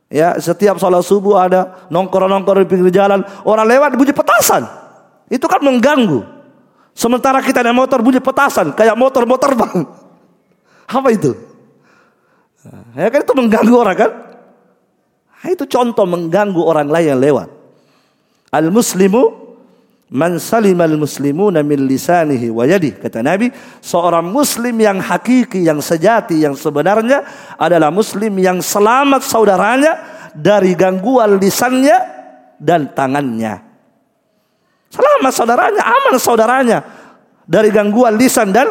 Ya, 0.09 0.37
setiap 0.41 0.81
sholat 0.81 1.05
subuh 1.05 1.37
ada 1.37 1.89
nongkrong-nongkrong 1.93 2.65
di 2.65 2.69
pinggir 2.69 2.89
jalan, 2.93 3.21
orang 3.45 3.65
lewat 3.69 3.93
bunyi 3.93 4.13
petasan. 4.13 4.65
Itu 5.29 5.45
kan 5.45 5.61
mengganggu. 5.61 6.25
Sementara 6.93 7.41
kita 7.41 7.65
naik 7.65 7.77
motor 7.77 8.01
bunyi 8.01 8.21
petasan, 8.21 8.73
kayak 8.73 8.97
motor-motor 8.97 9.53
bang. 9.61 9.85
Apa 10.89 11.09
itu? 11.13 11.33
Ya 12.97 13.09
kan 13.09 13.21
itu 13.21 13.33
mengganggu 13.33 13.75
orang 13.75 13.97
kan? 13.97 14.11
Nah, 15.43 15.49
itu 15.51 15.65
contoh 15.67 16.05
mengganggu 16.07 16.61
orang 16.61 16.87
lain 16.87 17.17
yang 17.17 17.21
lewat. 17.21 17.49
Al-muslimu 18.53 19.42
Man 20.13 20.37
salimal 20.37 20.93
muslimuna 20.93 21.65
min 21.65 21.89
lisanihi 21.89 22.53
wa 22.53 22.69
yadi. 22.69 22.93
Kata 22.93 23.25
Nabi, 23.25 23.49
seorang 23.81 24.29
muslim 24.29 24.77
yang 24.77 25.01
hakiki, 25.01 25.65
yang 25.65 25.81
sejati, 25.81 26.37
yang 26.37 26.53
sebenarnya 26.53 27.25
adalah 27.57 27.89
muslim 27.89 28.37
yang 28.37 28.61
selamat 28.61 29.25
saudaranya 29.25 29.93
dari 30.37 30.77
gangguan 30.77 31.41
lisannya 31.41 31.97
dan 32.61 32.93
tangannya. 32.93 33.57
Selamat 34.93 35.33
saudaranya, 35.33 35.81
aman 35.81 36.15
saudaranya 36.21 36.77
dari 37.49 37.73
gangguan 37.73 38.13
lisan 38.13 38.53
dan 38.53 38.69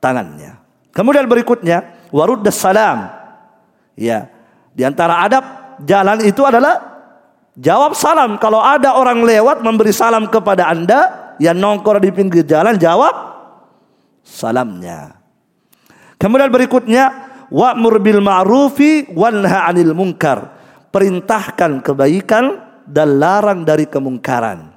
tangannya. 0.00 0.56
Kemudian 0.88 1.28
berikutnya, 1.28 2.08
waruddas 2.08 2.56
salam. 2.56 3.12
Ya, 3.92 4.32
di 4.72 4.88
antara 4.88 5.20
adab 5.20 5.44
jalan 5.84 6.24
itu 6.24 6.40
adalah 6.48 6.93
Jawab 7.54 7.94
salam. 7.94 8.34
Kalau 8.42 8.58
ada 8.58 8.98
orang 8.98 9.22
lewat 9.22 9.62
memberi 9.62 9.94
salam 9.94 10.26
kepada 10.26 10.66
Anda 10.66 11.34
yang 11.38 11.58
nongkrong 11.58 12.02
di 12.02 12.10
pinggir 12.10 12.42
jalan, 12.42 12.74
jawab 12.74 13.14
salamnya. 14.26 15.14
Kemudian 16.18 16.50
berikutnya, 16.50 17.04
wa'mur 17.54 18.02
bil 18.02 18.18
ma'rufi 18.18 19.06
wanha 19.14 19.70
'anil 19.70 19.94
munkar. 19.94 20.50
Perintahkan 20.90 21.82
kebaikan 21.82 22.58
dan 22.86 23.18
larang 23.18 23.62
dari 23.62 23.86
kemungkaran. 23.86 24.74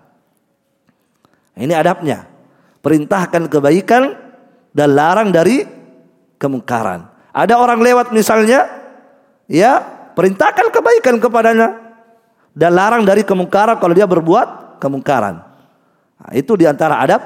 Ini 1.57 1.73
adabnya. 1.73 2.29
Perintahkan 2.81 3.49
kebaikan 3.49 4.13
dan 4.73 4.89
larang 4.93 5.33
dari 5.33 5.65
kemungkaran. 6.37 7.09
Ada 7.33 7.57
orang 7.57 7.81
lewat 7.81 8.13
misalnya, 8.13 8.65
ya, 9.49 9.81
perintahkan 10.13 10.73
kebaikan 10.73 11.21
kepadanya 11.21 11.86
dan 12.57 12.73
larang 12.73 13.05
dari 13.05 13.21
kemungkaran 13.21 13.77
kalau 13.77 13.93
dia 13.93 14.09
berbuat 14.09 14.81
kemungkaran. 14.81 15.45
Nah, 16.17 16.31
itu 16.33 16.57
di 16.57 16.65
antara 16.65 16.97
adab 16.97 17.21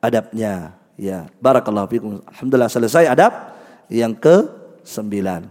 adabnya. 0.00 0.72
Ya, 0.96 1.28
barakallahu 1.36 1.90
fikum. 1.92 2.10
Alhamdulillah 2.24 2.72
selesai 2.72 3.04
adab 3.12 3.52
yang 3.92 4.16
ke 4.16 4.48
sembilan. 4.80 5.44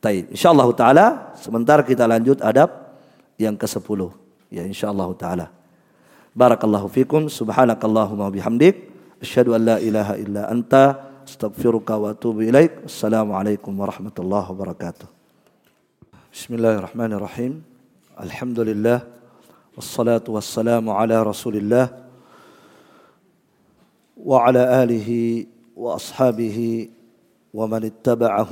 Taib. 0.00 0.32
Insyaallah 0.32 0.68
taala 0.72 1.06
sebentar 1.36 1.82
kita 1.84 2.08
lanjut 2.08 2.40
adab 2.40 2.96
yang 3.36 3.58
ke 3.58 3.68
sepuluh. 3.68 4.14
Ya 4.48 4.64
insyaallah 4.64 5.10
taala. 5.18 5.52
Barakallahu 6.32 6.88
fikum. 6.88 7.28
Subhanakallahumma 7.28 8.32
bihamdik. 8.32 8.88
Asyhadu 9.18 9.58
an 9.58 9.60
la 9.66 9.76
ilaha 9.82 10.14
illa 10.14 10.46
anta 10.46 11.10
astaghfiruka 11.26 11.98
wa 11.98 12.14
atubu 12.14 12.46
ilaik. 12.46 12.86
Assalamualaikum 12.86 13.74
warahmatullahi 13.74 14.46
wabarakatuh. 14.46 15.10
Bismillahirrahmanirrahim. 16.30 17.67
Alhamdulillah. 18.18 19.06
Wassalatu 19.78 20.34
wassalamu 20.34 20.90
ala 20.90 21.22
rasulillah. 21.22 21.86
Wa 24.18 24.42
ala 24.50 24.82
alihi 24.82 25.46
wa 25.78 25.94
ashabihi 25.94 26.90
Wa 27.54 27.70
man 27.70 27.86
ittaba'a 27.86 28.42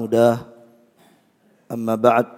Amma 1.66 1.98
ba'd. 1.98 2.30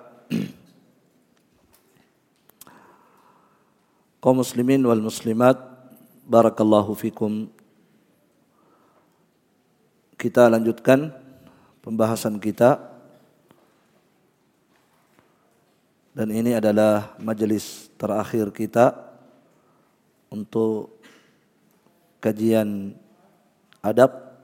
Kau 4.24 4.32
muslimin 4.32 4.80
wal 4.88 5.04
muslimat 5.04 5.60
Barakallahu 6.24 6.96
fikum. 6.96 7.52
Kita 10.16 10.48
lanjutkan 10.48 11.12
Pembahasan 11.84 12.40
kita. 12.40 12.87
Dan 16.18 16.34
ini 16.34 16.50
adalah 16.50 17.14
majelis 17.22 17.86
terakhir 17.94 18.50
kita 18.50 18.90
untuk 20.26 20.98
kajian 22.18 22.90
adab. 23.78 24.34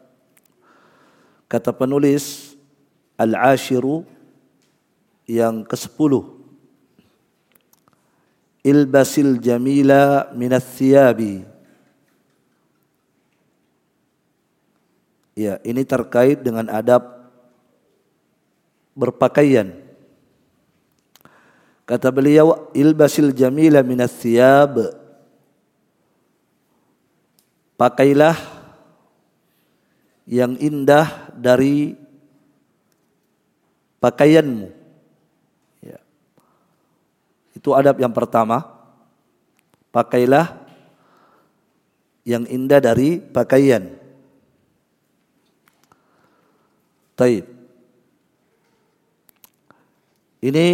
Kata 1.50 1.74
penulis 1.74 2.54
Al-Ashiru 3.18 4.06
yang 5.26 5.66
ke-10. 5.66 6.22
Ilbasil 8.62 9.42
jamila 9.42 10.30
minat 10.30 10.62
thiyabi. 10.78 11.42
Ya, 15.34 15.58
ini 15.66 15.82
terkait 15.82 16.38
dengan 16.38 16.70
adab 16.70 17.02
berpakaian. 18.94 19.83
Kata 21.84 22.08
beliau, 22.08 22.72
ilbasil 22.72 23.36
jamila 23.36 23.84
minas 23.84 24.16
thiyab. 24.16 24.88
Pakailah 27.76 28.36
yang 30.24 30.56
indah 30.56 31.28
dari 31.36 31.92
pakaianmu. 34.00 34.68
Ya. 35.84 36.00
Itu 37.52 37.76
adab 37.76 38.00
yang 38.00 38.16
pertama. 38.16 38.64
Pakailah 39.92 40.56
yang 42.24 42.48
indah 42.48 42.80
dari 42.80 43.20
pakaian. 43.20 43.92
Taib. 47.12 47.44
Ini 50.40 50.66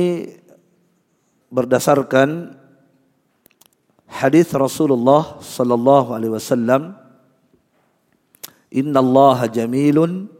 berdasarkan 1.51 2.57
hadis 4.07 4.51
Rasulullah 4.55 5.43
sallallahu 5.43 6.15
alaihi 6.15 6.35
wasallam 6.35 6.95
Inna 8.71 9.03
Allah 9.03 9.51
jamilun 9.51 10.31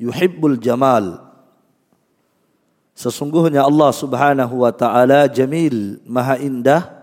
yuhibbul 0.00 0.56
jamal 0.56 1.24
Sesungguhnya 2.94 3.66
Allah 3.66 3.90
Subhanahu 3.90 4.62
wa 4.62 4.70
taala 4.70 5.26
jamil, 5.26 5.98
maha 6.06 6.38
indah, 6.38 6.94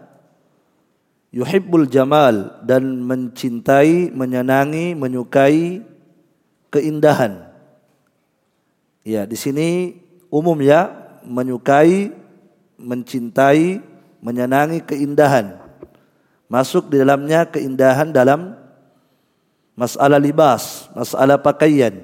yuhibbul 1.35 1.83
jamal 1.83 2.63
dan 2.63 3.03
mencintai, 3.03 4.07
menyenangi, 4.15 4.95
menyukai 4.95 5.83
keindahan. 6.71 7.51
Ya, 9.03 9.27
di 9.27 9.35
sini 9.35 9.99
umum 10.31 10.55
ya 10.63 10.95
menyukai 11.27 12.15
mencintai, 12.81 13.79
menyenangi 14.19 14.81
keindahan. 14.81 15.61
Masuk 16.51 16.91
di 16.91 16.99
dalamnya 16.99 17.47
keindahan 17.47 18.11
dalam 18.11 18.59
masalah 19.77 20.19
libas, 20.19 20.91
masalah 20.91 21.39
pakaian, 21.39 22.03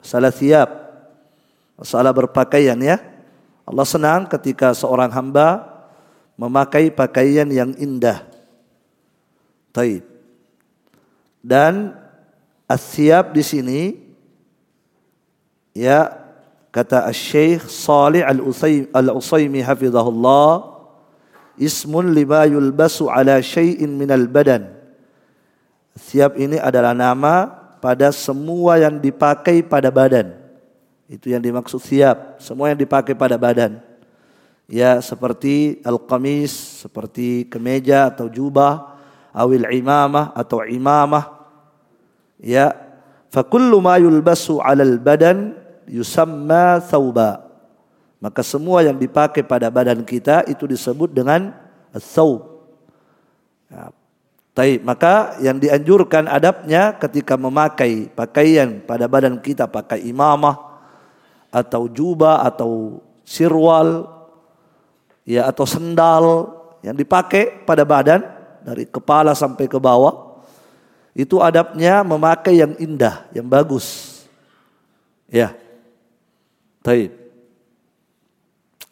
masalah 0.00 0.32
siap, 0.32 0.70
masalah 1.76 2.14
berpakaian 2.14 2.78
ya. 2.80 2.96
Allah 3.64 3.84
senang 3.84 4.24
ketika 4.28 4.72
seorang 4.72 5.12
hamba 5.12 5.68
memakai 6.40 6.88
pakaian 6.88 7.48
yang 7.48 7.76
indah. 7.76 8.24
Taib. 9.74 10.06
Dan 11.44 11.92
asyab 12.64 13.36
di 13.36 13.44
sini 13.44 13.80
ya 15.76 16.23
kata 16.74 17.06
Syekh 17.14 17.70
Salih 17.70 18.26
Al-Utsaimin 18.26 19.62
hafizahullah 19.62 20.74
ismun 21.54 22.10
lima 22.10 22.42
yulbasu 22.50 23.06
ala 23.06 23.38
syai'in 23.38 23.94
minal 23.94 24.26
badan. 24.26 24.74
Siap 25.94 26.34
ini 26.34 26.58
adalah 26.58 26.90
nama 26.90 27.46
pada 27.78 28.10
semua 28.10 28.82
yang 28.82 28.98
dipakai 28.98 29.62
pada 29.62 29.94
badan. 29.94 30.34
Itu 31.06 31.30
yang 31.30 31.38
dimaksud 31.38 31.78
siap. 31.78 32.42
Semua 32.42 32.74
yang 32.74 32.80
dipakai 32.82 33.14
pada 33.14 33.38
badan. 33.38 33.78
Ya 34.66 34.98
seperti 34.98 35.78
al-qamis 35.86 36.82
seperti 36.82 37.46
kemeja 37.46 38.10
atau 38.10 38.26
jubah 38.26 38.98
awil 39.30 39.70
imamah 39.70 40.34
atau 40.34 40.66
imamah. 40.66 41.46
Ya 42.42 42.74
fakullu 43.30 43.78
ma 43.78 43.94
yulbasu 44.02 44.58
'alal 44.58 44.98
badan 44.98 45.63
yusamma 45.88 46.80
thawba 46.80 47.44
maka 48.24 48.40
semua 48.40 48.80
yang 48.80 48.96
dipakai 48.96 49.44
pada 49.44 49.68
badan 49.68 50.00
kita 50.00 50.48
itu 50.48 50.64
disebut 50.64 51.12
dengan 51.12 51.52
thawb 51.92 52.64
ya. 53.68 53.92
Maka 54.86 55.34
yang 55.42 55.58
dianjurkan 55.58 56.30
adabnya 56.30 56.94
ketika 56.94 57.34
memakai 57.34 58.06
pakaian 58.06 58.78
pada 58.86 59.10
badan 59.10 59.42
kita 59.42 59.66
pakai 59.66 60.06
imamah 60.06 60.78
atau 61.50 61.90
jubah 61.90 62.46
atau 62.46 63.02
sirwal 63.26 64.06
ya 65.26 65.50
atau 65.50 65.66
sendal 65.66 66.24
yang 66.86 66.94
dipakai 66.94 67.66
pada 67.66 67.82
badan 67.82 68.22
dari 68.62 68.86
kepala 68.86 69.34
sampai 69.34 69.66
ke 69.66 69.76
bawah 69.82 70.38
itu 71.18 71.42
adabnya 71.42 72.06
memakai 72.06 72.62
yang 72.62 72.78
indah, 72.78 73.26
yang 73.34 73.46
bagus. 73.46 74.22
Ya. 75.26 75.54
Taib. 76.84 77.16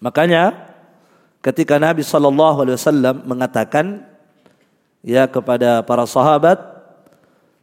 Makanya 0.00 0.56
ketika 1.44 1.76
Nabi 1.76 2.00
sallallahu 2.00 2.64
alaihi 2.64 2.80
wasallam 2.80 3.16
mengatakan 3.28 4.08
ya 5.04 5.28
kepada 5.28 5.84
para 5.84 6.08
sahabat 6.08 6.56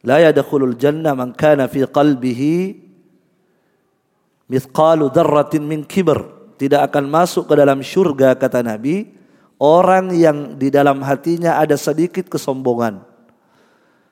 la 0.06 0.22
yadkhulul 0.22 0.78
jannah 0.78 1.18
man 1.18 1.34
kana 1.34 1.66
fi 1.66 1.82
qalbihi 1.84 2.78
mithqalu 4.46 5.10
dzarratin 5.10 5.66
min 5.66 5.82
kibr 5.82 6.22
tidak 6.62 6.94
akan 6.94 7.10
masuk 7.10 7.50
ke 7.50 7.54
dalam 7.58 7.82
surga 7.82 8.38
kata 8.38 8.62
Nabi 8.62 9.10
orang 9.58 10.14
yang 10.14 10.56
di 10.60 10.70
dalam 10.70 11.02
hatinya 11.02 11.58
ada 11.58 11.74
sedikit 11.74 12.30
kesombongan 12.30 13.02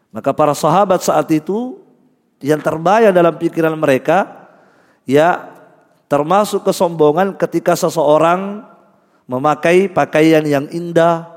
maka 0.09 0.33
para 0.33 0.57
sahabat 0.57 1.03
saat 1.03 1.29
itu 1.29 1.79
yang 2.41 2.63
terbayang 2.63 3.13
dalam 3.13 3.35
pikiran 3.35 3.75
mereka 3.75 4.47
ya 5.03 5.56
termasuk 6.07 6.63
kesombongan 6.63 7.35
ketika 7.35 7.75
seseorang 7.75 8.63
memakai 9.27 9.91
pakaian 9.91 10.43
yang 10.43 10.65
indah, 10.71 11.27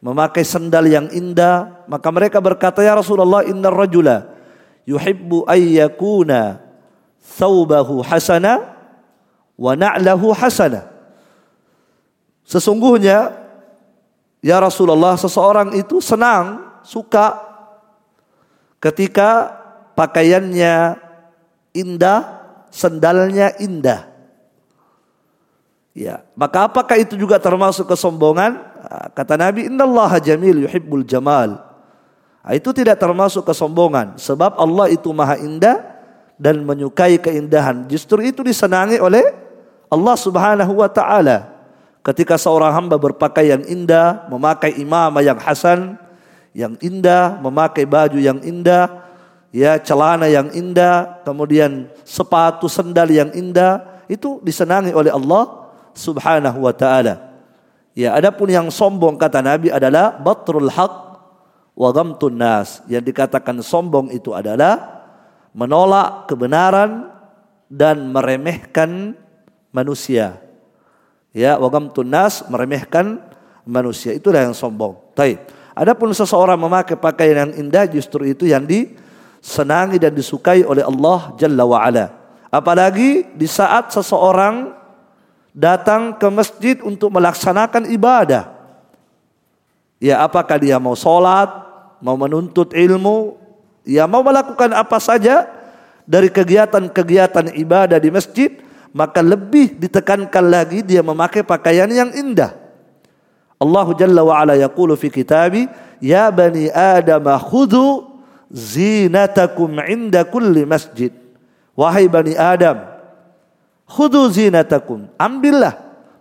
memakai 0.00 0.44
sendal 0.44 0.88
yang 0.88 1.08
indah, 1.12 1.84
maka 1.88 2.08
mereka 2.08 2.40
berkata 2.40 2.80
ya 2.80 2.96
Rasulullah 2.96 3.44
innar 3.44 3.76
rajula 3.76 4.28
yuhibbu 4.88 5.48
ayyakuna 5.48 6.60
thawbahu 7.40 8.04
hasana 8.04 8.76
wa 9.56 9.72
na'lahu 9.76 10.32
hasana. 10.32 10.88
Sesungguhnya 12.44 13.32
ya 14.44 14.60
Rasulullah 14.60 15.16
seseorang 15.16 15.72
itu 15.72 16.00
senang, 16.04 16.76
suka 16.84 17.54
Ketika 18.84 19.48
pakaiannya 19.96 21.00
indah, 21.72 22.43
sendalnya 22.74 23.54
indah. 23.62 24.10
Ya, 25.94 26.26
maka 26.34 26.66
apakah 26.66 26.98
itu 26.98 27.14
juga 27.14 27.38
termasuk 27.38 27.86
kesombongan? 27.86 28.58
Ah, 28.82 29.06
kata 29.14 29.38
Nabi, 29.38 29.70
"Innallaha 29.70 30.18
jamil 30.18 30.66
yuhibbul 30.66 31.06
jamal." 31.06 31.62
Ah, 32.42 32.58
itu 32.58 32.74
tidak 32.74 32.98
termasuk 32.98 33.46
kesombongan 33.46 34.18
sebab 34.18 34.58
Allah 34.58 34.90
itu 34.90 35.06
maha 35.14 35.38
indah 35.38 35.94
dan 36.34 36.66
menyukai 36.66 37.22
keindahan. 37.22 37.86
Justru 37.86 38.26
itu 38.26 38.42
disenangi 38.42 38.98
oleh 38.98 39.22
Allah 39.86 40.16
Subhanahu 40.18 40.82
wa 40.82 40.90
taala. 40.90 41.54
Ketika 42.02 42.34
seorang 42.36 42.74
hamba 42.74 42.98
berpakaian 42.98 43.62
indah, 43.64 44.26
memakai 44.28 44.76
imamah 44.76 45.22
yang 45.24 45.38
hasan, 45.38 45.96
yang 46.52 46.74
indah, 46.82 47.38
memakai 47.38 47.86
baju 47.86 48.18
yang 48.18 48.42
indah, 48.44 49.03
ya 49.54 49.78
celana 49.78 50.26
yang 50.26 50.50
indah, 50.50 51.22
kemudian 51.22 51.86
sepatu 52.02 52.66
sendal 52.66 53.06
yang 53.06 53.30
indah, 53.30 54.02
itu 54.10 54.42
disenangi 54.42 54.90
oleh 54.90 55.14
Allah 55.14 55.70
Subhanahu 55.94 56.66
wa 56.66 56.74
taala. 56.74 57.38
Ya, 57.94 58.10
adapun 58.18 58.50
yang 58.50 58.66
sombong 58.74 59.14
kata 59.14 59.38
Nabi 59.38 59.70
adalah 59.70 60.18
batrul 60.18 60.66
haq 60.66 60.94
wa 61.78 61.88
ghamtun 61.94 62.34
nas. 62.34 62.82
Yang 62.90 63.14
dikatakan 63.14 63.62
sombong 63.62 64.10
itu 64.10 64.34
adalah 64.34 65.06
menolak 65.54 66.26
kebenaran 66.26 67.14
dan 67.70 68.10
meremehkan 68.10 69.14
manusia. 69.70 70.42
Ya, 71.30 71.54
wa 71.54 71.70
ghamtun 71.70 72.10
nas 72.10 72.42
meremehkan 72.50 73.22
manusia. 73.62 74.10
Itulah 74.10 74.42
yang 74.42 74.58
sombong. 74.58 74.98
Baik. 75.14 75.46
Adapun 75.78 76.10
seseorang 76.10 76.58
memakai 76.58 76.98
pakaian 76.98 77.46
yang 77.46 77.52
indah 77.54 77.86
justru 77.86 78.26
itu 78.26 78.50
yang 78.50 78.66
disenangi 79.44 80.00
dan 80.00 80.16
disukai 80.16 80.64
oleh 80.64 80.80
Allah 80.80 81.36
Jalla 81.36 81.68
wa 81.68 81.84
ala. 81.84 82.08
Apalagi 82.48 83.28
di 83.36 83.44
saat 83.44 83.92
seseorang 83.92 84.72
datang 85.52 86.16
ke 86.16 86.24
masjid 86.32 86.80
untuk 86.80 87.12
melaksanakan 87.12 87.92
ibadah. 87.92 88.56
Ya 90.00 90.24
apakah 90.24 90.56
dia 90.56 90.80
mau 90.80 90.96
sholat, 90.96 91.52
mau 92.00 92.16
menuntut 92.16 92.72
ilmu, 92.72 93.36
ya 93.84 94.08
mau 94.08 94.24
melakukan 94.24 94.72
apa 94.72 94.96
saja 94.96 95.44
dari 96.08 96.32
kegiatan-kegiatan 96.32 97.52
ibadah 97.60 98.00
di 98.00 98.08
masjid, 98.08 98.50
maka 98.96 99.20
lebih 99.20 99.76
ditekankan 99.76 100.44
lagi 100.48 100.80
dia 100.80 101.04
memakai 101.04 101.44
pakaian 101.44 101.90
yang 101.92 102.10
indah. 102.16 102.56
Allah 103.60 103.86
Jalla 103.92 104.24
wa 104.24 104.34
ala 104.40 104.56
yaqulu 104.56 104.96
fi 104.96 105.08
kitabi 105.12 105.68
ya 106.00 106.28
bani 106.28 106.68
Adam 106.68 107.24
khudhu 107.38 108.13
zinatakum 108.54 109.82
inda 109.82 110.22
kulli 110.22 110.62
masjid. 110.62 111.10
Wahai 111.74 112.06
bani 112.06 112.38
Adam 112.38 112.86
khudhu 113.90 114.30
zinatakum. 114.30 115.10
Ambillah 115.18 115.74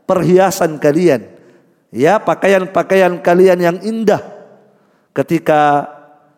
perhiasan 0.10 0.82
kalian. 0.82 1.30
Ya 1.94 2.18
pakaian-pakaian 2.18 3.22
kalian 3.22 3.60
yang 3.62 3.78
indah. 3.86 4.26
Ketika 5.14 5.86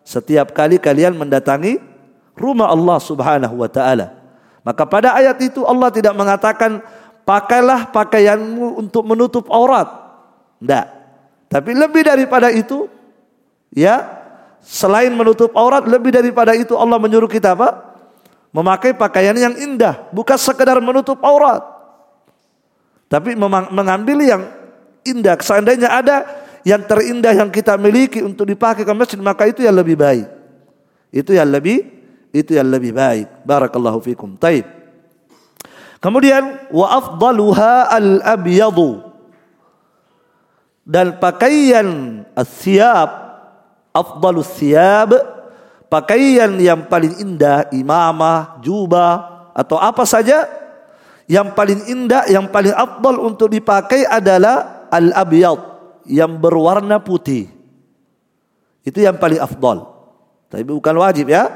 setiap 0.04 0.52
kali 0.52 0.76
kalian 0.76 1.16
mendatangi 1.16 1.80
rumah 2.36 2.68
Allah 2.68 3.00
Subhanahu 3.00 3.56
wa 3.64 3.72
taala. 3.72 4.12
Maka 4.68 4.84
pada 4.84 5.16
ayat 5.16 5.40
itu 5.40 5.64
Allah 5.64 5.88
tidak 5.96 6.12
mengatakan 6.12 6.84
pakailah 7.24 7.90
pakaianmu 7.96 8.84
untuk 8.84 9.08
menutup 9.08 9.48
aurat. 9.48 9.88
Tidak. 10.60 10.86
Tapi 11.48 11.72
lebih 11.72 12.04
daripada 12.04 12.50
itu, 12.52 12.90
ya, 13.72 14.25
selain 14.66 15.14
menutup 15.14 15.54
aurat, 15.54 15.86
lebih 15.86 16.10
daripada 16.10 16.58
itu 16.58 16.74
Allah 16.74 16.98
menyuruh 16.98 17.30
kita 17.30 17.54
apa? 17.54 17.94
Memakai 18.50 18.98
pakaian 18.98 19.38
yang 19.38 19.54
indah, 19.54 20.10
bukan 20.10 20.36
sekedar 20.36 20.82
menutup 20.82 21.22
aurat. 21.22 21.62
Tapi 23.06 23.38
mengambil 23.70 24.18
yang 24.26 24.42
indah. 25.06 25.38
Seandainya 25.38 25.94
ada 25.94 26.26
yang 26.66 26.82
terindah 26.82 27.38
yang 27.38 27.54
kita 27.54 27.78
miliki 27.78 28.26
untuk 28.26 28.50
dipakai 28.50 28.82
ke 28.82 28.94
masjid, 28.98 29.22
maka 29.22 29.46
itu 29.46 29.62
yang 29.62 29.78
lebih 29.78 29.94
baik. 29.94 30.26
Itu 31.14 31.38
yang 31.38 31.54
lebih 31.54 31.86
itu 32.36 32.58
yang 32.58 32.68
lebih 32.68 32.92
baik. 32.92 33.48
Barakallahu 33.48 34.04
fikum. 34.04 34.36
Taib. 34.36 34.68
Kemudian 36.04 36.68
wa 36.74 36.92
afdaluha 36.92 37.88
al-abyadu 37.90 39.16
dan 40.86 41.18
pakaian 41.18 42.22
siap 42.46 43.25
afdalus 43.96 44.52
siap 44.60 45.16
pakaian 45.88 46.52
yang 46.60 46.92
paling 46.92 47.16
indah 47.24 47.72
imamah 47.72 48.60
jubah 48.60 49.48
atau 49.56 49.80
apa 49.80 50.04
saja 50.04 50.44
yang 51.32 51.56
paling 51.56 51.88
indah 51.88 52.28
yang 52.28 52.52
paling 52.52 52.76
afdal 52.76 53.24
untuk 53.24 53.48
dipakai 53.48 54.04
adalah 54.04 54.86
al 54.92 55.16
abyad 55.16 55.58
yang 56.06 56.38
berwarna 56.38 57.02
putih. 57.02 57.50
Itu 58.86 59.02
yang 59.02 59.18
paling 59.18 59.42
afdal. 59.42 59.90
Tapi 60.54 60.62
bukan 60.62 60.96
wajib 61.02 61.34
ya. 61.34 61.50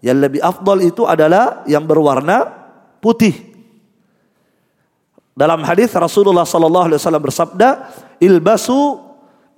Yang 0.00 0.18
lebih 0.24 0.40
afdal 0.40 0.78
itu 0.80 1.04
adalah 1.04 1.64
yang 1.68 1.84
berwarna 1.84 2.48
putih. 3.04 3.52
Dalam 5.36 5.60
hadis 5.66 5.92
Rasulullah 5.92 6.48
sallallahu 6.48 6.88
alaihi 6.88 7.00
wasallam 7.00 7.24
bersabda, 7.24 7.68
"Ilbasu 8.22 9.00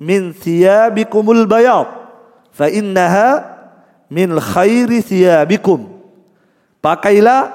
min 0.02 0.34
thiyabikumul 0.34 1.46
bayad, 1.46 2.05
fa 2.57 2.72
innaha 2.72 3.44
min 4.09 4.32
khairi 4.40 5.04
thiyabikum." 5.04 5.92
Pakailah 6.80 7.52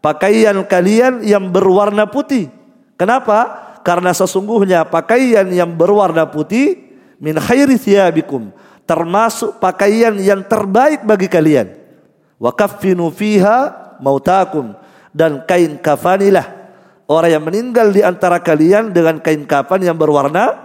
pakaian 0.00 0.56
kalian 0.64 1.20
yang 1.20 1.52
berwarna 1.52 2.08
putih. 2.08 2.48
Kenapa? 2.96 3.60
Karena 3.84 4.14
sesungguhnya 4.16 4.88
pakaian 4.88 5.44
yang 5.52 5.74
berwarna 5.76 6.24
putih 6.24 6.80
min 7.20 7.36
khairi 7.36 7.76
thiyabikum 7.76 8.54
termasuk 8.86 9.58
pakaian 9.62 10.14
yang 10.18 10.42
terbaik 10.46 11.02
bagi 11.02 11.26
kalian. 11.30 11.74
Wa 12.38 12.54
kaffinu 12.54 13.10
fiha 13.10 13.70
mautakum 14.02 14.74
dan 15.14 15.42
kain 15.46 15.78
kafanilah 15.78 16.44
orang 17.06 17.30
yang 17.38 17.44
meninggal 17.44 17.88
di 17.90 18.02
antara 18.02 18.42
kalian 18.42 18.90
dengan 18.90 19.18
kain 19.22 19.46
kafan 19.46 19.82
yang 19.82 19.96
berwarna 19.98 20.58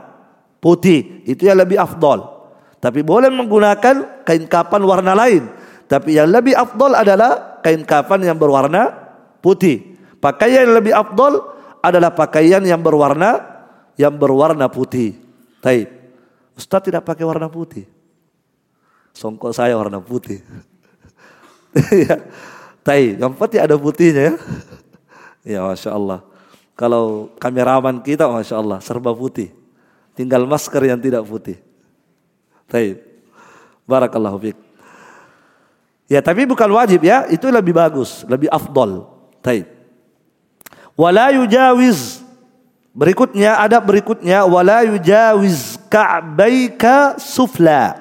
putih. 0.61 1.25
Itu 1.25 1.45
yang 1.45 1.61
lebih 1.61 1.77
afdol. 1.77 2.36
Tapi 2.77 3.01
boleh 3.01 3.33
menggunakan 3.33 4.21
kain 4.21 4.45
kafan 4.45 4.83
warna 4.85 5.17
lain. 5.17 5.49
Tapi 5.87 6.19
yang 6.19 6.29
lebih 6.29 6.53
afdol 6.53 6.93
adalah 6.93 7.59
kain 7.65 7.81
kafan 7.87 8.21
yang 8.21 8.37
berwarna 8.37 8.93
putih. 9.41 9.97
Pakaian 10.21 10.67
yang 10.67 10.75
lebih 10.77 10.93
afdol 10.93 11.41
adalah 11.81 12.13
pakaian 12.13 12.61
yang 12.61 12.81
berwarna 12.83 13.41
yang 13.97 14.13
berwarna 14.13 14.69
putih. 14.69 15.17
Taib. 15.63 15.89
Ustaz 16.53 16.85
tidak 16.85 17.05
pakai 17.05 17.25
warna 17.25 17.49
putih. 17.49 17.85
Songkok 19.13 19.53
saya 19.53 19.73
warna 19.73 19.97
putih. 19.97 20.41
ya. 22.05 22.21
Tai, 22.85 23.03
yang 23.19 23.33
penting 23.35 23.61
ada 23.61 23.75
putihnya 23.75 24.21
ya. 24.21 24.33
ya 25.57 25.59
Masya 25.65 25.91
Allah. 25.91 26.19
Kalau 26.77 27.33
kameraman 27.41 28.05
kita 28.05 28.29
Masya 28.29 28.55
Allah 28.61 28.79
serba 28.85 29.11
putih. 29.11 29.49
Tinggal 30.13 30.45
masker 30.45 30.81
yang 30.85 31.01
tidak 31.01 31.25
putih. 31.25 31.66
Tai. 32.67 32.99
Barakallahu 33.87 34.37
fiqh. 34.43 34.59
Ya 36.07 36.23
tapi 36.23 36.47
bukan 36.47 36.71
wajib 36.71 37.03
ya, 37.03 37.27
itu 37.27 37.47
lebih 37.51 37.75
bagus, 37.75 38.23
lebih 38.27 38.47
afdol. 38.47 39.07
Tai. 39.43 39.67
Wala 40.95 41.35
yujawiz. 41.35 42.23
Berikutnya 42.97 43.59
ada 43.61 43.77
berikutnya 43.77 44.47
wala 44.47 44.81
yujawiz 44.87 45.77
ka'baika 45.91 47.19
sufla. 47.21 47.99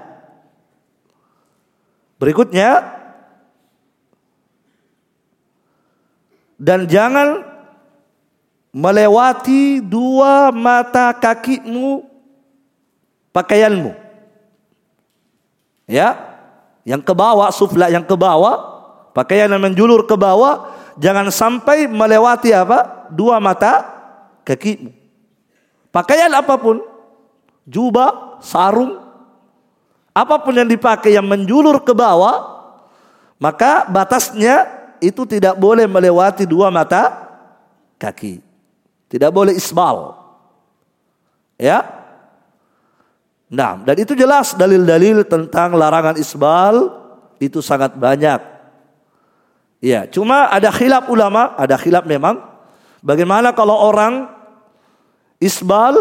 Berikutnya 2.16 2.96
dan 6.56 6.88
jangan 6.88 7.44
melewati 8.72 9.84
dua 9.84 10.48
mata 10.48 11.12
kakimu 11.12 12.08
pakaianmu. 13.36 14.05
Ya, 15.86 16.18
yang 16.82 17.02
ke 17.02 17.14
bawah 17.14 17.50
sufla 17.54 17.86
yang 17.90 18.02
ke 18.02 18.14
bawah, 18.18 18.82
pakaian 19.14 19.46
yang 19.46 19.62
menjulur 19.62 20.02
ke 20.06 20.18
bawah, 20.18 20.74
jangan 20.98 21.30
sampai 21.30 21.86
melewati 21.86 22.50
apa? 22.50 23.10
Dua 23.14 23.38
mata 23.38 23.86
kakimu. 24.42 24.90
Pakaian 25.94 26.30
apa 26.34 26.58
pun, 26.58 26.82
jubah, 27.64 28.42
sarung, 28.42 28.98
apa 30.16 30.36
pun 30.40 30.54
yang 30.56 30.68
dipakai 30.68 31.14
yang 31.14 31.28
menjulur 31.28 31.82
ke 31.84 31.92
bawah, 31.92 32.56
maka 33.36 33.84
batasnya 33.86 34.64
itu 35.00 35.28
tidak 35.28 35.60
boleh 35.60 35.84
melewati 35.84 36.48
dua 36.48 36.72
mata 36.72 37.28
kaki. 38.00 38.40
Tidak 39.12 39.30
boleh 39.30 39.52
isbal. 39.52 40.16
Ya. 41.60 41.84
Nah, 43.46 43.78
dan 43.78 43.94
itu 43.94 44.18
jelas 44.18 44.58
dalil-dalil 44.58 45.22
tentang 45.22 45.78
larangan 45.78 46.18
isbal 46.18 46.90
itu 47.38 47.62
sangat 47.62 47.94
banyak. 47.94 48.42
Ya, 49.78 50.08
cuma 50.10 50.50
ada 50.50 50.74
khilaf 50.74 51.06
ulama, 51.06 51.54
ada 51.54 51.78
khilaf 51.78 52.02
memang. 52.10 52.42
Bagaimana 53.06 53.54
kalau 53.54 53.78
orang 53.78 54.26
isbal 55.38 55.94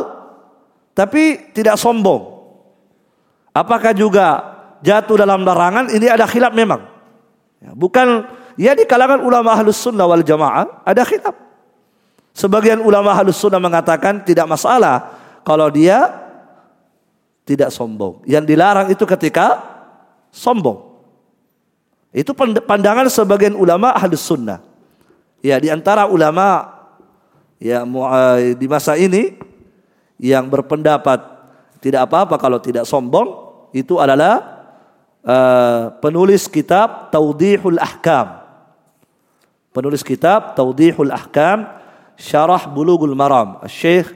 tapi 0.98 1.54
tidak 1.54 1.78
sombong? 1.78 2.34
Apakah 3.54 3.94
juga 3.94 4.42
jatuh 4.82 5.22
dalam 5.22 5.46
larangan? 5.46 5.94
Ini 5.94 6.18
ada 6.18 6.26
khilaf 6.26 6.50
memang. 6.50 6.82
Ya, 7.62 7.78
bukan 7.78 8.26
ya 8.58 8.74
di 8.74 8.90
kalangan 8.90 9.22
ulama 9.22 9.54
ahlus 9.54 9.78
sunnah 9.78 10.10
wal 10.10 10.26
jamaah 10.26 10.82
ada 10.82 11.06
khilaf. 11.06 11.38
Sebagian 12.34 12.82
ulama 12.82 13.14
ahlus 13.14 13.38
sunnah 13.38 13.62
mengatakan 13.62 14.26
tidak 14.26 14.50
masalah 14.50 15.14
kalau 15.46 15.70
dia 15.70 16.25
tidak 17.46 17.70
sombong. 17.70 18.26
Yang 18.26 18.44
dilarang 18.52 18.90
itu 18.90 19.06
ketika 19.06 19.62
sombong. 20.34 20.98
Itu 22.12 22.34
pandangan 22.66 23.08
sebagian 23.08 23.54
ulama 23.54 23.94
ahlus 23.94 24.26
sunnah. 24.26 24.60
Ya 25.46 25.62
di 25.62 25.70
antara 25.70 26.10
ulama 26.10 26.74
ya 27.62 27.86
di 28.58 28.66
masa 28.66 28.98
ini 28.98 29.38
yang 30.18 30.50
berpendapat 30.50 31.22
tidak 31.84 32.10
apa-apa 32.10 32.36
kalau 32.42 32.58
tidak 32.58 32.90
sombong 32.90 33.46
itu 33.76 34.02
adalah 34.02 34.42
uh, 35.22 35.94
penulis 36.02 36.50
kitab 36.50 37.14
Taudihul 37.14 37.78
Ahkam. 37.78 38.42
Penulis 39.76 40.02
kitab 40.02 40.56
Taudihul 40.56 41.12
Ahkam 41.12 41.68
Syarah 42.16 42.66
Bulughul 42.66 43.14
Maram. 43.14 43.60
Syekh 43.68 44.08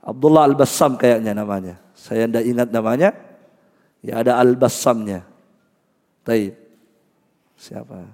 Abdullah 0.00 0.46
Al-Bassam 0.46 0.94
kayaknya 0.94 1.34
namanya. 1.34 1.85
Saya 2.06 2.30
tidak 2.30 2.46
ingat 2.46 2.68
namanya. 2.70 3.10
Ya 3.98 4.22
ada 4.22 4.38
Al-Bassamnya. 4.38 5.26
Taib. 6.22 6.54
Siapa? 7.58 8.06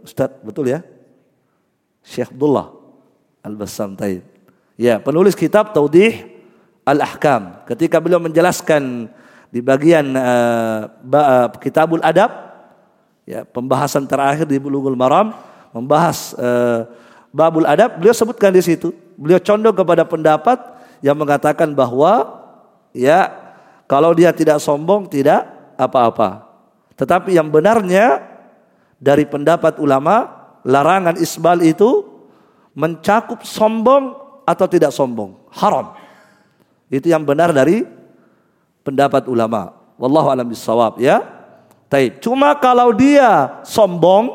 Ustaz, 0.00 0.32
betul 0.40 0.72
ya? 0.72 0.80
Syekh 2.00 2.32
Abdullah 2.32 2.72
Al-Bassam 3.44 3.92
Taib. 3.92 4.24
Ya, 4.80 4.96
penulis 4.96 5.36
kitab 5.36 5.76
Taudih 5.76 6.24
Al-Ahkam. 6.88 7.68
Ketika 7.68 8.00
beliau 8.00 8.20
menjelaskan 8.20 9.12
di 9.52 9.60
bagian 9.60 10.16
uh, 10.16 10.88
uh, 11.04 11.48
Kitabul 11.60 12.00
Adab, 12.00 12.32
ya, 13.28 13.44
pembahasan 13.44 14.08
terakhir 14.08 14.48
di 14.48 14.56
Bulughul 14.56 14.96
Maram, 14.96 15.36
membahas 15.76 16.32
uh, 16.40 16.88
Babul 17.34 17.68
Adab, 17.68 18.00
beliau 18.00 18.16
sebutkan 18.16 18.54
di 18.54 18.64
situ. 18.64 18.94
Beliau 19.20 19.42
condong 19.42 19.74
kepada 19.74 20.02
pendapat 20.06 20.58
yang 21.04 21.20
mengatakan 21.20 21.76
bahwa 21.76 22.40
ya 22.96 23.28
kalau 23.84 24.16
dia 24.16 24.32
tidak 24.32 24.56
sombong 24.56 25.04
tidak 25.04 25.44
apa-apa. 25.76 26.48
Tetapi 26.96 27.36
yang 27.36 27.52
benarnya 27.52 28.24
dari 28.96 29.28
pendapat 29.28 29.76
ulama 29.76 30.32
larangan 30.64 31.20
isbal 31.20 31.60
itu 31.60 32.08
mencakup 32.72 33.44
sombong 33.44 34.16
atau 34.48 34.64
tidak 34.64 34.96
sombong, 34.96 35.36
haram. 35.52 35.92
Itu 36.88 37.12
yang 37.12 37.28
benar 37.28 37.52
dari 37.52 37.84
pendapat 38.80 39.28
ulama. 39.28 39.76
Wallahu 40.00 40.32
alam 40.32 40.48
bisawab 40.48 40.96
ya. 41.04 41.20
Taib. 41.92 42.18
Cuma 42.24 42.56
kalau 42.56 42.96
dia 42.96 43.60
sombong 43.62 44.32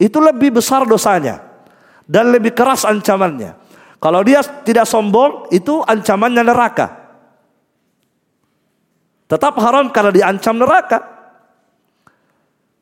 itu 0.00 0.16
lebih 0.16 0.56
besar 0.56 0.88
dosanya 0.88 1.44
dan 2.08 2.32
lebih 2.32 2.56
keras 2.56 2.88
ancamannya. 2.88 3.52
Kalau 4.00 4.24
dia 4.24 4.40
tidak 4.64 4.88
sombong 4.88 5.52
itu 5.52 5.84
ancamannya 5.84 6.40
neraka. 6.40 6.88
Tetap 9.28 9.54
haram 9.60 9.92
karena 9.92 10.10
diancam 10.10 10.56
neraka. 10.56 10.98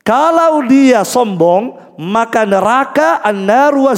Kalau 0.01 0.63
dia 0.65 1.03
sombong 1.03 1.93
maka 1.99 2.47
neraka 2.47 3.19
an-nar 3.19 3.75
wa. 3.75 3.93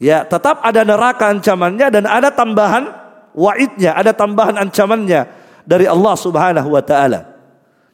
Ya, 0.00 0.26
tetap 0.26 0.64
ada 0.64 0.82
neraka 0.82 1.30
ancamannya 1.30 1.86
dan 1.92 2.04
ada 2.08 2.32
tambahan 2.34 2.90
wa'idnya, 3.36 3.94
ada 3.94 4.10
tambahan 4.10 4.58
ancamannya 4.58 5.28
dari 5.62 5.86
Allah 5.86 6.14
Subhanahu 6.18 6.74
wa 6.74 6.82
taala. 6.82 7.30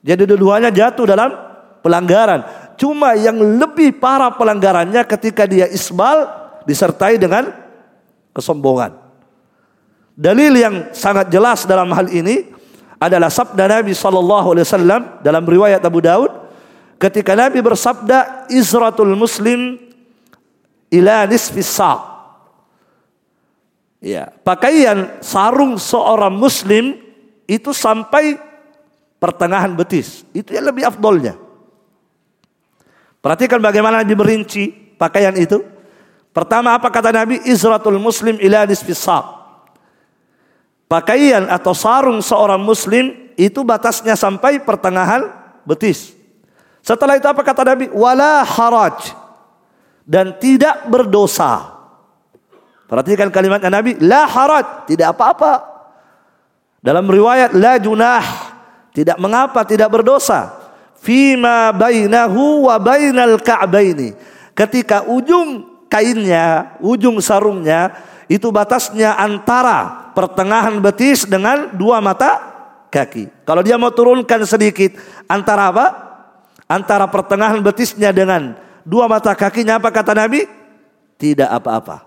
Jadi 0.00 0.24
dua-duanya 0.24 0.72
jatuh 0.72 1.04
dalam 1.04 1.34
pelanggaran. 1.84 2.72
Cuma 2.80 3.12
yang 3.12 3.36
lebih 3.36 4.00
parah 4.00 4.32
pelanggarannya 4.32 5.04
ketika 5.04 5.44
dia 5.44 5.68
isbal 5.68 6.39
disertai 6.64 7.16
dengan 7.20 7.48
kesombongan. 8.32 8.96
Dalil 10.16 10.52
yang 10.56 10.74
sangat 10.92 11.32
jelas 11.32 11.64
dalam 11.64 11.92
hal 11.96 12.08
ini 12.12 12.44
adalah 13.00 13.32
sabda 13.32 13.80
Nabi 13.80 13.96
sallallahu 13.96 14.52
alaihi 14.52 14.66
wasallam 14.68 15.02
dalam 15.24 15.44
riwayat 15.48 15.80
Abu 15.80 16.04
Daud 16.04 16.28
ketika 17.00 17.32
Nabi 17.32 17.64
bersabda 17.64 18.50
izratul 18.52 19.16
muslim 19.16 19.80
ila 20.92 21.24
nisfis 21.24 21.72
sa' 21.72 22.10
Ya, 24.00 24.32
pakaian 24.40 25.20
sarung 25.20 25.76
seorang 25.76 26.32
muslim 26.32 26.96
itu 27.44 27.76
sampai 27.76 28.40
pertengahan 29.20 29.76
betis. 29.76 30.24
Itu 30.32 30.56
yang 30.56 30.72
lebih 30.72 30.88
afdolnya. 30.88 31.36
Perhatikan 33.20 33.60
bagaimana 33.60 34.00
Nabi 34.00 34.16
merinci 34.16 34.96
pakaian 34.96 35.36
itu. 35.36 35.60
Pertama 36.30 36.78
apa 36.78 36.86
kata 36.90 37.10
Nabi? 37.10 37.42
Izratul 37.42 37.98
muslim 37.98 38.38
ila 38.38 38.62
nisfis 38.66 39.02
Pakaian 40.90 41.46
atau 41.46 41.70
sarung 41.70 42.18
seorang 42.18 42.58
muslim 42.58 43.14
itu 43.38 43.62
batasnya 43.62 44.18
sampai 44.18 44.58
pertengahan 44.58 45.30
betis. 45.62 46.14
Setelah 46.82 47.14
itu 47.14 47.30
apa 47.30 47.46
kata 47.46 47.62
Nabi? 47.62 47.86
Wala 47.94 48.42
haraj. 48.42 49.14
Dan 50.02 50.34
tidak 50.42 50.90
berdosa. 50.90 51.78
Perhatikan 52.90 53.30
kalimatnya 53.30 53.70
Nabi, 53.70 53.94
la 54.02 54.26
haraj, 54.26 54.90
tidak 54.90 55.14
apa-apa. 55.14 55.62
Dalam 56.82 57.06
riwayat 57.06 57.54
la 57.54 57.78
junah, 57.78 58.26
tidak 58.90 59.14
mengapa, 59.22 59.62
tidak 59.62 59.86
berdosa. 59.94 60.58
Fima 60.98 61.70
bainahu 61.70 62.66
wa 62.66 62.82
bainal 62.82 63.38
ka'baini. 63.38 64.18
Ketika 64.58 65.06
ujung 65.06 65.69
kainnya, 65.90 66.78
ujung 66.78 67.18
sarungnya 67.18 67.90
itu 68.30 68.46
batasnya 68.54 69.18
antara 69.18 70.14
pertengahan 70.14 70.78
betis 70.78 71.26
dengan 71.26 71.74
dua 71.74 71.98
mata 71.98 72.38
kaki. 72.86 73.42
Kalau 73.42 73.66
dia 73.66 73.74
mau 73.74 73.90
turunkan 73.90 74.46
sedikit 74.46 74.94
antara 75.26 75.74
apa? 75.74 75.86
Antara 76.70 77.10
pertengahan 77.10 77.58
betisnya 77.58 78.14
dengan 78.14 78.54
dua 78.86 79.10
mata 79.10 79.34
kakinya 79.34 79.82
apa 79.82 79.90
kata 79.90 80.14
Nabi? 80.14 80.46
Tidak 81.18 81.50
apa-apa. 81.50 82.06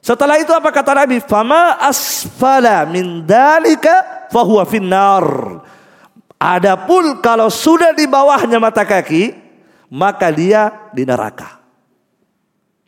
Setelah 0.00 0.40
itu 0.40 0.48
apa 0.56 0.72
kata 0.72 1.04
Nabi? 1.04 1.20
Fama 1.20 1.76
asfala 1.84 2.88
min 2.88 3.28
dalika 3.28 4.26
fahuwa 4.32 4.64
finnar. 4.64 5.26
Adapun 6.40 7.20
kalau 7.20 7.52
sudah 7.52 7.92
di 7.92 8.08
bawahnya 8.08 8.56
mata 8.56 8.88
kaki, 8.88 9.36
maka 9.92 10.32
dia 10.32 10.88
di 10.96 11.04
neraka. 11.04 11.57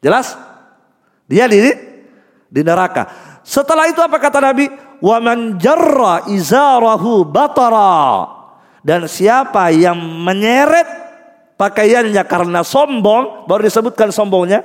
Jelas? 0.00 0.36
Dia 1.28 1.46
di 1.46 1.60
di 2.50 2.60
neraka. 2.64 3.06
Setelah 3.46 3.86
itu 3.88 4.00
apa 4.02 4.18
kata 4.18 4.42
Nabi? 4.42 4.66
Wa 5.00 5.16
man 5.22 5.56
jarra 5.56 6.28
izarahu 6.28 7.24
batara. 7.24 8.26
Dan 8.80 9.04
siapa 9.06 9.70
yang 9.72 9.96
menyeret 9.96 10.88
pakaiannya 11.60 12.24
karena 12.24 12.64
sombong, 12.64 13.44
baru 13.44 13.68
disebutkan 13.68 14.08
sombongnya, 14.08 14.64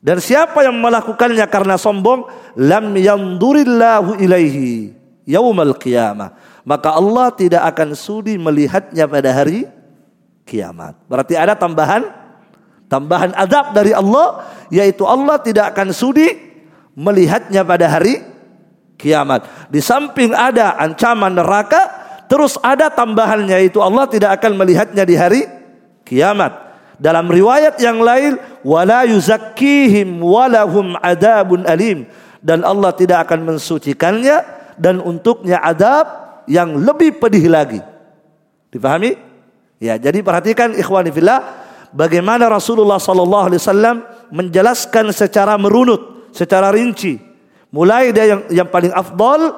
dan 0.00 0.16
siapa 0.16 0.64
yang 0.64 0.80
melakukannya 0.80 1.44
karena 1.52 1.76
sombong, 1.76 2.24
lam 2.56 2.96
yandurillahu 2.96 4.16
ilaihi 4.16 4.96
yaumal 5.28 5.76
qiyamah. 5.76 6.32
Maka 6.64 6.96
Allah 6.96 7.28
tidak 7.36 7.62
akan 7.68 7.92
sudi 7.92 8.40
melihatnya 8.40 9.04
pada 9.04 9.28
hari 9.32 9.68
kiamat. 10.48 10.96
Berarti 11.04 11.36
ada 11.36 11.52
tambahan 11.52 12.19
tambahan 12.90 13.30
adab 13.38 13.70
dari 13.70 13.94
Allah 13.94 14.42
yaitu 14.68 15.06
Allah 15.06 15.38
tidak 15.38 15.72
akan 15.72 15.94
sudi 15.94 16.26
melihatnya 16.98 17.62
pada 17.62 17.86
hari 17.86 18.20
kiamat. 18.98 19.46
Di 19.70 19.78
samping 19.80 20.34
ada 20.34 20.76
ancaman 20.76 21.32
neraka, 21.32 21.80
terus 22.26 22.58
ada 22.60 22.90
tambahannya 22.90 23.56
yaitu 23.62 23.80
Allah 23.80 24.04
tidak 24.10 24.42
akan 24.42 24.58
melihatnya 24.58 25.06
di 25.06 25.14
hari 25.14 25.40
kiamat. 26.04 26.68
Dalam 27.00 27.32
riwayat 27.32 27.80
yang 27.80 28.02
lain, 28.04 28.36
wala 28.60 29.08
yuzakkihim 29.08 30.20
walahum 30.20 31.00
adabun 31.00 31.64
alim 31.64 32.04
dan 32.44 32.60
Allah 32.60 32.92
tidak 32.92 33.24
akan 33.24 33.56
mensucikannya 33.56 34.44
dan 34.76 35.00
untuknya 35.00 35.64
adab 35.64 36.44
yang 36.44 36.76
lebih 36.76 37.16
pedih 37.16 37.48
lagi. 37.48 37.80
Dipahami? 38.68 39.16
Ya, 39.80 39.96
jadi 39.96 40.20
perhatikan 40.20 40.76
ikhwani 40.76 41.08
fillah 41.08 41.40
bagaimana 41.94 42.46
Rasulullah 42.50 42.98
sallallahu 42.98 43.44
alaihi 43.52 43.60
wasallam 43.60 43.96
menjelaskan 44.30 45.10
secara 45.14 45.58
merunut, 45.58 46.30
secara 46.34 46.70
rinci. 46.70 47.18
Mulai 47.70 48.10
dari 48.10 48.34
yang 48.34 48.42
yang 48.50 48.68
paling 48.68 48.90
afdal, 48.90 49.54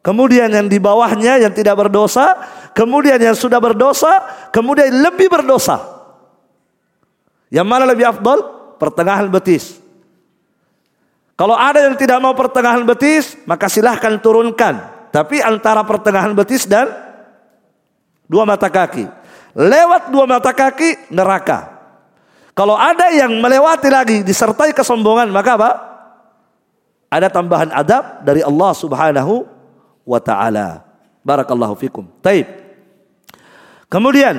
kemudian 0.00 0.48
yang 0.48 0.64
di 0.64 0.80
bawahnya 0.80 1.44
yang 1.44 1.52
tidak 1.52 1.76
berdosa, 1.76 2.40
kemudian 2.72 3.20
yang 3.20 3.36
sudah 3.36 3.60
berdosa, 3.60 4.24
kemudian 4.48 4.88
lebih 4.92 5.28
berdosa. 5.28 5.80
Yang 7.52 7.66
mana 7.68 7.84
lebih 7.88 8.08
afdal? 8.08 8.38
Pertengahan 8.78 9.28
betis. 9.28 9.80
Kalau 11.38 11.54
ada 11.54 11.86
yang 11.86 11.94
tidak 11.94 12.18
mau 12.18 12.34
pertengahan 12.34 12.82
betis, 12.82 13.38
maka 13.46 13.70
silahkan 13.70 14.18
turunkan. 14.18 14.74
Tapi 15.14 15.38
antara 15.38 15.86
pertengahan 15.86 16.34
betis 16.34 16.66
dan 16.66 16.90
dua 18.26 18.42
mata 18.42 18.66
kaki. 18.66 19.17
Lewat 19.56 20.12
dua 20.12 20.24
mata 20.28 20.52
kaki, 20.52 21.12
neraka. 21.12 21.78
Kalau 22.52 22.74
ada 22.74 23.08
yang 23.14 23.38
melewati 23.38 23.88
lagi, 23.88 24.16
disertai 24.26 24.74
kesombongan, 24.74 25.30
maka 25.30 25.50
apa? 25.54 25.70
Ada 27.08 27.32
tambahan 27.32 27.70
adab 27.72 28.20
dari 28.26 28.44
Allah 28.44 28.72
subhanahu 28.74 29.46
wa 30.04 30.20
ta'ala. 30.20 30.84
Barakallahu 31.22 31.78
fikum. 31.78 32.04
Taib. 32.20 32.44
Kemudian, 33.88 34.36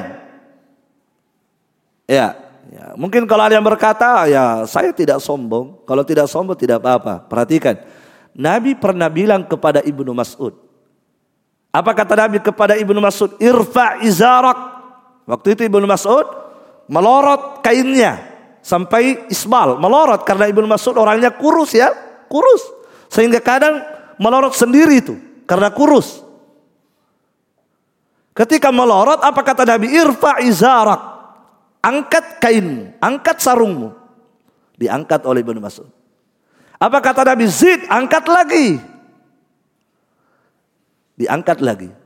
ya, 2.06 2.50
Ya, 2.70 2.94
mungkin 2.94 3.26
kalau 3.26 3.50
ada 3.50 3.58
yang 3.58 3.66
berkata, 3.66 4.30
ya 4.30 4.62
saya 4.70 4.94
tidak 4.94 5.18
sombong. 5.26 5.82
Kalau 5.90 6.06
tidak 6.06 6.30
sombong 6.30 6.54
tidak 6.54 6.78
apa-apa. 6.86 7.26
Perhatikan. 7.26 7.82
Nabi 8.38 8.78
pernah 8.78 9.10
bilang 9.10 9.42
kepada 9.42 9.82
Ibnu 9.82 10.14
Mas'ud. 10.14 10.54
Apa 11.74 11.98
kata 11.98 12.14
Nabi 12.14 12.38
kepada 12.38 12.78
Ibnu 12.78 13.02
Mas'ud? 13.02 13.34
Irfa 13.42 13.98
izarak. 14.06 14.69
Waktu 15.30 15.54
itu 15.54 15.62
Ibnu 15.70 15.86
Mas'ud 15.86 16.26
melorot 16.90 17.62
kainnya 17.62 18.18
sampai 18.66 19.30
isbal. 19.30 19.78
Melorot 19.78 20.26
karena 20.26 20.50
Ibnu 20.50 20.66
Mas'ud 20.66 20.98
orangnya 20.98 21.30
kurus 21.30 21.78
ya. 21.78 21.94
Kurus. 22.26 22.66
Sehingga 23.14 23.38
kadang 23.38 23.78
melorot 24.18 24.58
sendiri 24.58 24.98
itu. 24.98 25.14
Karena 25.46 25.70
kurus. 25.70 26.26
Ketika 28.34 28.74
melorot 28.74 29.22
apa 29.22 29.42
kata 29.46 29.70
Nabi? 29.70 29.94
Irfa 29.94 30.42
izarak 30.42 31.02
angkat 31.86 32.42
kainmu, 32.42 32.98
angkat 32.98 33.38
sarungmu. 33.38 33.94
Diangkat 34.80 35.30
oleh 35.30 35.46
Ibnu 35.46 35.62
Mas'ud. 35.62 35.92
Apa 36.80 37.04
kata 37.04 37.22
Nabi 37.28 37.46
Zid? 37.52 37.86
Angkat 37.86 38.26
lagi. 38.32 38.80
Diangkat 41.20 41.60
lagi. 41.60 41.99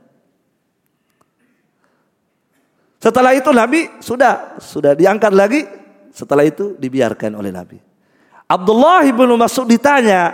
Setelah 3.04 3.36
itu 3.36 3.52
Nabi 3.52 4.00
sudah 4.00 4.56
sudah 4.56 4.96
diangkat 4.96 5.32
lagi. 5.36 5.60
Setelah 6.08 6.48
itu 6.48 6.72
dibiarkan 6.80 7.36
oleh 7.36 7.52
Nabi. 7.52 7.76
Abdullah 8.48 9.04
bin 9.04 9.28
Mas'ud 9.36 9.68
ditanya, 9.68 10.32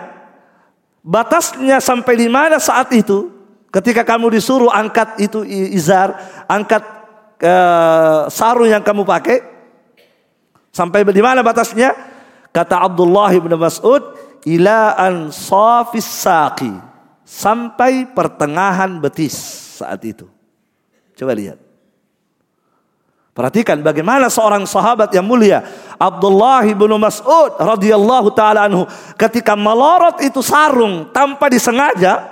batasnya 1.03 1.83
sampai 1.83 2.15
di 2.15 2.31
mana 2.31 2.63
saat 2.63 2.95
itu? 2.95 3.27
Ketika 3.75 4.07
kamu 4.07 4.39
disuruh 4.39 4.71
angkat 4.71 5.19
itu 5.19 5.43
izar, 5.47 6.15
angkat 6.47 6.83
uh, 7.43 8.31
sarung 8.31 8.71
yang 8.71 8.87
kamu 8.87 9.03
pakai? 9.03 9.43
Sampai 10.71 11.03
di 11.03 11.23
mana 11.23 11.43
batasnya? 11.43 11.91
Kata 12.55 12.87
Abdullah 12.87 13.35
bin 13.35 13.51
Mas'ud, 13.59 14.15
ila 14.47 14.95
an. 14.95 15.35
Sampai 17.27 18.07
pertengahan 18.11 19.03
betis 19.03 19.35
saat 19.83 20.03
itu. 20.07 20.31
Coba 21.19 21.35
lihat. 21.35 21.70
Perhatikan 23.31 23.79
bagaimana 23.79 24.27
seorang 24.27 24.67
sahabat 24.67 25.15
yang 25.15 25.23
mulia 25.23 25.63
Abdullah 25.97 26.67
bin 26.67 26.91
Mas'ud 26.99 27.55
radhiyallahu 27.57 28.35
taala 28.35 28.67
anhu 28.67 28.85
ketika 29.15 29.55
melorot 29.55 30.19
itu 30.21 30.43
sarung 30.43 31.15
tanpa 31.15 31.47
disengaja 31.47 32.27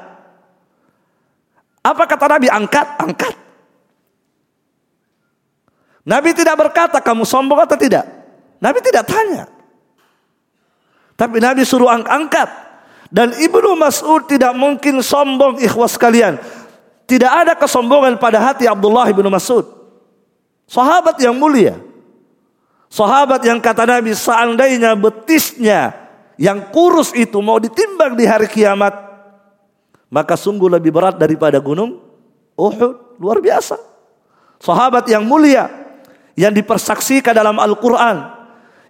apa 1.79 2.03
kata 2.03 2.27
Nabi 2.27 2.51
angkat 2.51 2.87
angkat 2.99 3.35
Nabi 6.09 6.33
tidak 6.33 6.57
berkata 6.57 7.05
kamu 7.05 7.29
sombong 7.29 7.61
atau 7.69 7.77
tidak. 7.77 8.09
Nabi 8.65 8.81
tidak 8.81 9.05
tanya. 9.05 9.45
Tapi 11.21 11.37
Nabi 11.37 11.69
suruh 11.69 11.93
ang 11.93 12.09
angkat. 12.09 12.49
Dan 13.13 13.37
Ibnu 13.37 13.77
Mas'ud 13.77 14.25
tidak 14.25 14.57
mungkin 14.57 15.05
sombong 15.05 15.61
ikhwas 15.61 16.01
kalian. 16.01 16.41
Tidak 17.05 17.29
ada 17.29 17.53
kesombongan 17.61 18.17
pada 18.17 18.41
hati 18.41 18.65
Abdullah 18.65 19.05
ibnu 19.13 19.29
Mas'ud. 19.29 19.78
Sahabat 20.69 21.17
yang 21.17 21.33
mulia. 21.33 21.81
Sahabat 22.93 23.41
yang 23.41 23.57
kata 23.57 23.89
Nabi 23.89 24.13
seandainya 24.13 24.93
betisnya 24.93 25.97
yang 26.37 26.69
kurus 26.69 27.17
itu 27.17 27.41
mau 27.41 27.57
ditimbang 27.57 28.13
di 28.13 28.29
hari 28.29 28.47
kiamat. 28.47 28.93
Maka 30.13 30.37
sungguh 30.37 30.69
lebih 30.69 30.93
berat 30.93 31.17
daripada 31.17 31.57
gunung 31.61 32.01
Uhud. 32.53 33.21
Luar 33.21 33.41
biasa. 33.41 33.81
Sahabat 34.61 35.09
yang 35.09 35.25
mulia. 35.25 35.73
Yang 36.37 36.63
dipersaksikan 36.63 37.33
dalam 37.33 37.57
Al-Quran. 37.57 38.29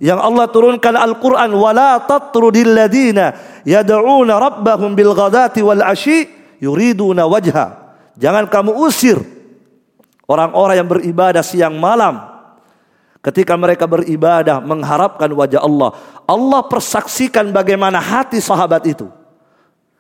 Yang 0.03 0.19
Allah 0.19 0.47
turunkan 0.51 0.95
Al-Quran. 0.99 1.51
Wala 1.55 2.03
tatrudilladina 2.03 3.35
yada'una 3.67 4.35
rabbahum 4.39 4.95
bilghadati 4.99 5.63
wal 5.63 5.83
ashi 5.83 6.27
yuriduna 6.59 7.27
wajha. 7.27 7.95
Jangan 8.19 8.51
kamu 8.51 8.75
usir 8.83 9.38
orang-orang 10.29 10.77
yang 10.85 10.89
beribadah 10.89 11.41
siang 11.41 11.75
malam. 11.81 12.39
Ketika 13.19 13.59
mereka 13.59 13.91
beribadah 13.91 14.63
mengharapkan 14.63 15.27
wajah 15.35 15.59
Allah. 15.65 15.91
Allah 16.29 16.61
persaksikan 16.71 17.51
bagaimana 17.51 17.99
hati 17.99 18.39
sahabat 18.39 18.87
itu. 18.87 19.11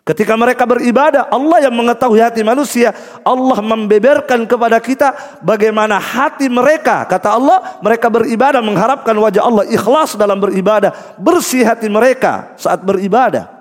Ketika 0.06 0.40
mereka 0.40 0.64
beribadah, 0.64 1.28
Allah 1.28 1.68
yang 1.68 1.74
mengetahui 1.76 2.16
hati 2.16 2.40
manusia. 2.40 2.96
Allah 3.20 3.60
membeberkan 3.60 4.48
kepada 4.48 4.80
kita 4.80 5.12
bagaimana 5.44 6.00
hati 6.00 6.48
mereka. 6.48 7.04
Kata 7.04 7.36
Allah, 7.36 7.76
mereka 7.84 8.08
beribadah 8.08 8.64
mengharapkan 8.64 9.12
wajah 9.12 9.44
Allah. 9.44 9.68
Ikhlas 9.68 10.16
dalam 10.16 10.40
beribadah. 10.40 11.20
Bersih 11.20 11.66
hati 11.66 11.92
mereka 11.92 12.56
saat 12.56 12.80
beribadah. 12.80 13.57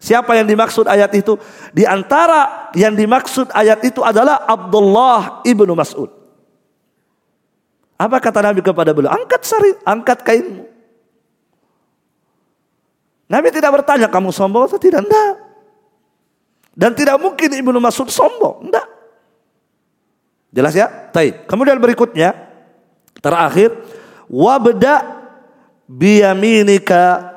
Siapa 0.00 0.32
yang 0.32 0.48
dimaksud 0.48 0.88
ayat 0.88 1.12
itu? 1.12 1.36
Di 1.76 1.84
antara 1.84 2.72
yang 2.72 2.96
dimaksud 2.96 3.52
ayat 3.52 3.84
itu 3.84 4.00
adalah 4.00 4.48
Abdullah 4.48 5.44
ibnu 5.44 5.76
Mas'ud. 5.76 6.08
Apa 8.00 8.16
kata 8.16 8.40
Nabi 8.40 8.64
kepada 8.64 8.96
beliau? 8.96 9.12
Angkat 9.12 9.44
sari, 9.44 9.76
angkat 9.84 10.24
kainmu. 10.24 10.64
Nabi 13.28 13.52
tidak 13.52 13.70
bertanya 13.76 14.08
kamu 14.08 14.32
sombong 14.32 14.66
atau 14.66 14.80
tidak. 14.80 15.04
Enggak. 15.04 15.34
Dan 16.74 16.96
tidak 16.96 17.20
mungkin 17.20 17.52
Ibnu 17.52 17.78
Mas'ud 17.78 18.08
sombong. 18.10 18.66
Enggak. 18.66 18.88
Jelas 20.50 20.74
ya? 20.74 20.88
Taib. 20.88 21.46
Kemudian 21.46 21.78
berikutnya. 21.78 22.34
Terakhir. 23.22 23.76
Wabda 24.26 25.22
biyaminika 25.86 27.30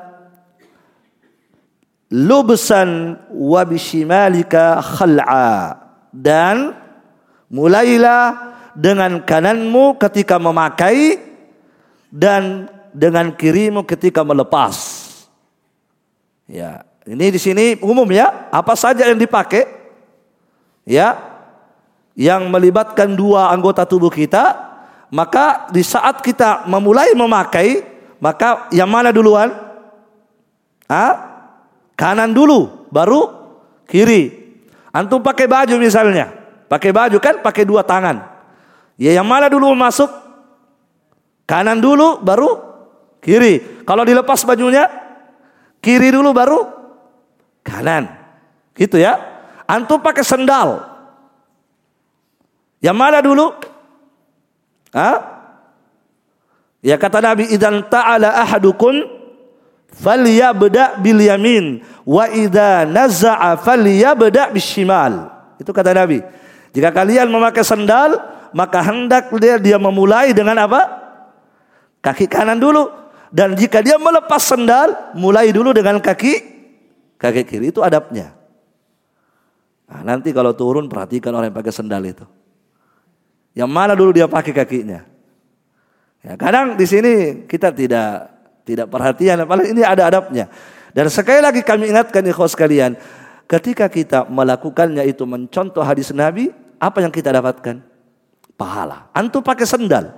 lubsan 2.14 3.18
wabishimalika 3.34 4.78
khal'a. 4.78 5.82
Dan 6.14 6.70
mulailah 7.50 8.54
dengan 8.78 9.18
kananmu 9.26 9.98
ketika 9.98 10.38
memakai 10.38 11.18
dan 12.14 12.70
dengan 12.94 13.34
kirimu 13.34 13.82
ketika 13.82 14.22
melepas. 14.22 15.02
Ya, 16.46 16.86
ini 17.02 17.34
di 17.34 17.40
sini 17.42 17.74
umum 17.82 18.06
ya, 18.14 18.46
apa 18.54 18.78
saja 18.78 19.10
yang 19.10 19.18
dipakai 19.18 19.66
ya 20.86 21.18
yang 22.14 22.46
melibatkan 22.46 23.10
dua 23.18 23.50
anggota 23.50 23.82
tubuh 23.82 24.12
kita, 24.12 24.54
maka 25.10 25.66
di 25.74 25.82
saat 25.82 26.22
kita 26.22 26.62
memulai 26.70 27.10
memakai, 27.18 27.82
maka 28.22 28.70
yang 28.70 28.86
mana 28.86 29.10
duluan? 29.10 29.50
Ah? 30.86 31.33
Kanan 31.94 32.34
dulu, 32.34 32.90
baru 32.90 33.30
kiri. 33.86 34.42
Antum 34.94 35.22
pakai 35.22 35.46
baju 35.50 35.74
misalnya, 35.78 36.30
pakai 36.70 36.90
baju 36.94 37.18
kan 37.18 37.42
pakai 37.42 37.66
dua 37.66 37.82
tangan. 37.82 38.22
Ya 38.94 39.14
yang 39.14 39.26
mana 39.26 39.50
dulu 39.50 39.74
masuk? 39.74 40.10
Kanan 41.46 41.82
dulu, 41.82 42.22
baru 42.22 42.62
kiri. 43.18 43.82
Kalau 43.82 44.06
dilepas 44.06 44.42
bajunya, 44.46 44.86
Kiri 45.84 46.08
dulu 46.08 46.32
baru 46.32 46.64
kanan. 47.60 48.08
Gitu 48.72 48.96
ya. 48.96 49.20
Antum 49.68 50.00
pakai 50.00 50.24
sendal. 50.24 50.80
Yang 52.80 52.96
mana 52.96 53.20
dulu? 53.20 53.52
Hah? 54.96 55.16
Ya 56.80 56.96
kata 56.96 57.20
Nabi 57.20 57.52
idan 57.52 57.84
ta'ala 57.84 58.32
ahadukun 58.40 59.13
falyabda 59.94 60.98
bil 60.98 61.22
yamin 61.22 61.80
wa 62.02 62.26
idza 62.28 62.84
naza'a 62.84 63.56
falyabda 63.58 64.50
bishimal. 64.50 65.30
Itu 65.56 65.70
kata 65.70 65.94
Nabi. 65.94 66.20
Jika 66.74 66.90
kalian 66.90 67.30
memakai 67.30 67.62
sendal, 67.62 68.18
maka 68.50 68.82
hendak 68.82 69.30
dia 69.38 69.56
dia 69.62 69.78
memulai 69.78 70.34
dengan 70.34 70.58
apa? 70.66 70.82
Kaki 72.02 72.26
kanan 72.26 72.58
dulu. 72.58 72.90
Dan 73.34 73.58
jika 73.58 73.82
dia 73.82 73.98
melepas 73.98 74.42
sendal, 74.42 75.14
mulai 75.18 75.50
dulu 75.50 75.74
dengan 75.74 75.98
kaki 75.98 76.54
kaki 77.18 77.42
kiri 77.46 77.70
itu 77.72 77.80
adabnya. 77.80 78.34
Nah, 79.88 80.00
nanti 80.02 80.34
kalau 80.34 80.52
turun 80.52 80.90
perhatikan 80.90 81.32
orang 81.34 81.50
yang 81.50 81.58
pakai 81.58 81.74
sendal 81.74 82.02
itu. 82.02 82.26
Yang 83.54 83.70
mana 83.70 83.94
dulu 83.94 84.10
dia 84.10 84.26
pakai 84.26 84.50
kakinya. 84.50 85.06
Ya, 86.24 86.34
kadang 86.34 86.74
di 86.74 86.86
sini 86.88 87.44
kita 87.46 87.70
tidak 87.70 88.33
tidak 88.64 88.88
perhatian, 88.88 89.44
apalagi 89.44 89.76
ini 89.76 89.84
ada 89.84 90.08
adabnya. 90.08 90.48
Dan 90.90 91.12
sekali 91.12 91.44
lagi 91.44 91.60
kami 91.60 91.92
ingatkan 91.92 92.24
ikhwas 92.24 92.56
sekalian, 92.56 92.96
ketika 93.44 93.86
kita 93.92 94.24
melakukannya 94.26 95.04
itu 95.04 95.28
mencontoh 95.28 95.84
hadis 95.84 96.10
Nabi, 96.16 96.48
apa 96.80 97.04
yang 97.04 97.12
kita 97.12 97.30
dapatkan? 97.30 97.84
Pahala. 98.56 99.12
Antum 99.12 99.44
pakai 99.44 99.66
sendal. 99.68 100.16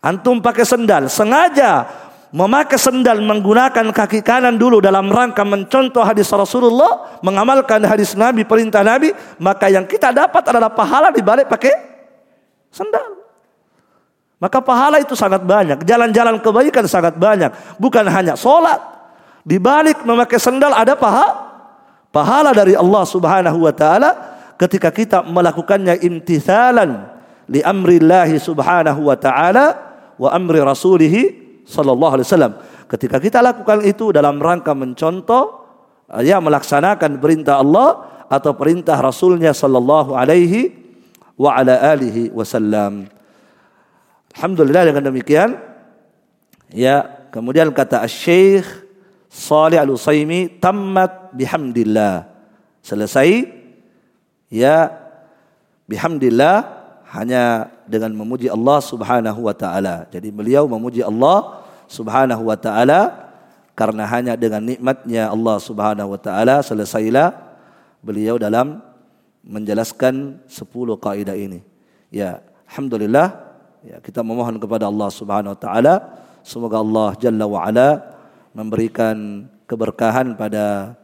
Antum 0.00 0.40
pakai 0.40 0.64
sendal, 0.64 1.08
sengaja 1.12 1.84
memakai 2.30 2.78
sendal 2.78 3.20
menggunakan 3.20 3.90
kaki 3.90 4.22
kanan 4.22 4.56
dulu 4.56 4.78
dalam 4.78 5.10
rangka 5.10 5.44
mencontoh 5.44 6.00
hadis 6.00 6.30
Rasulullah, 6.30 7.20
mengamalkan 7.20 7.84
hadis 7.84 8.16
Nabi, 8.16 8.46
perintah 8.46 8.80
Nabi, 8.86 9.12
maka 9.36 9.68
yang 9.68 9.84
kita 9.84 10.14
dapat 10.14 10.40
adalah 10.46 10.72
pahala 10.72 11.12
di 11.12 11.20
balik 11.20 11.50
pakai 11.50 11.74
sendal. 12.72 13.19
Maka 14.40 14.58
pahala 14.64 14.96
itu 14.96 15.12
sangat 15.12 15.44
banyak, 15.44 15.84
jalan-jalan 15.84 16.40
kebaikan 16.40 16.88
sangat 16.88 17.20
banyak, 17.20 17.52
bukan 17.76 18.08
hanya 18.08 18.34
sholat. 18.40 18.80
Di 19.44 19.60
balik 19.60 20.00
memakai 20.08 20.40
sendal 20.40 20.72
ada 20.72 20.96
pahala, 20.96 21.32
pahala 22.08 22.50
dari 22.56 22.72
Allah 22.72 23.04
Subhanahu 23.04 23.68
wa 23.68 23.72
taala 23.76 24.10
ketika 24.56 24.88
kita 24.88 25.24
melakukannya 25.24 26.00
imtithalan 26.00 27.20
li 27.50 27.60
amrillahi 27.64 28.38
subhanahu 28.38 29.10
wa 29.10 29.16
ta'ala 29.18 29.66
wa 30.20 30.28
amri 30.30 30.62
rasulih 30.62 31.14
sallallahu 31.66 32.20
alaihi 32.20 32.28
wasallam. 32.28 32.54
Ketika 32.86 33.16
kita 33.18 33.42
lakukan 33.42 33.82
itu 33.82 34.14
dalam 34.14 34.38
rangka 34.38 34.76
mencontoh 34.76 35.66
ya 36.22 36.38
melaksanakan 36.38 37.18
perintah 37.18 37.62
Allah 37.62 38.06
atau 38.30 38.54
perintah 38.54 38.98
Rasulnya 38.98 39.54
sallallahu 39.54 40.14
alaihi 40.14 40.74
wa 41.38 41.54
ala 41.54 41.78
alihi 41.94 42.30
wasallam. 42.34 43.06
Alhamdulillah 44.36 44.86
dengan 44.90 45.02
demikian 45.10 45.58
ya 46.70 47.26
kemudian 47.34 47.70
kata 47.74 48.06
Syekh 48.06 48.66
Salih 49.30 49.78
Al-Utsaimin 49.78 50.58
tammat 50.58 51.30
bihamdillah. 51.34 52.26
Selesai 52.82 53.46
ya 54.50 54.90
bihamdillah 55.86 56.66
hanya 57.10 57.70
dengan 57.86 58.14
memuji 58.14 58.46
Allah 58.50 58.78
Subhanahu 58.82 59.46
wa 59.46 59.54
taala. 59.54 60.06
Jadi 60.10 60.30
beliau 60.30 60.66
memuji 60.66 61.02
Allah 61.02 61.62
Subhanahu 61.90 62.46
wa 62.46 62.58
taala 62.58 63.30
karena 63.74 64.06
hanya 64.06 64.34
dengan 64.38 64.62
nikmatnya 64.62 65.30
Allah 65.30 65.58
Subhanahu 65.58 66.14
wa 66.14 66.20
taala 66.20 66.62
selesailah 66.62 67.34
beliau 68.02 68.38
dalam 68.38 68.82
menjelaskan 69.42 70.42
10 70.46 70.70
kaidah 71.00 71.34
ini. 71.34 71.62
Ya, 72.10 72.42
alhamdulillah 72.70 73.49
ya 73.84 73.96
kita 74.00 74.20
memohon 74.20 74.60
kepada 74.60 74.88
Allah 74.88 75.08
Subhanahu 75.08 75.56
wa 75.56 75.60
taala 75.60 75.94
semoga 76.44 76.80
Allah 76.80 77.16
Jalla 77.16 77.44
wa 77.48 77.64
ala 77.64 77.88
memberikan 78.52 79.46
keberkahan 79.64 80.36
pada 80.36 80.96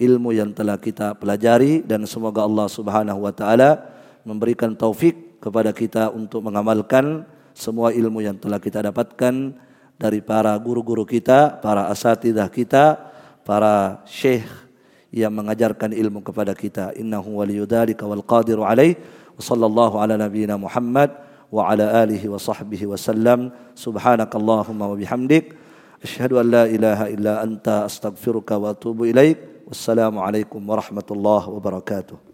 ilmu 0.00 0.34
yang 0.34 0.50
telah 0.50 0.74
kita 0.80 1.14
pelajari 1.14 1.84
dan 1.86 2.02
semoga 2.08 2.42
Allah 2.42 2.66
Subhanahu 2.66 3.22
wa 3.22 3.30
taala 3.30 3.86
memberikan 4.26 4.74
taufik 4.74 5.38
kepada 5.38 5.70
kita 5.70 6.10
untuk 6.10 6.42
mengamalkan 6.42 7.28
semua 7.54 7.94
ilmu 7.94 8.24
yang 8.24 8.34
telah 8.34 8.58
kita 8.58 8.82
dapatkan 8.82 9.54
dari 9.94 10.18
para 10.18 10.58
guru-guru 10.58 11.06
kita, 11.06 11.62
para 11.62 11.86
asatidah 11.86 12.50
kita, 12.50 12.98
para 13.46 14.02
syekh 14.10 14.48
yang 15.14 15.30
mengajarkan 15.30 15.94
ilmu 15.94 16.24
kepada 16.26 16.50
kita. 16.56 16.90
Innahu 16.98 17.38
waliyudzalika 17.38 18.02
wal 18.02 18.26
qadiru 18.26 18.66
alaih. 18.66 18.98
Wa 19.38 19.42
sallallahu 19.42 20.02
ala 20.02 20.18
nabiyyina 20.18 20.58
Muhammad 20.58 21.14
wa 21.50 21.70
ala 21.70 22.02
alihi 22.02 22.28
wa 22.28 22.38
sahbihi 22.38 22.86
wa 22.86 22.96
sallam. 22.96 23.52
Subhanakallahumma 23.74 24.88
wa 24.88 24.96
bihamdik. 24.96 25.54
Asyhadu 26.04 26.40
an 26.40 26.50
la 26.50 26.64
ilaha 26.68 27.08
illa 27.08 27.40
anta 27.40 27.84
astaghfiruka 27.88 28.60
wa 28.60 28.76
atubu 28.76 29.08
ilaik. 29.08 29.66
Wassalamu 29.68 30.20
alaikum 30.20 30.60
warahmatullahi 30.60 31.48
wabarakatuh. 31.48 32.33